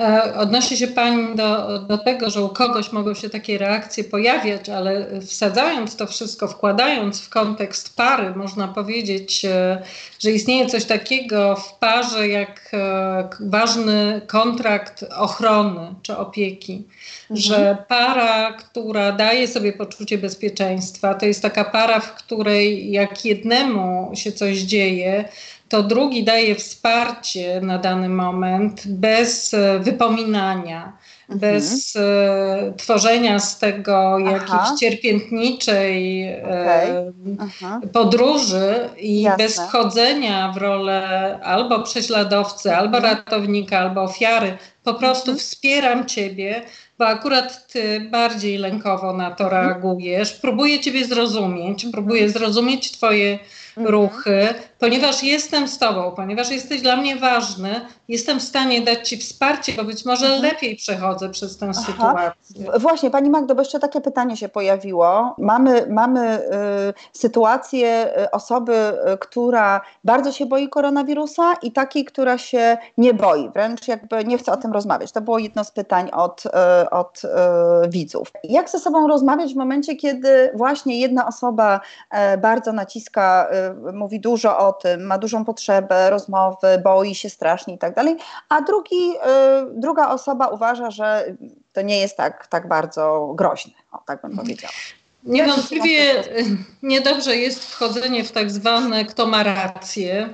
E, 0.00 0.34
odnosi 0.34 0.76
się 0.76 0.86
Pani 0.86 1.36
do, 1.36 1.78
do 1.78 1.98
tego, 1.98 2.30
że 2.30 2.42
u 2.42 2.48
kogoś 2.48 2.92
mogą 2.92 3.14
się 3.14 3.30
takie 3.30 3.58
reakcje 3.58 4.04
pojawiać, 4.04 4.68
ale 4.68 5.20
wsadzając 5.20 5.96
to 5.96 6.06
wszystko, 6.06 6.48
wkładając 6.48 7.20
w 7.20 7.28
kontekst 7.28 7.96
pary, 7.96 8.34
można 8.34 8.68
powiedzieć, 8.68 9.44
e, 9.44 9.82
że 10.18 10.30
istnieje 10.30 10.66
coś 10.66 10.84
takiego 10.84 11.56
w 11.56 11.78
parze 11.78 12.28
jak 12.28 12.70
e, 12.72 13.28
ważny 13.40 14.20
kontrakt 14.26 15.04
ochrony 15.16 15.94
czy 16.02 16.16
opieki. 16.16 16.84
Mhm. 17.30 17.40
Że 17.40 17.76
para, 17.88 18.52
która 18.52 19.12
daje 19.12 19.48
sobie 19.48 19.72
poczucie 19.72 20.18
bezpieczeństwa, 20.18 21.14
to 21.14 21.26
jest 21.26 21.42
taka 21.42 21.64
para, 21.64 22.00
w 22.00 22.14
której 22.14 22.90
jak 22.90 23.24
jednemu 23.24 24.12
się 24.14 24.32
coś 24.32 24.58
dzieje, 24.58 25.28
to 25.68 25.82
drugi 25.82 26.24
daje 26.24 26.54
wsparcie 26.54 27.60
na 27.60 27.78
dany 27.78 28.08
moment 28.08 28.82
bez 28.86 29.54
e, 29.54 29.78
wypominania, 29.78 30.92
mhm. 31.30 31.40
bez 31.40 31.96
e, 31.96 32.72
tworzenia 32.76 33.38
z 33.38 33.58
tego 33.58 34.18
jakiejś 34.18 34.80
cierpiętniczej 34.80 36.22
e, 36.28 37.12
okay. 37.34 37.88
podróży 37.88 38.88
i 38.98 39.20
Jasne. 39.20 39.44
bez 39.44 39.60
wchodzenia 39.60 40.52
w 40.52 40.56
rolę 40.56 41.38
albo 41.42 41.82
prześladowcy, 41.82 42.76
albo 42.76 42.96
mhm. 42.96 43.16
ratownika, 43.16 43.78
albo 43.78 44.02
ofiary. 44.02 44.58
Po 44.84 44.94
prostu 44.94 45.30
mhm. 45.30 45.38
wspieram 45.38 46.06
ciebie, 46.06 46.62
bo 46.98 47.06
akurat 47.06 47.66
ty 47.72 48.00
bardziej 48.00 48.58
lękowo 48.58 49.12
na 49.12 49.30
to 49.30 49.44
mhm. 49.44 49.66
reagujesz. 49.66 50.32
Próbuję 50.32 50.80
ciebie 50.80 51.04
zrozumieć, 51.04 51.86
próbuję 51.92 52.30
zrozumieć 52.30 52.92
twoje 52.92 53.38
Mhm. 53.76 53.94
ruchy, 53.94 54.54
ponieważ 54.78 55.22
jestem 55.22 55.68
z 55.68 55.78
Tobą, 55.78 56.12
ponieważ 56.16 56.50
jesteś 56.50 56.82
dla 56.82 56.96
mnie 56.96 57.16
ważny, 57.16 57.80
jestem 58.08 58.40
w 58.40 58.42
stanie 58.42 58.80
dać 58.80 59.08
Ci 59.08 59.16
wsparcie, 59.16 59.72
bo 59.72 59.84
być 59.84 60.04
może 60.04 60.26
mhm. 60.26 60.42
lepiej 60.42 60.76
przechodzę 60.76 61.30
przez 61.30 61.58
tę 61.58 61.66
Aha. 61.70 61.82
sytuację. 61.86 62.64
Właśnie, 62.78 63.10
Pani 63.10 63.30
Magdo, 63.30 63.54
bo 63.54 63.60
jeszcze 63.60 63.78
takie 63.78 64.00
pytanie 64.00 64.36
się 64.36 64.48
pojawiło. 64.48 65.34
Mamy, 65.38 65.86
mamy 65.90 66.38
y, 66.38 67.18
sytuację 67.18 68.18
y, 68.22 68.30
osoby, 68.30 68.92
y, 69.14 69.18
która 69.18 69.80
bardzo 70.04 70.32
się 70.32 70.46
boi 70.46 70.68
koronawirusa 70.68 71.54
i 71.62 71.72
takiej, 71.72 72.04
która 72.04 72.38
się 72.38 72.76
nie 72.98 73.14
boi, 73.14 73.50
wręcz 73.54 73.88
jakby 73.88 74.24
nie 74.24 74.38
chce 74.38 74.52
o 74.52 74.56
tym 74.56 74.72
rozmawiać. 74.74 75.12
To 75.12 75.20
było 75.20 75.38
jedno 75.38 75.64
z 75.64 75.70
pytań 75.70 76.10
od, 76.12 76.46
y, 76.46 76.90
od 76.90 77.22
y, 77.24 77.28
widzów. 77.88 78.32
Jak 78.44 78.70
ze 78.70 78.78
sobą 78.78 79.08
rozmawiać 79.08 79.54
w 79.54 79.56
momencie, 79.56 79.96
kiedy 79.96 80.50
właśnie 80.54 81.00
jedna 81.00 81.26
osoba 81.26 81.80
y, 82.34 82.38
bardzo 82.38 82.72
naciska 82.72 83.48
mówi 83.92 84.20
dużo 84.20 84.58
o 84.58 84.72
tym, 84.72 85.06
ma 85.06 85.18
dużą 85.18 85.44
potrzebę 85.44 86.10
rozmowy, 86.10 86.80
boi 86.84 87.14
się 87.14 87.30
strasznie 87.30 87.74
i 87.74 87.78
tak 87.78 87.94
dalej, 87.94 88.16
a 88.48 88.60
drugi, 88.60 89.14
druga 89.72 90.08
osoba 90.08 90.48
uważa, 90.48 90.90
że 90.90 91.24
to 91.72 91.82
nie 91.82 92.00
jest 92.00 92.16
tak, 92.16 92.46
tak 92.46 92.68
bardzo 92.68 93.32
groźne, 93.34 93.72
o, 93.92 93.98
tak 94.06 94.22
bym 94.22 94.36
powiedziała. 94.36 94.72
Niewątpliwie 95.24 96.24
niedobrze 96.82 97.36
jest 97.36 97.64
wchodzenie 97.64 98.24
w 98.24 98.32
tak 98.32 98.50
zwane 98.50 99.04
kto 99.04 99.26
ma 99.26 99.42
rację 99.42 100.28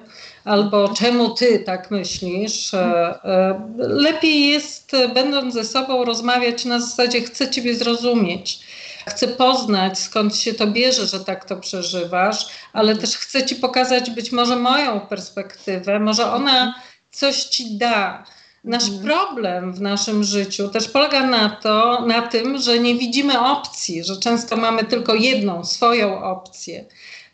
albo 0.44 0.88
czemu 0.88 1.34
ty 1.34 1.58
tak 1.58 1.90
myślisz. 1.90 2.74
E, 2.74 2.78
e, 3.24 3.60
lepiej 3.78 4.48
jest, 4.48 4.92
będąc 5.14 5.54
ze 5.54 5.64
sobą, 5.64 6.04
rozmawiać 6.04 6.64
na 6.64 6.80
zasadzie 6.80 7.20
chcę 7.20 7.50
ciebie 7.50 7.74
zrozumieć 7.74 8.60
Chcę 9.06 9.28
poznać, 9.28 9.98
skąd 9.98 10.36
się 10.36 10.54
to 10.54 10.66
bierze, 10.66 11.06
że 11.06 11.20
tak 11.20 11.44
to 11.44 11.56
przeżywasz, 11.56 12.46
ale 12.72 12.96
też 12.96 13.16
chcę 13.16 13.46
Ci 13.46 13.56
pokazać 13.56 14.10
być 14.10 14.32
może 14.32 14.56
moją 14.56 15.00
perspektywę, 15.00 16.00
może 16.00 16.32
ona 16.32 16.74
coś 17.10 17.44
Ci 17.44 17.78
da. 17.78 18.24
Nasz 18.64 18.84
mhm. 18.84 19.02
problem 19.02 19.72
w 19.72 19.80
naszym 19.80 20.24
życiu 20.24 20.68
też 20.68 20.88
polega 20.88 21.26
na 21.26 21.50
to, 21.50 22.06
na 22.06 22.22
tym, 22.22 22.58
że 22.58 22.78
nie 22.78 22.94
widzimy 22.94 23.40
opcji, 23.40 24.04
że 24.04 24.16
często 24.16 24.56
mamy 24.56 24.84
tylko 24.84 25.14
jedną, 25.14 25.64
swoją 25.64 26.24
opcję 26.24 26.84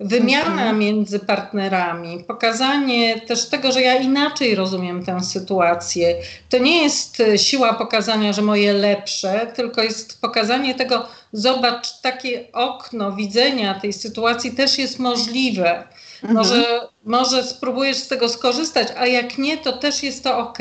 wymiana 0.01 0.63
mhm. 0.63 0.79
między 0.79 1.19
partnerami, 1.19 2.25
pokazanie 2.25 3.21
też 3.21 3.49
tego, 3.49 3.73
że 3.73 3.83
ja 3.83 3.95
inaczej 3.95 4.55
rozumiem 4.55 5.05
tę 5.05 5.21
sytuację. 5.25 6.17
To 6.49 6.59
nie 6.59 6.83
jest 6.83 7.21
e, 7.21 7.39
siła 7.39 7.75
pokazania, 7.75 8.33
że 8.33 8.43
moje 8.43 8.73
lepsze, 8.73 9.53
tylko 9.55 9.83
jest 9.83 10.21
pokazanie 10.21 10.75
tego, 10.75 11.07
zobacz, 11.33 12.01
takie 12.01 12.53
okno 12.53 13.13
widzenia 13.13 13.81
tej 13.81 13.93
sytuacji 13.93 14.53
też 14.53 14.79
jest 14.79 14.99
możliwe. 14.99 15.85
Mhm. 16.23 16.35
Może, 16.35 16.81
może 17.05 17.45
spróbujesz 17.45 17.97
z 17.97 18.09
tego 18.09 18.29
skorzystać, 18.29 18.89
a 18.97 19.07
jak 19.07 19.39
nie, 19.39 19.59
to 19.59 19.73
też 19.73 20.03
jest 20.03 20.25
to 20.25 20.39
ok. 20.39 20.59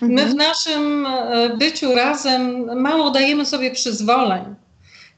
My 0.00 0.22
w 0.22 0.30
mhm. 0.30 0.36
naszym 0.36 1.06
e, 1.06 1.56
byciu 1.56 1.94
razem 1.94 2.70
mało 2.80 3.10
dajemy 3.10 3.46
sobie 3.46 3.70
przyzwoleń 3.70 4.54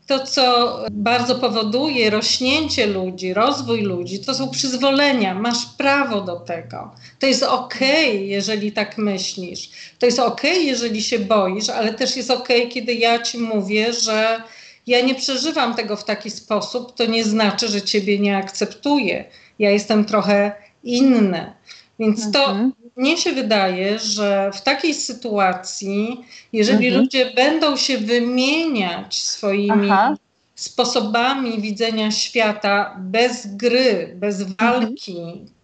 to, 0.09 0.27
co 0.27 0.79
bardzo 0.91 1.35
powoduje 1.35 2.11
rośnięcie 2.11 2.87
ludzi, 2.87 3.35
rozwój 3.35 3.83
ludzi, 3.83 4.21
to 4.21 4.35
są 4.35 4.51
przyzwolenia. 4.51 5.35
Masz 5.35 5.67
prawo 5.79 6.21
do 6.21 6.41
tego. 6.41 6.91
To 7.19 7.27
jest 7.27 7.43
ok, 7.43 7.75
jeżeli 8.13 8.73
tak 8.73 8.99
myślisz. 8.99 9.71
To 9.99 10.07
jest 10.07 10.19
ok, 10.19 10.43
jeżeli 10.45 11.03
się 11.03 11.19
boisz, 11.19 11.69
ale 11.69 11.95
też 11.95 12.17
jest 12.17 12.31
ok, 12.31 12.49
kiedy 12.71 12.95
ja 12.95 13.23
ci 13.23 13.39
mówię, 13.39 13.93
że 13.93 14.43
ja 14.87 15.01
nie 15.01 15.15
przeżywam 15.15 15.75
tego 15.75 15.97
w 15.97 16.05
taki 16.05 16.31
sposób. 16.31 16.95
To 16.95 17.07
nie 17.07 17.25
znaczy, 17.25 17.69
że 17.69 17.83
ciebie 17.83 18.19
nie 18.19 18.37
akceptuję. 18.37 19.25
Ja 19.59 19.71
jestem 19.71 20.05
trochę 20.05 20.53
inny. 20.83 21.53
Więc 21.99 22.33
to 22.33 22.51
mhm. 22.51 22.73
Mnie 22.99 23.16
się 23.16 23.32
wydaje, 23.32 23.99
że 23.99 24.51
w 24.55 24.61
takiej 24.61 24.94
sytuacji, 24.94 26.24
jeżeli 26.53 26.86
mhm. 26.86 27.03
ludzie 27.03 27.30
będą 27.34 27.76
się 27.76 27.99
wymieniać 27.99 29.18
swoimi 29.18 29.90
Aha. 29.90 30.14
sposobami 30.55 31.61
widzenia 31.61 32.11
świata 32.11 32.96
bez 32.99 33.57
gry, 33.57 34.12
bez 34.16 34.40
mhm. 34.40 34.57
walki, 34.59 35.20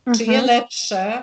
mhm. 0.07 0.19
czyje 0.19 0.43
lepsze, 0.43 1.23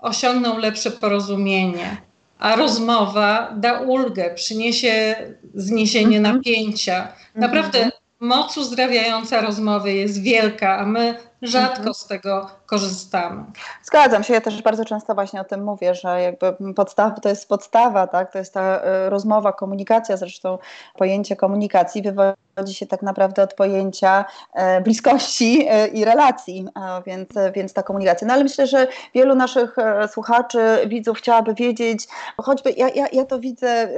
osiągną 0.00 0.58
lepsze 0.58 0.90
porozumienie. 0.90 1.96
A 2.38 2.56
rozmowa 2.56 3.54
da 3.56 3.80
ulgę, 3.80 4.34
przyniesie 4.34 5.16
zniesienie 5.54 6.16
mhm. 6.16 6.36
napięcia. 6.36 7.12
Naprawdę 7.34 7.78
mhm. 7.78 7.92
moc 8.20 8.56
uzdrawiająca 8.56 9.40
rozmowy 9.40 9.92
jest 9.92 10.22
wielka, 10.22 10.78
a 10.78 10.86
my 10.86 11.27
rzadko 11.42 11.76
mhm. 11.76 11.94
z 11.94 12.06
tego 12.06 12.50
korzystamy. 12.66 13.44
Zgadzam 13.82 14.24
się, 14.24 14.34
ja 14.34 14.40
też 14.40 14.62
bardzo 14.62 14.84
często 14.84 15.14
właśnie 15.14 15.40
o 15.40 15.44
tym 15.44 15.64
mówię, 15.64 15.94
że 15.94 16.22
jakby 16.22 16.74
podstawa 16.74 17.20
to 17.20 17.28
jest 17.28 17.48
podstawa, 17.48 18.06
tak? 18.06 18.32
to 18.32 18.38
jest 18.38 18.54
ta 18.54 18.80
y, 19.06 19.10
rozmowa, 19.10 19.52
komunikacja, 19.52 20.16
zresztą 20.16 20.58
pojęcie 20.96 21.36
komunikacji 21.36 22.02
wywodzi 22.02 22.74
się 22.74 22.86
tak 22.86 23.02
naprawdę 23.02 23.42
od 23.42 23.54
pojęcia 23.54 24.24
e, 24.54 24.80
bliskości 24.80 25.66
e, 25.68 25.86
i 25.86 26.04
relacji, 26.04 26.66
więc, 27.06 27.28
więc 27.54 27.72
ta 27.72 27.82
komunikacja. 27.82 28.26
No 28.26 28.34
ale 28.34 28.42
myślę, 28.42 28.66
że 28.66 28.86
wielu 29.14 29.34
naszych 29.34 29.78
e, 29.78 30.08
słuchaczy, 30.08 30.58
widzów 30.86 31.18
chciałaby 31.18 31.54
wiedzieć, 31.54 32.08
choćby 32.36 32.70
ja, 32.70 32.88
ja, 32.88 33.06
ja 33.12 33.24
to 33.24 33.38
widzę, 33.38 33.88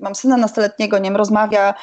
mam 0.00 0.14
syna 0.14 0.36
nastoletniego, 0.36 0.98
nie 0.98 1.04
wiem, 1.04 1.16
rozmawia 1.16 1.74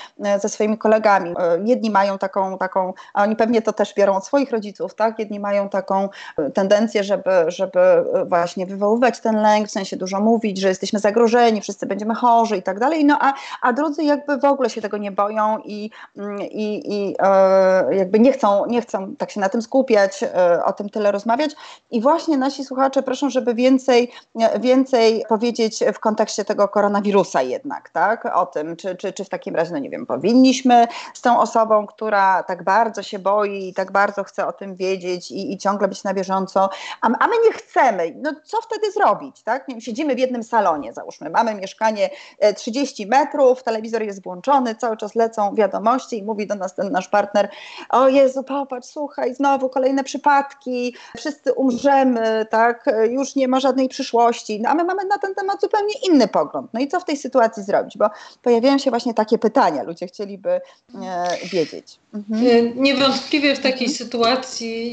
ze 0.41 0.49
swoimi 0.49 0.77
kolegami. 0.77 1.33
Jedni 1.65 1.91
mają 1.91 2.17
taką, 2.17 2.57
taką, 2.57 2.93
a 3.13 3.23
oni 3.23 3.35
pewnie 3.35 3.61
to 3.61 3.73
też 3.73 3.93
biorą 3.93 4.15
od 4.15 4.25
swoich 4.25 4.51
rodziców, 4.51 4.66
tak? 4.95 5.19
Jedni 5.19 5.39
mają 5.39 5.69
taką 5.69 6.09
E, 6.37 6.51
tendencję, 6.51 7.03
żeby, 7.03 7.31
żeby 7.47 7.79
e, 7.79 8.25
właśnie 8.25 8.65
wywoływać 8.65 9.19
ten 9.19 9.41
lęk, 9.41 9.67
w 9.67 9.71
sensie 9.71 9.97
dużo 9.97 10.19
mówić, 10.19 10.57
że 10.57 10.67
jesteśmy 10.67 10.99
zagrożeni, 10.99 11.61
wszyscy 11.61 11.85
będziemy 11.85 12.15
chorzy 12.15 12.57
i 12.57 12.63
tak 12.63 12.79
dalej, 12.79 13.05
no 13.05 13.17
a, 13.21 13.33
a 13.61 13.73
drudzy 13.73 14.03
jakby 14.03 14.37
w 14.37 14.45
ogóle 14.45 14.69
się 14.69 14.81
tego 14.81 14.97
nie 14.97 15.11
boją 15.11 15.57
i, 15.65 15.89
mm, 16.17 16.41
i, 16.41 16.93
i 16.93 17.15
e, 17.19 17.95
jakby 17.95 18.19
nie 18.19 18.31
chcą, 18.31 18.65
nie 18.65 18.81
chcą 18.81 19.15
tak 19.17 19.31
się 19.31 19.39
na 19.39 19.49
tym 19.49 19.61
skupiać, 19.61 20.23
o 20.65 20.73
tym 20.73 20.89
tyle 20.89 21.11
rozmawiać. 21.11 21.51
I 21.91 22.01
właśnie 22.01 22.37
nasi 22.37 22.65
słuchacze 22.65 23.03
proszą, 23.03 23.29
żeby 23.29 23.53
więcej, 23.53 24.11
więcej 24.59 25.25
powiedzieć 25.29 25.83
w 25.93 25.99
kontekście 25.99 26.45
tego 26.45 26.67
koronawirusa 26.67 27.41
jednak, 27.41 27.89
tak, 27.89 28.25
o 28.35 28.45
tym, 28.45 28.75
czy, 28.75 28.95
czy, 28.95 29.13
czy 29.13 29.25
w 29.25 29.29
takim 29.29 29.55
razie, 29.55 29.71
no 29.71 29.79
nie 29.79 29.89
wiem, 29.89 30.05
powinniśmy 30.05 30.87
z 31.13 31.21
tą 31.21 31.39
osobą, 31.39 31.87
która 31.87 32.43
tak 32.43 32.63
bardzo 32.63 33.03
się 33.03 33.19
boi 33.19 33.67
i 33.69 33.73
tak 33.73 33.91
bardzo 33.91 34.23
chce 34.23 34.47
o 34.47 34.53
tym 34.57 34.75
wiedzieć 34.75 35.31
i, 35.31 35.53
i 35.53 35.57
ciągle 35.57 35.87
być 35.87 36.03
na 36.03 36.13
bieżąco, 36.13 36.69
a, 37.01 37.07
a 37.19 37.27
my 37.27 37.33
nie 37.45 37.51
chcemy. 37.51 38.15
No 38.21 38.31
co 38.43 38.61
wtedy 38.61 38.91
zrobić? 38.91 39.43
Tak? 39.43 39.67
Siedzimy 39.79 40.15
w 40.15 40.19
jednym 40.19 40.43
salonie, 40.43 40.93
załóżmy, 40.93 41.29
mamy 41.29 41.55
mieszkanie 41.55 42.09
30 42.55 43.03
e, 43.03 43.07
metrów, 43.07 43.63
telewizor 43.63 44.03
jest 44.03 44.23
włączony, 44.23 44.75
cały 44.75 44.97
czas 44.97 45.15
lecą 45.15 45.55
wiadomości 45.55 46.17
i 46.17 46.23
mówi 46.23 46.47
do 46.47 46.55
nas 46.55 46.75
ten 46.75 46.91
nasz 46.91 47.07
partner, 47.07 47.49
o 47.89 48.07
Jezu, 48.07 48.43
popatrz, 48.43 48.87
słuchaj, 48.87 49.35
znowu 49.35 49.69
kolejne 49.69 50.03
przypadki, 50.03 50.95
wszyscy 51.17 51.53
umrzemy, 51.53 52.45
tak, 52.49 52.85
już 53.09 53.35
nie 53.35 53.47
ma 53.47 53.59
żadnej 53.59 53.89
przyszłości, 53.89 54.61
no, 54.61 54.69
a 54.69 54.75
my 54.75 54.83
mamy 54.83 55.05
na 55.05 55.17
ten 55.17 55.35
temat 55.35 55.61
zupełnie 55.61 55.93
inny 56.09 56.27
pogląd. 56.27 56.73
No 56.73 56.79
i 56.79 56.87
co 56.87 56.99
w 56.99 57.05
tej 57.05 57.17
sytuacji 57.17 57.63
zrobić? 57.63 57.97
Bo 57.97 58.09
pojawiają 58.41 58.77
się 58.77 58.89
właśnie 58.89 59.13
takie 59.13 59.37
pytania, 59.37 59.83
ludzie 59.83 60.07
chcieliby 60.07 60.49
e, 60.49 60.61
wiedzieć. 61.51 61.99
Mhm. 62.13 62.47
E, 62.47 62.61
niewątpliwie 62.61 63.55
w 63.55 63.59
takiej 63.59 63.87
mhm. 63.87 63.97
sytuacji 63.97 64.46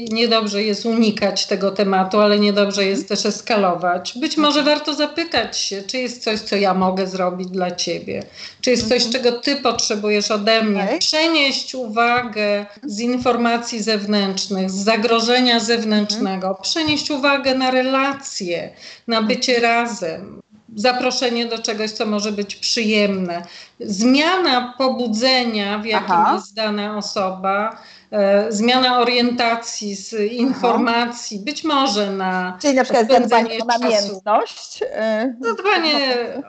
niedobrze 0.09 0.63
jest 0.63 0.85
unikać 0.85 1.45
tego 1.45 1.71
tematu, 1.71 2.19
ale 2.19 2.39
niedobrze 2.39 2.85
jest 2.85 3.09
też 3.09 3.25
eskalować. 3.25 4.13
Być 4.15 4.37
może 4.37 4.63
warto 4.63 4.93
zapytać 4.93 5.57
się, 5.57 5.81
czy 5.81 5.97
jest 5.97 6.23
coś, 6.23 6.39
co 6.39 6.55
ja 6.55 6.73
mogę 6.73 7.07
zrobić 7.07 7.47
dla 7.47 7.71
ciebie, 7.71 8.23
czy 8.61 8.69
jest 8.71 8.89
coś, 8.89 9.05
mhm. 9.05 9.11
czego 9.11 9.39
ty 9.39 9.55
potrzebujesz 9.55 10.31
ode 10.31 10.63
mnie. 10.63 10.97
Przenieść 10.99 11.75
uwagę 11.75 12.65
z 12.83 12.99
informacji 12.99 13.83
zewnętrznych, 13.83 14.71
z 14.71 14.83
zagrożenia 14.83 15.59
zewnętrznego, 15.59 16.57
przenieść 16.61 17.11
uwagę 17.11 17.55
na 17.55 17.71
relacje, 17.71 18.69
na 19.07 19.21
bycie 19.21 19.59
razem 19.59 20.41
zaproszenie 20.75 21.45
do 21.45 21.59
czegoś, 21.59 21.91
co 21.91 22.05
może 22.05 22.31
być 22.31 22.55
przyjemne. 22.55 23.45
Zmiana 23.79 24.73
pobudzenia, 24.77 25.79
w 25.79 25.85
jakim 25.85 26.11
Aha. 26.11 26.33
jest 26.35 26.53
dana 26.53 26.97
osoba, 26.97 27.77
zmiana 28.49 28.99
orientacji, 28.99 29.95
z 29.95 30.13
informacji, 30.31 31.39
być 31.39 31.63
może 31.63 32.11
na 32.11 32.57
Czyli 32.61 32.73
na 32.73 32.83
przykład 32.83 33.07
zadbanie 33.11 33.59
o 33.63 33.65
namiętność. 33.65 34.79
E, 34.83 35.35
zadbanie 35.41 35.93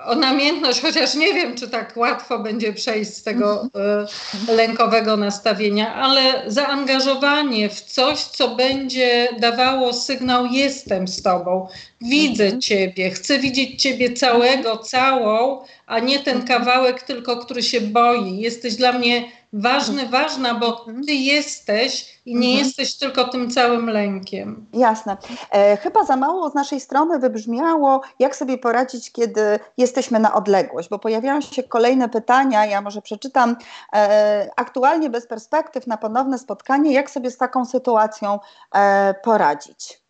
o 0.05 0.15
namiętność, 0.15 0.81
chociaż 0.81 1.15
nie 1.15 1.35
wiem, 1.35 1.55
czy 1.55 1.69
tak 1.69 1.97
łatwo 1.97 2.39
będzie 2.39 2.73
przejść 2.73 3.15
z 3.15 3.23
tego 3.23 3.63
mhm. 3.63 4.07
e, 4.49 4.53
lękowego 4.53 5.17
nastawienia, 5.17 5.95
ale 5.95 6.21
zaangażowanie 6.47 7.69
w 7.69 7.81
coś, 7.81 8.19
co 8.19 8.49
będzie 8.49 9.29
dawało 9.41 9.93
sygnał 9.93 10.47
jestem 10.47 11.09
z 11.09 11.23
tobą, 11.23 11.69
widzę 12.01 12.45
mhm. 12.45 12.61
ciebie, 12.61 13.11
chcę 13.11 13.39
widzieć 13.39 13.83
ciebie 13.83 14.13
całego, 14.13 14.77
całą, 14.77 15.65
a 15.87 15.99
nie 15.99 16.19
ten 16.19 16.37
mhm. 16.37 16.59
kawałek 16.59 17.03
tylko, 17.03 17.37
który 17.37 17.63
się 17.63 17.81
boi. 17.81 18.39
Jesteś 18.39 18.77
dla 18.77 18.93
mnie 18.93 19.25
ważny, 19.57 20.03
mhm. 20.03 20.23
ważna, 20.23 20.55
bo 20.55 20.79
mhm. 20.79 21.05
ty 21.05 21.13
jesteś 21.13 22.21
i 22.27 22.35
nie 22.35 22.49
mhm. 22.49 22.67
jesteś 22.67 22.99
tylko 22.99 23.29
tym 23.29 23.51
całym 23.51 23.91
lękiem. 23.91 24.67
Jasne. 24.73 25.17
E, 25.51 25.77
chyba 25.77 26.05
za 26.05 26.17
mało 26.17 26.51
z 26.51 26.55
naszej 26.55 26.81
strony 26.81 27.19
wybrzmiało, 27.19 28.01
jak 28.19 28.37
sobie 28.37 28.59
poradzić, 28.59 29.13
kiedy 29.13 29.59
jesteśmy 29.77 30.21
na 30.21 30.35
odległość, 30.35 30.89
bo 30.89 30.99
pojawiają 30.99 31.41
się 31.41 31.63
kolejne 31.63 32.09
pytania. 32.09 32.67
Ja 32.67 32.81
może 32.81 33.03
przeczytam. 33.03 33.57
E, 33.93 34.51
aktualnie 34.57 35.11
bez 35.11 35.27
perspektyw 35.27 35.87
na 35.87 35.97
ponowne 35.97 36.39
spotkanie, 36.39 36.93
jak 36.93 37.11
sobie 37.11 37.31
z 37.31 37.37
taką 37.37 37.65
sytuacją 37.65 38.39
e, 38.75 39.15
poradzić? 39.15 40.06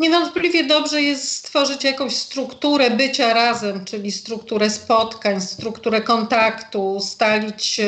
Niewątpliwie 0.00 0.64
dobrze 0.64 1.02
jest 1.02 1.32
stworzyć 1.36 1.84
jakąś 1.84 2.16
strukturę 2.16 2.90
bycia 2.90 3.34
razem, 3.34 3.84
czyli 3.84 4.12
strukturę 4.12 4.70
spotkań, 4.70 5.40
strukturę 5.40 6.00
kontaktu, 6.00 6.94
ustalić 6.94 7.80
e, 7.80 7.84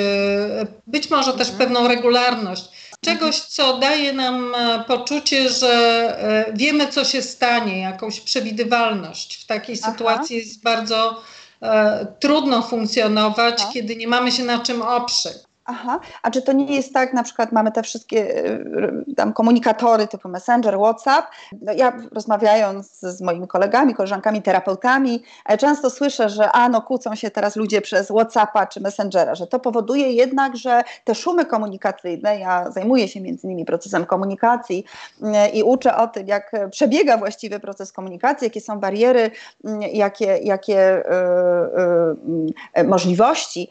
być 0.87 1.11
może 1.11 1.33
też 1.33 1.51
mhm. 1.51 1.59
pewną 1.59 1.89
regularność. 1.89 2.65
Czegoś, 3.01 3.41
co 3.41 3.79
daje 3.79 4.13
nam 4.13 4.55
e, 4.55 4.85
poczucie, 4.89 5.49
że 5.49 5.73
e, 6.49 6.53
wiemy, 6.57 6.89
co 6.89 7.05
się 7.05 7.23
stanie, 7.23 7.81
jakąś 7.81 8.21
przewidywalność. 8.21 9.37
W 9.37 9.47
takiej 9.47 9.79
Aha. 9.83 9.93
sytuacji 9.93 10.37
jest 10.37 10.63
bardzo 10.63 11.23
trudno 12.21 12.63
funkcjonować, 12.63 13.55
Aha. 13.59 13.71
kiedy 13.73 13.97
nie 13.97 14.09
mamy 14.09 14.33
się 14.33 14.45
na 14.45 14.59
czym 14.59 14.83
oprzeć. 14.83 15.37
Aha, 15.65 16.01
a 16.23 16.31
czy 16.31 16.43
to 16.43 16.53
nie 16.53 16.77
jest 16.77 16.93
tak, 16.93 17.13
na 17.13 17.23
przykład 17.23 17.53
mamy 17.53 17.73
te 17.73 17.83
wszystkie 17.83 18.45
y, 18.47 19.15
tam 19.17 19.33
komunikatory 19.33 20.09
typu 20.09 20.29
Messenger, 20.29 20.79
WhatsApp. 20.79 21.27
No 21.61 21.73
ja 21.73 21.93
rozmawiając 22.13 23.01
z 23.01 23.21
moimi 23.21 23.49
kolegami, 23.49 23.95
koleżankami, 23.95 24.43
terapeutami, 24.43 25.23
e, 25.47 25.59
często 25.59 25.91
słyszę, 25.91 26.29
że 26.29 26.53
a 26.53 26.69
no 26.69 26.83
kłócą 26.83 27.15
się 27.15 27.31
teraz 27.31 27.57
ludzie 27.57 27.81
przez 27.81 28.09
WhatsAppa 28.09 28.67
czy 28.67 28.81
Messengera, 28.81 29.35
że 29.35 29.47
to 29.47 29.61
powoduje 29.61 30.13
jednak, 30.13 30.57
że 30.57 30.83
te 31.05 31.15
szumy 31.15 31.47
komunikacyjne, 31.47 32.39
ja 32.39 32.71
zajmuję 32.71 33.09
się 33.09 33.21
między 33.21 33.47
innymi 33.47 33.65
procesem 33.65 34.07
komunikacji 34.07 34.85
y, 35.23 35.49
i 35.49 35.63
uczę 35.63 35.97
o 35.97 36.09
tym, 36.09 36.27
jak 36.27 36.53
przebiega 36.71 37.19
właściwy 37.19 37.61
proces 37.61 37.93
komunikacji, 37.93 38.45
jakie 38.45 38.61
są 38.61 38.81
bariery, 38.81 39.31
y, 39.67 39.89
jakie, 39.93 40.39
jakie 40.39 41.03
y, 42.77 42.81
y, 42.81 42.85
możliwości 42.85 43.71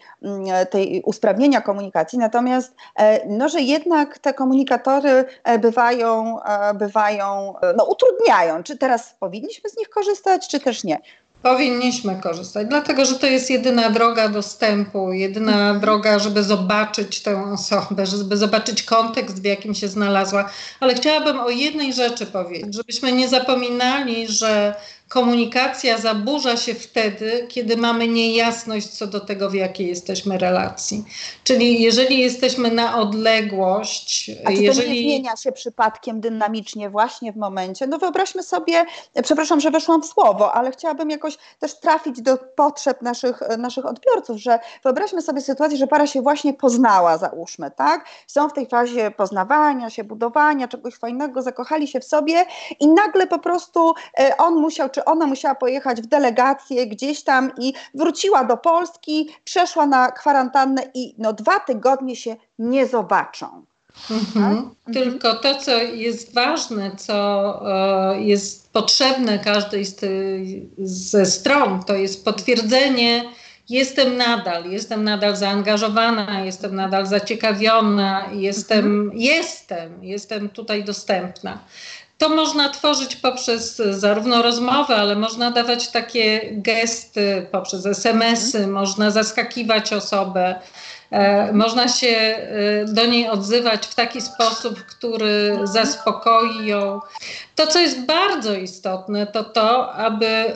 tej 0.69 1.01
usprawnienia 1.05 1.61
komunikacji, 1.61 1.80
komunikacji, 1.81 2.19
natomiast 2.19 2.73
e, 2.95 3.27
no, 3.27 3.49
że 3.49 3.61
jednak 3.61 4.17
te 4.17 4.33
komunikatory 4.33 5.25
e, 5.43 5.59
bywają, 5.59 6.43
e, 6.43 6.73
bywają 6.73 7.53
no, 7.77 7.85
utrudniają. 7.85 8.63
Czy 8.63 8.77
teraz 8.77 9.15
powinniśmy 9.19 9.69
z 9.69 9.77
nich 9.77 9.89
korzystać, 9.89 10.47
czy 10.47 10.59
też 10.59 10.83
nie? 10.83 10.99
Powinniśmy 11.43 12.15
korzystać, 12.15 12.67
dlatego 12.67 13.05
że 13.05 13.15
to 13.15 13.27
jest 13.27 13.49
jedyna 13.49 13.89
droga 13.89 14.29
dostępu, 14.29 15.13
jedyna 15.13 15.51
mhm. 15.51 15.79
droga, 15.79 16.19
żeby 16.19 16.43
zobaczyć 16.43 17.23
tę 17.23 17.43
osobę, 17.53 18.05
żeby 18.05 18.37
zobaczyć 18.37 18.83
kontekst, 18.83 19.41
w 19.41 19.45
jakim 19.45 19.75
się 19.75 19.87
znalazła. 19.87 20.49
Ale 20.79 20.93
chciałabym 20.93 21.39
o 21.39 21.49
jednej 21.49 21.93
rzeczy 21.93 22.25
powiedzieć, 22.25 22.75
żebyśmy 22.75 23.11
nie 23.11 23.29
zapominali, 23.29 24.27
że 24.27 24.75
komunikacja 25.11 25.97
zaburza 25.97 26.57
się 26.57 26.73
wtedy, 26.73 27.47
kiedy 27.49 27.77
mamy 27.77 28.07
niejasność 28.07 28.87
co 28.87 29.07
do 29.07 29.19
tego, 29.19 29.49
w 29.49 29.53
jakiej 29.53 29.87
jesteśmy 29.87 30.37
relacji. 30.37 31.05
Czyli 31.43 31.81
jeżeli 31.81 32.19
jesteśmy 32.19 32.71
na 32.71 32.97
odległość, 32.97 34.31
A 34.45 34.47
czy 34.47 34.53
jeżeli... 34.53 34.87
to 34.87 34.93
nie 34.93 35.01
zmienia 35.01 35.35
się 35.35 35.51
przypadkiem 35.51 36.21
dynamicznie 36.21 36.89
właśnie 36.89 37.33
w 37.33 37.37
momencie, 37.37 37.87
no 37.87 37.97
wyobraźmy 37.97 38.43
sobie, 38.43 38.85
przepraszam, 39.23 39.59
że 39.59 39.71
weszłam 39.71 40.01
w 40.01 40.05
słowo, 40.05 40.53
ale 40.53 40.71
chciałabym 40.71 41.09
jakoś 41.09 41.37
też 41.59 41.79
trafić 41.79 42.21
do 42.21 42.37
potrzeb 42.37 43.01
naszych, 43.01 43.39
naszych 43.57 43.85
odbiorców, 43.85 44.37
że 44.37 44.59
wyobraźmy 44.83 45.21
sobie 45.21 45.41
sytuację, 45.41 45.77
że 45.77 45.87
para 45.87 46.07
się 46.07 46.21
właśnie 46.21 46.53
poznała, 46.53 47.17
załóżmy, 47.17 47.71
tak? 47.71 48.05
Są 48.27 48.49
w 48.49 48.53
tej 48.53 48.67
fazie 48.67 49.11
poznawania 49.11 49.89
się, 49.89 50.03
budowania 50.03 50.67
czegoś 50.67 50.95
fajnego, 50.95 51.41
zakochali 51.41 51.87
się 51.87 51.99
w 51.99 52.05
sobie 52.05 52.45
i 52.79 52.87
nagle 52.87 53.27
po 53.27 53.39
prostu 53.39 53.93
e, 54.19 54.37
on 54.37 54.55
musiał, 54.55 54.89
czy 54.89 55.00
ona 55.05 55.27
musiała 55.27 55.55
pojechać 55.55 56.01
w 56.01 56.05
delegację 56.05 56.87
gdzieś 56.87 57.23
tam 57.23 57.51
i 57.59 57.73
wróciła 57.93 58.43
do 58.43 58.57
Polski, 58.57 59.29
przeszła 59.43 59.85
na 59.85 60.11
kwarantannę 60.11 60.83
i 60.93 61.15
no 61.17 61.33
dwa 61.33 61.59
tygodnie 61.59 62.15
się 62.15 62.35
nie 62.59 62.87
zobaczą. 62.87 63.65
Mhm. 64.11 64.69
Tak? 64.85 64.93
Tylko 64.93 65.35
to, 65.35 65.55
co 65.55 65.77
jest 65.77 66.33
ważne, 66.33 66.91
co 66.97 67.61
e, 68.13 68.21
jest 68.21 68.71
potrzebne 68.73 69.39
każdej 69.39 69.85
z 69.85 69.95
tej, 69.95 70.69
ze 70.77 71.25
stron, 71.25 71.83
to 71.83 71.95
jest 71.95 72.25
potwierdzenie, 72.25 73.23
jestem 73.69 74.17
nadal, 74.17 74.69
jestem 74.71 75.03
nadal 75.03 75.35
zaangażowana, 75.35 76.45
jestem 76.45 76.75
nadal 76.75 77.05
zaciekawiona, 77.05 78.25
jestem, 78.33 78.85
mhm. 78.85 79.21
jestem, 79.21 80.03
jestem 80.03 80.49
tutaj 80.49 80.83
dostępna. 80.83 81.59
To 82.21 82.29
można 82.29 82.69
tworzyć 82.69 83.15
poprzez 83.15 83.75
zarówno 83.75 84.41
rozmowę, 84.41 84.95
ale 84.95 85.15
można 85.15 85.51
dawać 85.51 85.87
takie 85.87 86.41
gesty 86.51 87.47
poprzez 87.51 87.85
SMS-y, 87.85 88.57
mhm. 88.57 88.73
można 88.73 89.11
zaskakiwać 89.11 89.93
osobę, 89.93 90.55
e, 91.11 91.53
można 91.53 91.87
się 91.87 92.07
e, 92.07 92.85
do 92.85 93.05
niej 93.05 93.29
odzywać 93.29 93.87
w 93.87 93.95
taki 93.95 94.21
sposób, 94.21 94.85
który 94.85 95.49
mhm. 95.49 95.67
zaspokoi 95.67 96.65
ją. 96.65 96.99
To, 97.55 97.67
co 97.67 97.79
jest 97.79 98.05
bardzo 98.05 98.53
istotne, 98.53 99.27
to 99.27 99.43
to, 99.43 99.93
aby 99.93 100.27
e, 100.27 100.53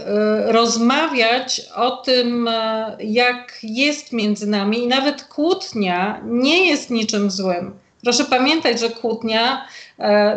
rozmawiać 0.51 1.61
o 1.75 1.91
tym, 1.91 2.47
e, 2.47 2.97
jak 2.99 3.59
jest 3.63 4.11
między 4.11 4.47
nami, 4.47 4.83
i 4.83 4.87
nawet 4.87 5.23
kłótnia 5.23 6.21
nie 6.25 6.67
jest 6.67 6.89
niczym 6.89 7.31
złym. 7.31 7.85
Proszę 8.03 8.25
pamiętać, 8.25 8.79
że 8.79 8.89
kłótnia 8.89 9.67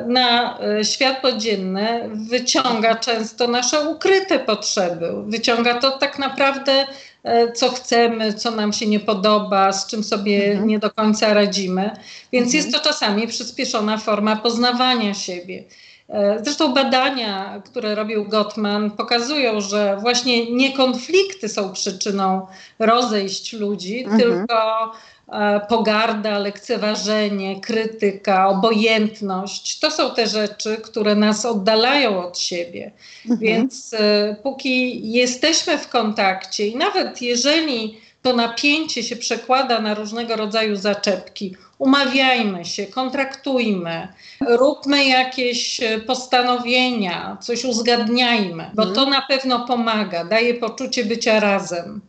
na 0.06 0.58
e, 0.60 0.84
światło 0.84 1.32
dzienne 1.32 2.08
wyciąga 2.14 2.94
często 2.94 3.48
nasze 3.48 3.88
ukryte 3.88 4.38
potrzeby. 4.38 5.12
Wyciąga 5.26 5.74
to 5.74 5.98
tak 5.98 6.18
naprawdę, 6.18 6.86
e, 7.24 7.52
co 7.52 7.68
chcemy, 7.68 8.34
co 8.34 8.50
nam 8.50 8.72
się 8.72 8.86
nie 8.86 9.00
podoba, 9.00 9.72
z 9.72 9.86
czym 9.86 10.04
sobie 10.04 10.50
mhm. 10.50 10.68
nie 10.68 10.78
do 10.78 10.90
końca 10.90 11.34
radzimy. 11.34 11.90
Więc 12.32 12.46
mhm. 12.46 12.64
jest 12.64 12.76
to 12.76 12.90
czasami 12.90 13.26
przyspieszona 13.26 13.98
forma 13.98 14.36
poznawania 14.36 15.14
siebie. 15.14 15.64
Zresztą 16.42 16.74
badania, 16.74 17.62
które 17.64 17.94
robił 17.94 18.24
Gottman, 18.24 18.90
pokazują, 18.90 19.60
że 19.60 19.96
właśnie 20.00 20.52
nie 20.52 20.72
konflikty 20.72 21.48
są 21.48 21.72
przyczyną 21.72 22.46
rozejść 22.78 23.52
ludzi, 23.52 24.04
mhm. 24.04 24.20
tylko 24.20 24.54
E, 24.54 25.17
pogarda, 25.68 26.38
lekceważenie, 26.38 27.60
krytyka, 27.60 28.48
obojętność 28.48 29.78
to 29.78 29.90
są 29.90 30.14
te 30.14 30.26
rzeczy, 30.26 30.76
które 30.76 31.14
nas 31.14 31.44
oddalają 31.44 32.26
od 32.26 32.38
siebie. 32.38 32.92
Mhm. 33.24 33.40
Więc 33.40 33.94
e, 33.94 34.36
póki 34.42 35.02
jesteśmy 35.12 35.78
w 35.78 35.88
kontakcie 35.88 36.66
i 36.66 36.76
nawet 36.76 37.22
jeżeli 37.22 37.98
to 38.22 38.32
napięcie 38.32 39.02
się 39.02 39.16
przekłada 39.16 39.80
na 39.80 39.94
różnego 39.94 40.36
rodzaju 40.36 40.76
zaczepki, 40.76 41.56
umawiajmy 41.78 42.64
się, 42.64 42.86
kontraktujmy, 42.86 44.08
róbmy 44.40 45.04
jakieś 45.04 45.82
e, 45.82 45.98
postanowienia, 45.98 47.36
coś 47.40 47.64
uzgadniajmy, 47.64 48.70
bo 48.74 48.82
to 48.82 48.90
mhm. 49.02 49.10
na 49.10 49.22
pewno 49.22 49.66
pomaga, 49.66 50.24
daje 50.24 50.54
poczucie 50.54 51.04
bycia 51.04 51.40
razem. 51.40 52.00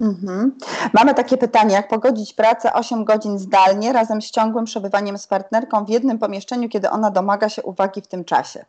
Mhm. 0.00 0.52
Mamy 0.92 1.14
takie 1.14 1.36
pytanie, 1.36 1.74
jak 1.74 1.88
pogodzić 1.88 2.32
pracę 2.32 2.72
8 2.72 3.04
godzin 3.04 3.38
zdalnie 3.38 3.92
razem 3.92 4.22
z 4.22 4.30
ciągłym 4.30 4.64
przebywaniem 4.64 5.18
z 5.18 5.26
partnerką 5.26 5.84
w 5.84 5.88
jednym 5.88 6.18
pomieszczeniu, 6.18 6.68
kiedy 6.68 6.90
ona 6.90 7.10
domaga 7.10 7.48
się 7.48 7.62
uwagi 7.62 8.02
w 8.02 8.06
tym 8.06 8.24
czasie? 8.24 8.64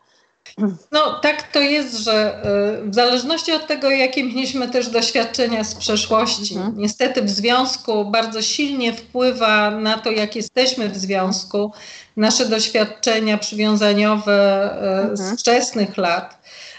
No 0.91 1.19
tak 1.21 1.43
to 1.43 1.59
jest, 1.59 1.97
że 1.97 2.41
y, 2.85 2.89
w 2.89 2.95
zależności 2.95 3.51
od 3.51 3.67
tego, 3.67 3.89
jakie 3.89 4.23
mieliśmy 4.23 4.69
też 4.69 4.89
doświadczenia 4.89 5.63
z 5.63 5.75
przeszłości, 5.75 6.55
mhm. 6.55 6.77
niestety 6.77 7.21
w 7.21 7.29
związku 7.29 8.05
bardzo 8.05 8.41
silnie 8.41 8.93
wpływa 8.93 9.71
na 9.71 9.97
to, 9.97 10.11
jak 10.11 10.35
jesteśmy 10.35 10.89
w 10.89 10.97
związku, 10.97 11.71
nasze 12.17 12.45
doświadczenia 12.45 13.37
przywiązaniowe 13.37 14.69
mhm. 14.71 15.17
z 15.17 15.39
wczesnych 15.39 15.97
lat. 15.97 16.37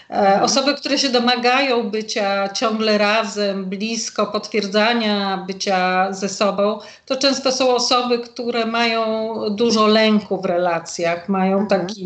Mhm. 0.09 0.43
Osoby, 0.43 0.75
które 0.75 0.97
się 0.97 1.09
domagają 1.09 1.89
bycia 1.89 2.49
ciągle 2.49 2.97
razem, 2.97 3.65
blisko, 3.65 4.25
potwierdzania 4.27 5.37
bycia 5.47 6.13
ze 6.13 6.29
sobą, 6.29 6.79
to 7.05 7.15
często 7.15 7.51
są 7.51 7.75
osoby, 7.75 8.19
które 8.19 8.65
mają 8.65 9.33
dużo 9.49 9.87
lęku 9.87 10.41
w 10.41 10.45
relacjach, 10.45 11.29
mają 11.29 11.59
mhm. 11.59 11.81
takie 11.81 12.01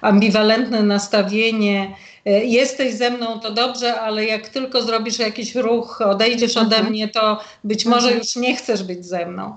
ambiwalentne 0.00 0.82
nastawienie. 0.82 1.94
E, 2.26 2.44
jesteś 2.44 2.94
ze 2.94 3.10
mną, 3.10 3.40
to 3.40 3.50
dobrze, 3.50 4.00
ale 4.00 4.24
jak 4.24 4.48
tylko 4.48 4.82
zrobisz 4.82 5.18
jakiś 5.18 5.54
ruch, 5.54 6.00
odejdziesz 6.00 6.56
ode 6.56 6.76
mhm. 6.76 6.86
mnie, 6.86 7.08
to 7.08 7.40
być 7.64 7.84
może 7.84 8.12
już 8.12 8.36
nie 8.36 8.56
chcesz 8.56 8.82
być 8.82 9.06
ze 9.06 9.26
mną. 9.26 9.56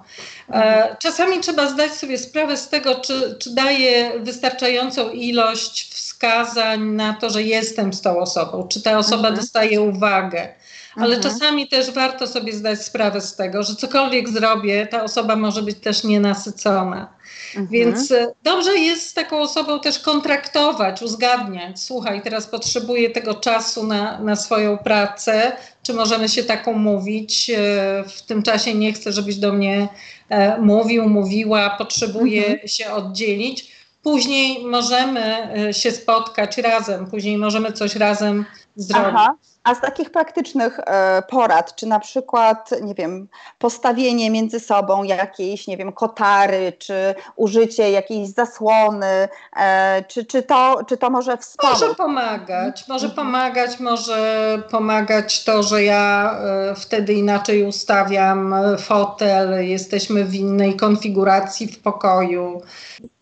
E, 0.49 0.95
czasami 0.99 1.39
trzeba 1.39 1.69
zdać 1.69 1.91
sobie 1.91 2.17
sprawę 2.17 2.57
z 2.57 2.69
tego, 2.69 2.95
czy, 2.95 3.35
czy 3.39 3.55
daje 3.55 4.11
wystarczającą 4.19 5.09
ilość 5.09 5.93
wskazań 5.93 6.81
na 6.81 7.13
to, 7.13 7.29
że 7.29 7.43
jestem 7.43 7.93
z 7.93 8.01
tą 8.01 8.19
osobą, 8.19 8.67
czy 8.67 8.81
ta 8.81 8.97
osoba 8.97 9.27
mhm. 9.27 9.35
dostaje 9.35 9.81
uwagę. 9.81 10.47
Ale 10.99 11.15
mhm. 11.15 11.33
czasami 11.33 11.67
też 11.67 11.91
warto 11.91 12.27
sobie 12.27 12.53
zdać 12.53 12.81
sprawę 12.81 13.21
z 13.21 13.35
tego, 13.35 13.63
że 13.63 13.75
cokolwiek 13.75 14.29
zrobię, 14.29 14.87
ta 14.87 15.03
osoba 15.03 15.35
może 15.35 15.61
być 15.61 15.79
też 15.79 16.03
nienasycona. 16.03 17.19
Mhm. 17.55 17.67
Więc 17.67 18.11
e, 18.11 18.33
dobrze 18.43 18.77
jest 18.77 19.09
z 19.09 19.13
taką 19.13 19.39
osobą 19.39 19.79
też 19.79 19.99
kontraktować, 19.99 21.01
uzgadniać. 21.01 21.79
Słuchaj, 21.79 22.21
teraz 22.21 22.47
potrzebuję 22.47 23.09
tego 23.09 23.33
czasu 23.33 23.87
na, 23.87 24.19
na 24.19 24.35
swoją 24.35 24.77
pracę. 24.77 25.51
Czy 25.83 25.93
możemy 25.93 26.29
się 26.29 26.43
taką 26.43 26.73
mówić? 26.73 27.49
E, 27.49 28.03
w 28.07 28.21
tym 28.21 28.43
czasie 28.43 28.73
nie 28.73 28.93
chcę, 28.93 29.11
żebyś 29.11 29.35
do 29.35 29.53
mnie 29.53 29.87
e, 30.29 30.61
mówił, 30.61 31.09
mówiła, 31.09 31.69
potrzebuję 31.69 32.45
mhm. 32.45 32.67
się 32.67 32.91
oddzielić 32.91 33.79
Później 34.03 34.65
możemy 34.65 35.49
się 35.71 35.91
spotkać 35.91 36.57
razem, 36.57 37.07
później 37.07 37.37
możemy 37.37 37.71
coś 37.71 37.95
razem 37.95 38.45
zrobić. 38.75 39.13
Aha. 39.15 39.35
A 39.69 39.75
z 39.75 39.81
takich 39.81 40.09
praktycznych 40.09 40.79
e, 40.79 41.23
porad, 41.29 41.75
czy 41.75 41.87
na 41.87 41.99
przykład, 41.99 42.69
nie 42.81 42.93
wiem, 42.93 43.27
postawienie 43.59 44.29
między 44.29 44.59
sobą 44.59 45.03
jakiejś, 45.03 45.67
nie 45.67 45.77
wiem, 45.77 45.91
kotary, 45.91 46.73
czy 46.79 47.15
użycie 47.35 47.91
jakiejś 47.91 48.29
zasłony, 48.29 49.27
e, 49.55 50.03
czy, 50.07 50.25
czy, 50.25 50.43
to, 50.43 50.79
czy 50.87 50.97
to 50.97 51.09
może 51.09 51.37
wspomóc? 51.37 51.81
Może 51.81 51.95
pomagać, 51.95 52.87
może 52.87 53.07
mhm. 53.07 53.25
pomagać, 53.25 53.79
może 53.79 54.61
pomagać 54.71 55.43
to, 55.43 55.63
że 55.63 55.83
ja 55.83 56.35
e, 56.71 56.75
wtedy 56.75 57.13
inaczej 57.13 57.63
ustawiam 57.63 58.55
fotel, 58.77 59.67
jesteśmy 59.67 60.25
w 60.25 60.35
innej 60.35 60.75
konfiguracji 60.75 61.67
w 61.67 61.79
pokoju 61.79 62.61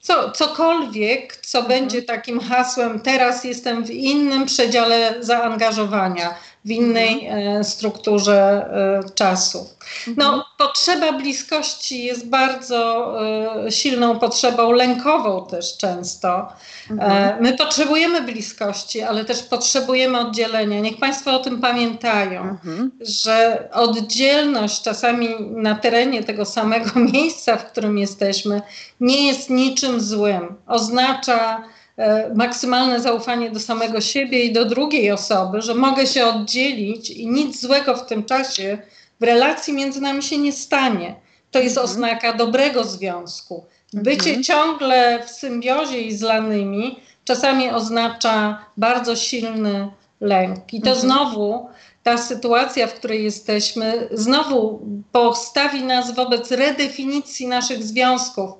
co, 0.07 0.31
cokolwiek, 0.31 1.35
co 1.35 1.59
mhm. 1.59 1.79
będzie 1.79 2.01
takim 2.01 2.39
hasłem, 2.39 2.99
teraz 2.99 3.43
jestem 3.43 3.83
w 3.83 3.89
innym 3.89 4.45
przedziale 4.45 5.15
zaangażowania, 5.19 6.35
w 6.67 6.71
innej 6.71 7.27
mhm. 7.27 7.61
e, 7.61 7.63
strukturze 7.63 8.69
e, 9.05 9.09
czasu. 9.15 9.69
No, 10.17 10.25
mhm. 10.25 10.43
potrzeba 10.57 11.11
bliskości 11.11 12.03
jest 12.03 12.29
bardzo 12.29 13.13
e, 13.65 13.71
silną 13.71 14.19
potrzebą, 14.19 14.71
lękową 14.71 15.47
też 15.47 15.77
często. 15.77 16.47
Mhm. 16.91 17.43
My 17.43 17.57
potrzebujemy 17.57 18.21
bliskości, 18.21 19.01
ale 19.01 19.25
też 19.25 19.43
potrzebujemy 19.43 20.19
oddzielenia. 20.19 20.79
Niech 20.79 20.99
Państwo 20.99 21.35
o 21.35 21.39
tym 21.39 21.61
pamiętają, 21.61 22.57
że 22.99 23.69
oddzielność 23.73 24.81
czasami 24.81 25.29
na 25.49 25.75
terenie 25.75 26.23
tego 26.23 26.45
samego 26.45 26.99
miejsca, 27.13 27.57
w 27.57 27.71
którym 27.71 27.97
jesteśmy, 27.97 28.61
nie 28.99 29.27
jest 29.27 29.49
niczym 29.49 30.01
złym. 30.01 30.55
Oznacza, 30.67 31.63
maksymalne 32.35 32.99
zaufanie 32.99 33.51
do 33.51 33.59
samego 33.59 34.01
siebie 34.01 34.43
i 34.43 34.53
do 34.53 34.65
drugiej 34.65 35.11
osoby, 35.11 35.61
że 35.61 35.75
mogę 35.75 36.07
się 36.07 36.25
oddzielić 36.25 37.09
i 37.09 37.27
nic 37.27 37.61
złego 37.61 37.95
w 37.95 38.05
tym 38.05 38.23
czasie 38.23 38.77
w 39.19 39.23
relacji 39.23 39.73
między 39.73 40.01
nami 40.01 40.23
się 40.23 40.37
nie 40.37 40.53
stanie. 40.53 41.15
To 41.51 41.59
jest 41.59 41.77
mhm. 41.77 41.91
oznaka 41.91 42.33
dobrego 42.33 42.83
związku. 42.83 43.65
Bycie 43.93 44.29
mhm. 44.29 44.43
ciągle 44.43 45.23
w 45.25 45.29
symbiozie 45.29 46.01
i 46.01 46.17
zlanymi 46.17 46.99
czasami 47.25 47.69
oznacza 47.69 48.65
bardzo 48.77 49.15
silny 49.15 49.91
lęk. 50.21 50.73
I 50.73 50.81
to 50.81 50.89
mhm. 50.89 50.99
znowu 50.99 51.69
ta 52.03 52.17
sytuacja, 52.17 52.87
w 52.87 52.93
której 52.93 53.23
jesteśmy, 53.23 54.07
znowu 54.11 54.81
postawi 55.11 55.83
nas 55.83 56.15
wobec 56.15 56.51
redefinicji 56.51 57.47
naszych 57.47 57.83
związków 57.83 58.51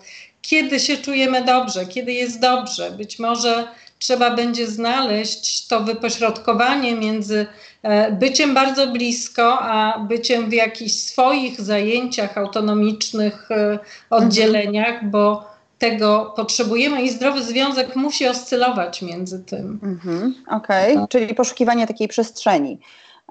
kiedy 0.48 0.80
się 0.80 0.98
czujemy 0.98 1.46
dobrze, 1.46 1.86
kiedy 1.86 2.14
jest 2.14 2.40
dobrze. 2.40 2.92
Być 2.92 3.20
może 3.20 3.68
trzeba 4.00 4.36
będzie 4.36 4.68
znaleźć 4.68 5.68
to 5.68 5.80
wypośrodkowanie 5.80 6.96
między 6.96 7.46
e, 7.84 8.12
byciem 8.12 8.54
bardzo 8.54 8.88
blisko, 8.88 9.60
a 9.60 10.00
byciem 10.00 10.50
w 10.50 10.54
jakichś 10.54 10.94
swoich 10.94 11.62
zajęciach 11.62 12.38
autonomicznych, 12.38 13.52
e, 13.52 13.80
oddzieleniach, 14.10 15.10
bo 15.10 15.48
tego 15.80 16.34
potrzebujemy 16.36 17.02
i 17.02 17.10
zdrowy 17.10 17.44
związek 17.44 17.96
musi 17.96 18.28
oscylować 18.28 19.02
między 19.02 19.44
tym. 19.44 19.80
Mhm, 19.84 20.36
Okej, 20.48 20.94
okay. 20.94 21.08
czyli 21.08 21.36
poszukiwanie 21.36 21.88
takiej 21.88 22.08
przestrzeni. 22.08 22.80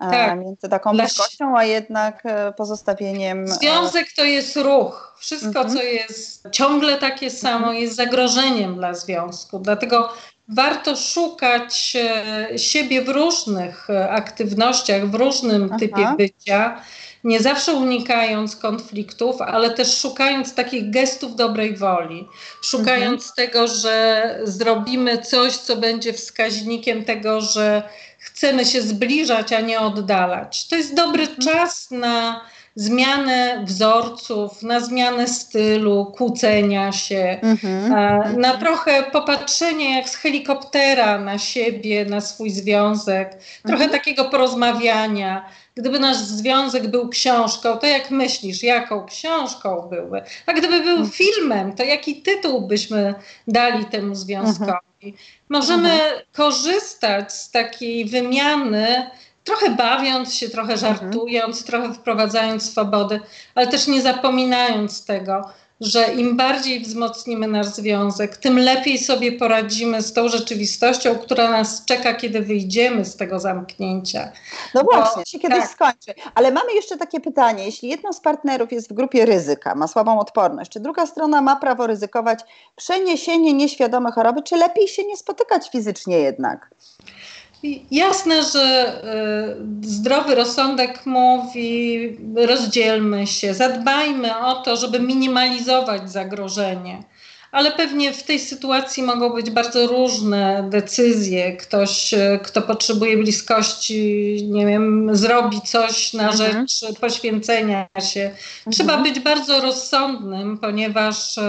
E, 0.00 0.10
tak. 0.10 0.38
między 0.38 0.68
taką 0.68 0.96
bliskością, 0.96 1.58
a 1.58 1.64
jednak 1.64 2.22
e, 2.24 2.52
pozostawieniem. 2.52 3.44
E, 3.44 3.48
Związek 3.48 4.06
to 4.16 4.24
jest 4.24 4.56
ruch. 4.56 5.16
Wszystko, 5.18 5.60
mhm. 5.60 5.70
co 5.70 5.82
jest 5.82 6.48
ciągle 6.52 6.98
takie 6.98 7.30
samo, 7.30 7.56
mhm. 7.56 7.76
jest 7.76 7.96
zagrożeniem 7.96 8.74
dla 8.74 8.94
związku. 8.94 9.58
Dlatego 9.58 10.12
warto 10.48 10.96
szukać 10.96 11.96
siebie 12.56 13.02
w 13.02 13.08
różnych 13.08 13.88
aktywnościach, 14.10 15.06
w 15.06 15.14
różnym 15.14 15.64
Aha. 15.70 15.76
typie 15.78 16.14
bycia. 16.16 16.82
Nie 17.24 17.40
zawsze 17.40 17.72
unikając 17.72 18.56
konfliktów, 18.56 19.42
ale 19.42 19.70
też 19.70 19.98
szukając 19.98 20.54
takich 20.54 20.90
gestów 20.90 21.36
dobrej 21.36 21.76
woli, 21.76 22.28
szukając 22.62 23.28
mhm. 23.28 23.32
tego, 23.36 23.68
że 23.68 24.38
zrobimy 24.44 25.18
coś, 25.18 25.56
co 25.56 25.76
będzie 25.76 26.12
wskaźnikiem 26.12 27.04
tego, 27.04 27.40
że 27.40 27.82
chcemy 28.18 28.64
się 28.64 28.82
zbliżać, 28.82 29.52
a 29.52 29.60
nie 29.60 29.80
oddalać. 29.80 30.68
To 30.68 30.76
jest 30.76 30.94
dobry 30.94 31.22
mhm. 31.22 31.40
czas 31.40 31.90
na 31.90 32.40
zmianę 32.76 33.64
wzorców, 33.64 34.62
na 34.62 34.80
zmianę 34.80 35.28
stylu, 35.28 36.12
kłócenia 36.16 36.92
się, 36.92 37.40
mm-hmm, 37.42 37.88
na 37.90 38.20
mm-hmm. 38.20 38.58
trochę 38.58 39.02
popatrzenie 39.02 39.96
jak 39.96 40.08
z 40.08 40.16
helikoptera 40.16 41.18
na 41.18 41.38
siebie, 41.38 42.04
na 42.04 42.20
swój 42.20 42.50
związek, 42.50 43.38
trochę 43.66 43.86
mm-hmm. 43.86 43.90
takiego 43.90 44.24
porozmawiania. 44.24 45.44
Gdyby 45.76 45.98
nasz 45.98 46.16
związek 46.16 46.88
był 46.88 47.08
książką, 47.08 47.76
to 47.76 47.86
jak 47.86 48.10
myślisz, 48.10 48.62
jaką 48.62 49.06
książką 49.06 49.88
byłby? 49.90 50.22
A 50.46 50.52
gdyby 50.52 50.80
był 50.80 50.96
mhm. 50.96 51.10
filmem, 51.10 51.72
to 51.74 51.84
jaki 51.84 52.22
tytuł 52.22 52.66
byśmy 52.66 53.14
dali 53.48 53.84
temu 53.84 54.14
związkowi? 54.14 55.16
Możemy 55.48 55.92
mhm. 55.92 56.22
korzystać 56.32 57.32
z 57.32 57.50
takiej 57.50 58.04
wymiany, 58.04 59.10
trochę 59.44 59.70
bawiąc 59.70 60.34
się, 60.34 60.48
trochę 60.48 60.72
mhm. 60.72 60.80
żartując, 60.96 61.56
mhm. 61.56 61.66
trochę 61.66 61.94
wprowadzając 61.94 62.70
swobody, 62.70 63.20
ale 63.54 63.66
też 63.66 63.86
nie 63.86 64.02
zapominając 64.02 65.04
tego, 65.04 65.50
że 65.80 66.14
im 66.14 66.36
bardziej 66.36 66.80
wzmocnimy 66.80 67.48
nasz 67.48 67.66
związek, 67.66 68.36
tym 68.36 68.58
lepiej 68.58 68.98
sobie 68.98 69.32
poradzimy 69.32 70.02
z 70.02 70.12
tą 70.12 70.28
rzeczywistością, 70.28 71.18
która 71.18 71.50
nas 71.50 71.84
czeka, 71.84 72.14
kiedy 72.14 72.40
wyjdziemy 72.40 73.04
z 73.04 73.16
tego 73.16 73.40
zamknięcia. 73.40 74.32
No 74.74 74.82
właśnie, 74.82 75.22
Bo, 75.22 75.24
się 75.24 75.38
kiedyś 75.38 75.58
tak. 75.58 75.70
skończy. 75.70 76.20
Ale 76.34 76.52
mamy 76.52 76.74
jeszcze 76.74 76.96
takie 76.96 77.20
pytanie. 77.20 77.64
Jeśli 77.64 77.88
jedno 77.88 78.12
z 78.12 78.20
partnerów 78.20 78.72
jest 78.72 78.88
w 78.88 78.92
grupie 78.92 79.26
ryzyka, 79.26 79.74
ma 79.74 79.88
słabą 79.88 80.20
odporność, 80.20 80.70
czy 80.70 80.80
druga 80.80 81.06
strona 81.06 81.40
ma 81.40 81.56
prawo 81.56 81.86
ryzykować 81.86 82.40
przeniesienie 82.76 83.52
nieświadome 83.52 84.12
choroby, 84.12 84.42
czy 84.42 84.56
lepiej 84.56 84.88
się 84.88 85.04
nie 85.04 85.16
spotykać 85.16 85.70
fizycznie 85.70 86.18
jednak? 86.18 86.70
Jasne, 87.90 88.42
że 88.42 88.94
y, 89.82 89.88
zdrowy 89.88 90.34
rozsądek 90.34 91.06
mówi, 91.06 92.00
rozdzielmy 92.36 93.26
się, 93.26 93.54
zadbajmy 93.54 94.38
o 94.38 94.54
to, 94.54 94.76
żeby 94.76 95.00
minimalizować 95.00 96.10
zagrożenie. 96.10 97.02
Ale 97.52 97.72
pewnie 97.72 98.12
w 98.12 98.22
tej 98.22 98.38
sytuacji 98.38 99.02
mogą 99.02 99.30
być 99.30 99.50
bardzo 99.50 99.86
różne 99.86 100.68
decyzje. 100.70 101.56
Ktoś, 101.56 102.14
y, 102.14 102.40
kto 102.42 102.62
potrzebuje 102.62 103.16
bliskości, 103.16 104.38
nie 104.50 104.66
wiem, 104.66 105.16
zrobi 105.16 105.60
coś 105.60 106.12
na 106.12 106.30
mhm. 106.30 106.36
rzecz 106.52 106.98
poświęcenia 107.00 107.86
się. 108.12 108.30
Trzeba 108.70 108.94
mhm. 108.94 109.14
być 109.14 109.24
bardzo 109.24 109.60
rozsądnym, 109.60 110.58
ponieważ, 110.58 111.38
y, 111.38 111.40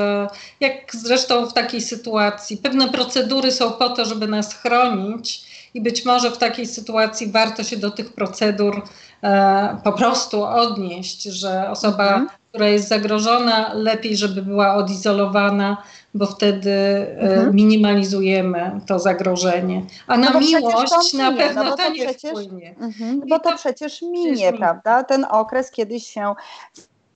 jak 0.60 0.96
zresztą 0.96 1.46
w 1.46 1.54
takiej 1.54 1.82
sytuacji, 1.82 2.58
pewne 2.58 2.90
procedury 2.90 3.52
są 3.52 3.72
po 3.72 3.90
to, 3.90 4.06
żeby 4.06 4.28
nas 4.28 4.56
chronić 4.56 5.47
i 5.74 5.82
być 5.82 6.06
może 6.06 6.32
w 6.32 6.38
takiej 6.38 6.66
sytuacji 6.66 7.32
warto 7.32 7.64
się 7.64 7.78
do 7.78 7.92
tych 7.92 8.14
procedur 8.14 8.84
e, 9.24 9.78
po 9.84 9.92
prostu 9.92 10.44
odnieść, 10.44 11.24
że 11.24 11.70
osoba, 11.70 12.08
mhm. 12.08 12.30
która 12.50 12.68
jest 12.68 12.88
zagrożona, 12.88 13.74
lepiej, 13.74 14.18
żeby 14.18 14.42
była 14.42 14.76
odizolowana, 14.76 15.78
bo 16.14 16.26
wtedy 16.26 16.72
e, 16.72 17.20
mhm. 17.20 17.56
minimalizujemy 17.56 18.82
to 18.88 19.00
zagrożenie. 19.00 19.86
A 20.08 20.18
na 20.18 20.30
no 20.30 20.40
miłość 20.40 21.14
na 21.14 21.32
no 21.32 21.38
pewno 21.38 21.64
no 21.64 21.78
to 21.78 21.90
nie 21.90 22.06
przecież, 22.06 22.32
wpłynie. 22.32 22.76
Mhm, 22.80 23.22
bo 23.30 23.40
to, 23.40 23.50
to 23.50 23.58
przecież 23.58 24.02
minie, 24.02 24.54
prawda? 24.54 25.04
Ten 25.04 25.26
okres 25.30 25.72
kiedyś 25.72 26.08
się 26.08 26.34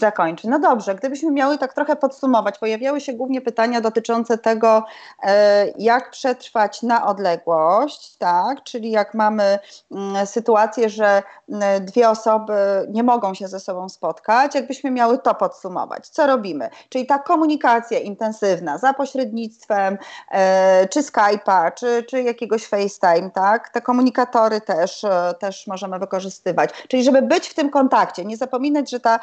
zakończy. 0.01 0.49
No 0.49 0.59
dobrze, 0.59 0.95
gdybyśmy 0.95 1.31
miały 1.31 1.57
tak 1.57 1.73
trochę 1.73 1.95
podsumować, 1.95 2.59
pojawiały 2.59 3.01
się 3.01 3.13
głównie 3.13 3.41
pytania 3.41 3.81
dotyczące 3.81 4.37
tego, 4.37 4.83
e, 5.23 5.67
jak 5.77 6.11
przetrwać 6.11 6.81
na 6.81 7.05
odległość, 7.05 8.17
tak? 8.17 8.63
Czyli 8.63 8.91
jak 8.91 9.13
mamy 9.13 9.59
mm, 9.91 10.27
sytuację, 10.27 10.89
że 10.89 11.23
mm, 11.49 11.85
dwie 11.85 12.09
osoby 12.09 12.53
nie 12.89 13.03
mogą 13.03 13.33
się 13.33 13.47
ze 13.47 13.59
sobą 13.59 13.89
spotkać, 13.89 14.55
jakbyśmy 14.55 14.91
miały 14.91 15.19
to 15.19 15.35
podsumować. 15.35 16.07
Co 16.07 16.27
robimy? 16.27 16.69
Czyli 16.89 17.05
ta 17.05 17.19
komunikacja 17.19 17.99
intensywna 17.99 18.77
za 18.77 18.93
pośrednictwem 18.93 19.97
e, 20.31 20.87
czy 20.87 20.99
Skype'a, 20.99 21.73
czy, 21.73 22.03
czy 22.09 22.21
jakiegoś 22.21 22.65
FaceTime, 22.67 23.31
tak? 23.31 23.69
Te 23.69 23.81
komunikatory 23.81 24.61
też, 24.61 25.03
e, 25.03 25.33
też 25.39 25.67
możemy 25.67 25.99
wykorzystywać. 25.99 26.69
Czyli 26.87 27.03
żeby 27.03 27.21
być 27.21 27.47
w 27.47 27.53
tym 27.53 27.69
kontakcie, 27.69 28.25
nie 28.25 28.37
zapominać, 28.37 28.89
że 28.89 28.99
ta 28.99 29.19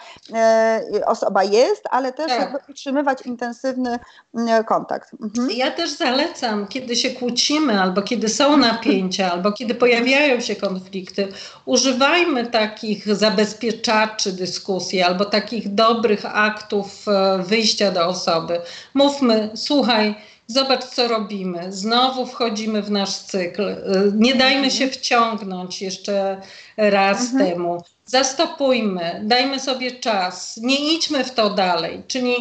osoba 1.06 1.44
jest, 1.44 1.82
ale 1.90 2.12
też 2.12 2.28
tak. 2.28 2.40
jakby 2.40 2.58
utrzymywać 2.68 3.26
intensywny 3.26 3.98
mm, 4.34 4.64
kontakt. 4.64 5.10
Mhm. 5.22 5.50
Ja 5.50 5.70
też 5.70 5.90
zalecam, 5.90 6.66
kiedy 6.66 6.96
się 6.96 7.10
kłócimy, 7.10 7.80
albo 7.80 8.02
kiedy 8.02 8.28
są 8.28 8.56
napięcia, 8.70 9.32
albo 9.32 9.52
kiedy 9.52 9.74
pojawiają 9.74 10.40
się 10.40 10.56
konflikty, 10.56 11.28
używajmy 11.64 12.46
takich 12.46 13.14
zabezpieczaczy 13.14 14.32
dyskusji, 14.32 15.02
albo 15.02 15.24
takich 15.24 15.74
dobrych 15.74 16.36
aktów 16.36 17.08
e, 17.08 17.42
wyjścia 17.42 17.90
do 17.90 18.06
osoby. 18.06 18.60
Mówmy, 18.94 19.50
słuchaj, 19.54 20.14
zobacz 20.46 20.84
co 20.84 21.08
robimy, 21.08 21.72
znowu 21.72 22.26
wchodzimy 22.26 22.82
w 22.82 22.90
nasz 22.90 23.16
cykl, 23.16 23.76
nie 24.14 24.34
dajmy 24.34 24.66
mhm. 24.66 24.70
się 24.70 24.88
wciągnąć 24.88 25.82
jeszcze 25.82 26.40
raz 26.78 27.20
mhm. 27.20 27.50
temu 27.50 27.82
zastopujmy, 28.08 29.20
dajmy 29.24 29.60
sobie 29.60 29.90
czas, 29.90 30.56
nie 30.62 30.94
idźmy 30.94 31.24
w 31.24 31.34
to 31.34 31.50
dalej. 31.50 32.02
Czyli 32.06 32.34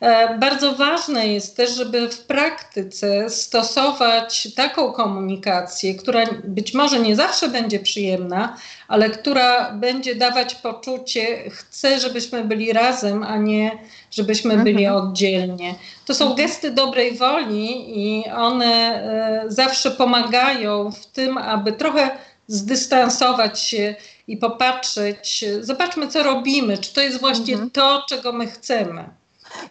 e, 0.00 0.38
bardzo 0.38 0.72
ważne 0.72 1.28
jest 1.28 1.56
też, 1.56 1.70
żeby 1.70 2.08
w 2.08 2.20
praktyce 2.20 3.30
stosować 3.30 4.48
taką 4.56 4.92
komunikację, 4.92 5.94
która 5.94 6.24
być 6.44 6.74
może 6.74 6.98
nie 6.98 7.16
zawsze 7.16 7.48
będzie 7.48 7.80
przyjemna, 7.80 8.56
ale 8.88 9.10
która 9.10 9.72
będzie 9.72 10.14
dawać 10.14 10.54
poczucie, 10.54 11.50
chcę, 11.50 12.00
żebyśmy 12.00 12.44
byli 12.44 12.72
razem, 12.72 13.22
a 13.22 13.36
nie 13.36 13.78
żebyśmy 14.10 14.56
byli 14.56 14.84
mhm. 14.84 15.04
oddzielnie. 15.04 15.74
To 16.06 16.14
są 16.14 16.24
mhm. 16.24 16.46
gesty 16.46 16.70
dobrej 16.70 17.16
woli 17.16 17.84
i 17.98 18.30
one 18.30 18.66
e, 18.66 19.44
zawsze 19.48 19.90
pomagają 19.90 20.90
w 20.90 21.06
tym, 21.06 21.38
aby 21.38 21.72
trochę 21.72 22.10
zdystansować 22.48 23.60
się 23.60 23.94
i 24.26 24.36
popatrzeć, 24.36 25.44
zobaczmy, 25.60 26.08
co 26.08 26.22
robimy, 26.22 26.78
czy 26.78 26.94
to 26.94 27.00
jest 27.00 27.20
właśnie 27.20 27.52
mhm. 27.52 27.70
to, 27.70 28.02
czego 28.08 28.32
my 28.32 28.46
chcemy. 28.46 29.10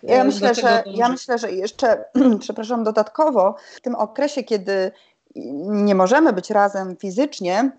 Ja 0.04 0.22
e, 0.22 0.24
myślę, 0.24 0.56
że, 0.56 0.84
ja 0.86 1.10
myślę, 1.10 1.38
że 1.38 1.52
jeszcze, 1.52 2.06
przepraszam, 2.40 2.84
dodatkowo 2.84 3.56
w 3.76 3.82
tym 3.82 3.96
okresie, 3.96 4.44
kiedy 4.44 4.92
nie 5.66 5.96
możemy 5.96 6.34
być 6.34 6.50
razem 6.50 6.98
fizycznie, 6.98 7.72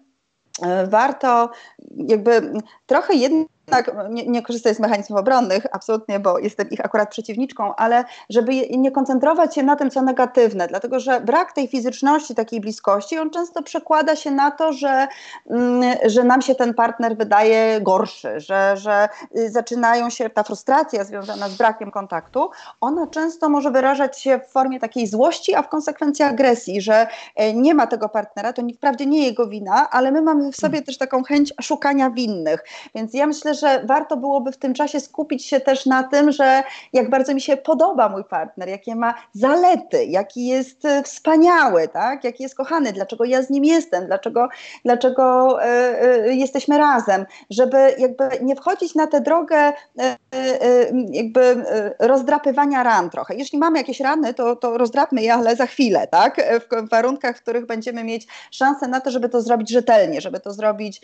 e, 0.62 0.86
warto 0.86 1.50
jakby 1.96 2.52
trochę 2.86 3.14
jednak 3.14 3.53
tak, 3.66 3.90
nie, 4.10 4.26
nie 4.26 4.42
korzystaj 4.42 4.74
z 4.74 4.80
mechanizmów 4.80 5.20
obronnych, 5.20 5.66
absolutnie, 5.72 6.20
bo 6.20 6.38
jestem 6.38 6.70
ich 6.70 6.84
akurat 6.84 7.10
przeciwniczką, 7.10 7.74
ale 7.74 8.04
żeby 8.30 8.52
nie 8.70 8.90
koncentrować 8.90 9.54
się 9.54 9.62
na 9.62 9.76
tym, 9.76 9.90
co 9.90 10.02
negatywne, 10.02 10.68
dlatego 10.68 11.00
że 11.00 11.20
brak 11.20 11.52
tej 11.52 11.68
fizyczności, 11.68 12.34
takiej 12.34 12.60
bliskości, 12.60 13.18
on 13.18 13.30
często 13.30 13.62
przekłada 13.62 14.16
się 14.16 14.30
na 14.30 14.50
to, 14.50 14.72
że, 14.72 15.08
mm, 15.50 15.96
że 16.06 16.24
nam 16.24 16.42
się 16.42 16.54
ten 16.54 16.74
partner 16.74 17.16
wydaje 17.16 17.80
gorszy, 17.80 18.40
że, 18.40 18.76
że 18.76 19.08
y, 19.36 19.50
zaczynają 19.50 20.10
się, 20.10 20.30
ta 20.30 20.42
frustracja 20.42 21.04
związana 21.04 21.48
z 21.48 21.56
brakiem 21.56 21.90
kontaktu, 21.90 22.50
ona 22.80 23.06
często 23.06 23.48
może 23.48 23.70
wyrażać 23.70 24.20
się 24.20 24.40
w 24.48 24.52
formie 24.52 24.80
takiej 24.80 25.06
złości, 25.06 25.54
a 25.54 25.62
w 25.62 25.68
konsekwencji 25.68 26.24
agresji, 26.24 26.80
że 26.80 27.06
e, 27.36 27.54
nie 27.54 27.74
ma 27.74 27.86
tego 27.86 28.08
partnera, 28.08 28.52
to 28.52 28.62
wprawdzie 28.76 29.06
nie 29.06 29.26
jego 29.26 29.46
wina, 29.46 29.90
ale 29.90 30.12
my 30.12 30.22
mamy 30.22 30.52
w 30.52 30.56
sobie 30.56 30.82
też 30.82 30.98
taką 30.98 31.22
chęć 31.22 31.52
szukania 31.62 32.10
winnych, 32.10 32.64
więc 32.94 33.14
ja 33.14 33.26
myślę, 33.26 33.53
że 33.54 33.82
warto 33.84 34.16
byłoby 34.16 34.52
w 34.52 34.56
tym 34.56 34.74
czasie 34.74 35.00
skupić 35.00 35.46
się 35.46 35.60
też 35.60 35.86
na 35.86 36.02
tym, 36.02 36.32
że 36.32 36.62
jak 36.92 37.10
bardzo 37.10 37.34
mi 37.34 37.40
się 37.40 37.56
podoba 37.56 38.08
mój 38.08 38.24
partner, 38.24 38.68
jakie 38.68 38.96
ma 38.96 39.14
zalety, 39.32 40.04
jaki 40.04 40.46
jest 40.46 40.84
e, 40.84 41.02
wspaniały, 41.02 41.88
tak? 41.88 42.24
jaki 42.24 42.42
jest 42.42 42.54
kochany, 42.54 42.92
dlaczego 42.92 43.24
ja 43.24 43.42
z 43.42 43.50
nim 43.50 43.64
jestem, 43.64 44.06
dlaczego, 44.06 44.48
dlaczego 44.84 45.58
y, 45.64 45.66
y, 46.30 46.34
jesteśmy 46.34 46.78
razem, 46.78 47.26
żeby 47.50 47.94
jakby 47.98 48.28
nie 48.42 48.56
wchodzić 48.56 48.94
na 48.94 49.06
tę 49.06 49.20
drogę 49.20 49.68
y, 49.68 49.72
jakby 51.10 51.64
rozdrapywania 51.98 52.82
ran 52.82 53.10
trochę. 53.10 53.34
Jeśli 53.34 53.58
mamy 53.58 53.78
jakieś 53.78 54.00
rany, 54.00 54.34
to, 54.34 54.56
to 54.56 54.78
rozdrapmy 54.78 55.22
je, 55.22 55.34
ale 55.34 55.56
za 55.56 55.66
chwilę, 55.66 56.06
tak? 56.06 56.36
W 56.60 56.88
warunkach, 56.88 57.36
w 57.36 57.42
których 57.42 57.66
będziemy 57.66 58.04
mieć 58.04 58.26
szansę 58.50 58.88
na 58.88 59.00
to, 59.00 59.10
żeby 59.10 59.28
to 59.28 59.40
zrobić 59.40 59.70
rzetelnie, 59.70 60.20
żeby 60.20 60.40
to 60.40 60.52
zrobić 60.52 61.00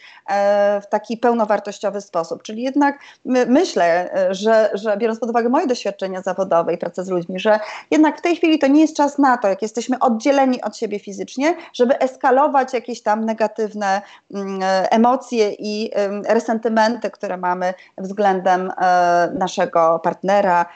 w 0.83 0.87
taki 0.91 1.17
pełnowartościowy 1.17 2.01
sposób. 2.01 2.40
Czyli 2.43 2.63
jednak 2.63 2.99
myślę, 3.25 4.15
e, 4.15 4.35
że, 4.35 4.71
że 4.75 4.97
biorąc 4.97 5.21
pod 5.21 5.31
uwagę 5.31 5.49
moje 5.49 5.67
doświadczenia 5.67 6.23
zawodowe 6.23 6.75
i 6.75 6.79
pracę 6.79 7.05
z 7.05 7.09
ludźmi, 7.09 7.41
że 7.41 7.61
jednak 7.91 8.19
w 8.19 8.21
tej 8.21 8.37
chwili 8.37 8.59
to 8.59 8.67
nie 8.67 8.81
jest 8.81 8.97
czas 8.97 9.19
na 9.19 9.37
to, 9.39 9.49
jak 9.49 9.63
jesteśmy 9.63 9.99
oddzieleni 9.99 10.63
od 10.63 10.77
siebie 10.77 10.99
fizycznie, 10.99 11.55
żeby 11.73 11.99
eskalować 11.99 12.73
jakieś 12.73 13.03
tam 13.03 13.25
negatywne 13.25 14.03
mm, 14.35 14.63
e, 14.63 14.93
emocje 14.93 15.53
i 15.59 15.91
resentymenty, 16.29 17.11
które 17.11 17.37
mamy 17.37 17.75
względem 17.99 18.73
e, 18.81 19.31
naszego 19.35 20.01
partnera, 20.03 20.67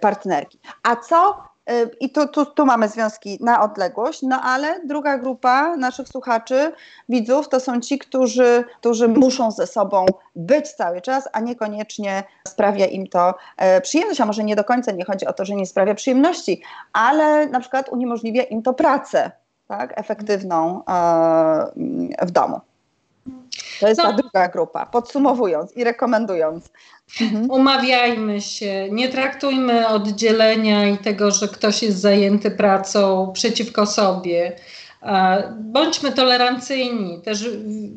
partnerki. 0.00 0.58
A 0.82 0.96
co 0.96 1.53
I 2.00 2.10
tu, 2.10 2.28
tu, 2.28 2.46
tu 2.46 2.66
mamy 2.66 2.88
związki 2.88 3.38
na 3.40 3.62
odległość, 3.62 4.22
no 4.22 4.40
ale 4.42 4.80
druga 4.86 5.18
grupa 5.18 5.76
naszych 5.76 6.08
słuchaczy, 6.08 6.72
widzów, 7.08 7.48
to 7.48 7.60
są 7.60 7.80
ci, 7.80 7.98
którzy, 7.98 8.64
którzy 8.80 9.08
muszą 9.08 9.50
ze 9.50 9.66
sobą 9.66 10.06
być 10.36 10.72
cały 10.72 11.00
czas, 11.00 11.28
a 11.32 11.40
niekoniecznie 11.40 12.22
sprawia 12.48 12.86
im 12.86 13.06
to 13.06 13.34
e, 13.56 13.80
przyjemność, 13.80 14.20
a 14.20 14.26
może 14.26 14.44
nie 14.44 14.56
do 14.56 14.64
końca 14.64 14.92
nie 14.92 15.04
chodzi 15.04 15.26
o 15.26 15.32
to, 15.32 15.44
że 15.44 15.54
nie 15.54 15.66
sprawia 15.66 15.94
przyjemności, 15.94 16.62
ale 16.92 17.46
na 17.46 17.60
przykład 17.60 17.88
uniemożliwia 17.88 18.42
im 18.42 18.62
to 18.62 18.74
pracę 18.74 19.30
tak, 19.68 19.92
efektywną 20.00 20.84
e, 20.88 22.26
w 22.26 22.30
domu. 22.30 22.60
To 23.80 23.88
jest 23.88 24.00
no. 24.00 24.04
ta 24.04 24.12
druga 24.12 24.48
grupa. 24.48 24.86
Podsumowując 24.86 25.76
i 25.76 25.84
rekomendując. 25.84 26.70
Mhm. 27.20 27.50
Umawiajmy 27.50 28.40
się, 28.40 28.88
nie 28.90 29.08
traktujmy 29.08 29.88
oddzielenia 29.88 30.88
i 30.88 30.98
tego, 30.98 31.30
że 31.30 31.48
ktoś 31.48 31.82
jest 31.82 32.00
zajęty 32.00 32.50
pracą 32.50 33.30
przeciwko 33.34 33.86
sobie. 33.86 34.56
Bądźmy 35.60 36.12
tolerancyjni, 36.12 37.20
też 37.22 37.48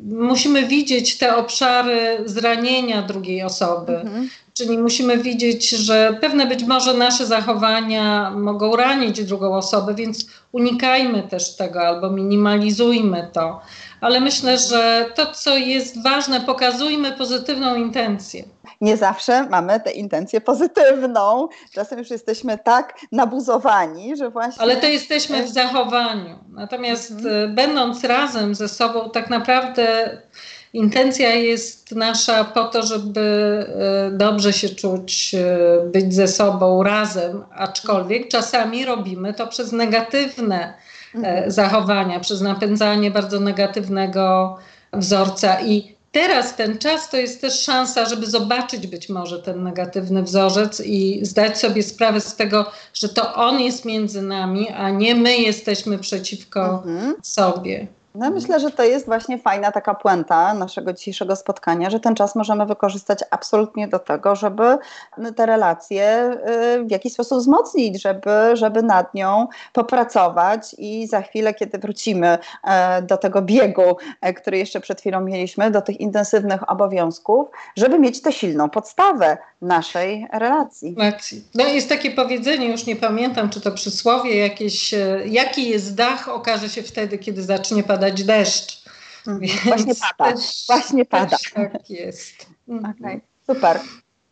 musimy 0.04 0.66
widzieć 0.66 1.18
te 1.18 1.36
obszary 1.36 2.18
zranienia 2.24 3.02
drugiej 3.02 3.42
osoby. 3.42 3.96
Mhm. 4.00 4.28
Czyli 4.54 4.78
musimy 4.78 5.18
widzieć, 5.18 5.70
że 5.70 6.18
pewne 6.20 6.46
być 6.46 6.64
może 6.64 6.94
nasze 6.94 7.26
zachowania 7.26 8.30
mogą 8.30 8.76
ranić 8.76 9.24
drugą 9.24 9.54
osobę, 9.56 9.94
więc 9.94 10.26
unikajmy 10.52 11.22
też 11.22 11.56
tego 11.56 11.80
albo 11.80 12.10
minimalizujmy 12.10 13.28
to 13.32 13.60
ale 14.00 14.20
myślę, 14.20 14.58
że 14.58 15.06
to, 15.14 15.32
co 15.32 15.56
jest 15.56 16.02
ważne, 16.02 16.40
pokazujmy 16.40 17.12
pozytywną 17.12 17.74
intencję. 17.74 18.44
Nie 18.80 18.96
zawsze 18.96 19.48
mamy 19.48 19.80
tę 19.80 19.90
intencję 19.90 20.40
pozytywną. 20.40 21.48
Czasem 21.72 21.98
już 21.98 22.10
jesteśmy 22.10 22.58
tak 22.58 22.94
nabuzowani, 23.12 24.16
że 24.16 24.30
właśnie. 24.30 24.62
Ale 24.62 24.76
to 24.76 24.86
jesteśmy 24.86 25.42
w 25.42 25.48
zachowaniu. 25.48 26.38
Natomiast 26.52 27.10
mhm. 27.10 27.50
E, 27.50 27.54
będąc 27.54 28.04
razem 28.04 28.54
ze 28.54 28.68
sobą, 28.68 29.10
tak 29.10 29.30
naprawdę 29.30 30.16
intencja 30.72 31.34
jest 31.34 31.92
nasza 31.92 32.44
po 32.44 32.64
to, 32.64 32.82
żeby 32.82 33.20
e, 34.10 34.10
dobrze 34.10 34.52
się 34.52 34.68
czuć, 34.68 35.34
e, 35.34 35.58
być 35.86 36.14
ze 36.14 36.28
sobą 36.28 36.82
razem, 36.82 37.44
aczkolwiek 37.54 38.28
czasami 38.28 38.84
robimy 38.84 39.34
to 39.34 39.46
przez 39.46 39.72
negatywne 39.72 40.74
E, 40.78 40.87
mhm. 41.18 41.50
zachowania, 41.50 42.20
przez 42.20 42.40
napędzanie 42.40 43.10
bardzo 43.10 43.40
negatywnego 43.40 44.56
wzorca. 44.92 45.60
I 45.60 45.94
teraz 46.12 46.56
ten 46.56 46.78
czas 46.78 47.10
to 47.10 47.16
jest 47.16 47.40
też 47.40 47.60
szansa, 47.60 48.06
żeby 48.06 48.26
zobaczyć 48.26 48.86
być 48.86 49.08
może 49.08 49.38
ten 49.42 49.62
negatywny 49.62 50.22
wzorzec 50.22 50.80
i 50.80 51.20
zdać 51.22 51.58
sobie 51.58 51.82
sprawę 51.82 52.20
z 52.20 52.36
tego, 52.36 52.70
że 52.94 53.08
to 53.08 53.34
on 53.34 53.60
jest 53.60 53.84
między 53.84 54.22
nami, 54.22 54.68
a 54.68 54.90
nie 54.90 55.14
my 55.14 55.36
jesteśmy 55.36 55.98
przeciwko 55.98 56.82
mhm. 56.86 57.14
sobie. 57.22 57.86
No, 58.14 58.30
myślę, 58.30 58.60
że 58.60 58.70
to 58.70 58.84
jest 58.84 59.06
właśnie 59.06 59.38
fajna 59.38 59.72
taka 59.72 59.94
puenta 59.94 60.54
naszego 60.54 60.92
dzisiejszego 60.92 61.36
spotkania, 61.36 61.90
że 61.90 62.00
ten 62.00 62.14
czas 62.14 62.34
możemy 62.34 62.66
wykorzystać 62.66 63.18
absolutnie 63.30 63.88
do 63.88 63.98
tego, 63.98 64.36
żeby 64.36 64.78
te 65.36 65.46
relacje 65.46 66.30
y, 66.76 66.84
w 66.84 66.90
jakiś 66.90 67.12
sposób 67.12 67.38
wzmocnić, 67.38 68.02
żeby, 68.02 68.30
żeby 68.54 68.82
nad 68.82 69.14
nią 69.14 69.46
popracować 69.72 70.74
i 70.78 71.06
za 71.06 71.22
chwilę, 71.22 71.54
kiedy 71.54 71.78
wrócimy 71.78 72.38
e, 72.64 73.02
do 73.02 73.16
tego 73.16 73.42
biegu, 73.42 73.96
e, 74.20 74.34
który 74.34 74.58
jeszcze 74.58 74.80
przed 74.80 75.00
chwilą 75.00 75.20
mieliśmy, 75.20 75.70
do 75.70 75.82
tych 75.82 76.00
intensywnych 76.00 76.70
obowiązków, 76.70 77.48
żeby 77.76 77.98
mieć 77.98 78.22
tę 78.22 78.32
silną 78.32 78.70
podstawę 78.70 79.38
naszej 79.62 80.26
relacji. 80.32 80.94
No 81.54 81.66
jest 81.66 81.88
takie 81.88 82.10
powiedzenie, 82.10 82.68
już 82.68 82.86
nie 82.86 82.96
pamiętam, 82.96 83.50
czy 83.50 83.60
to 83.60 83.72
przysłowie 83.72 84.36
jakieś, 84.36 84.94
e, 84.94 85.22
jaki 85.26 85.68
jest 85.68 85.94
dach, 85.94 86.28
okaże 86.28 86.68
się 86.68 86.82
wtedy, 86.82 87.18
kiedy 87.18 87.42
zacznie 87.42 87.82
padać 87.82 88.24
deszcz. 88.24 88.84
Mhm. 89.26 89.58
Właśnie 89.64 89.94
pada, 89.94 90.32
też, 90.32 90.64
właśnie 90.66 91.04
pada. 91.04 91.36
tak 91.54 91.90
jest. 91.90 92.46
Mhm. 92.68 92.94
Okay, 92.98 93.20
super. 93.46 93.80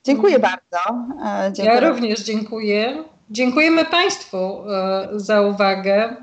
Dziękuję 0.05 0.37
mhm. 0.37 0.53
bardzo. 0.53 0.99
E, 1.27 1.53
dziękuję. 1.53 1.81
Ja 1.81 1.89
również 1.89 2.21
dziękuję. 2.21 3.05
Dziękujemy 3.31 3.85
Państwu 3.85 4.71
e, 4.71 5.09
za 5.13 5.43
uwagę 5.43 6.17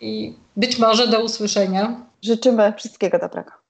i 0.00 0.36
być 0.56 0.78
może 0.78 1.08
do 1.08 1.24
usłyszenia. 1.24 2.00
Życzymy 2.22 2.72
wszystkiego 2.76 3.18
dobrego. 3.18 3.63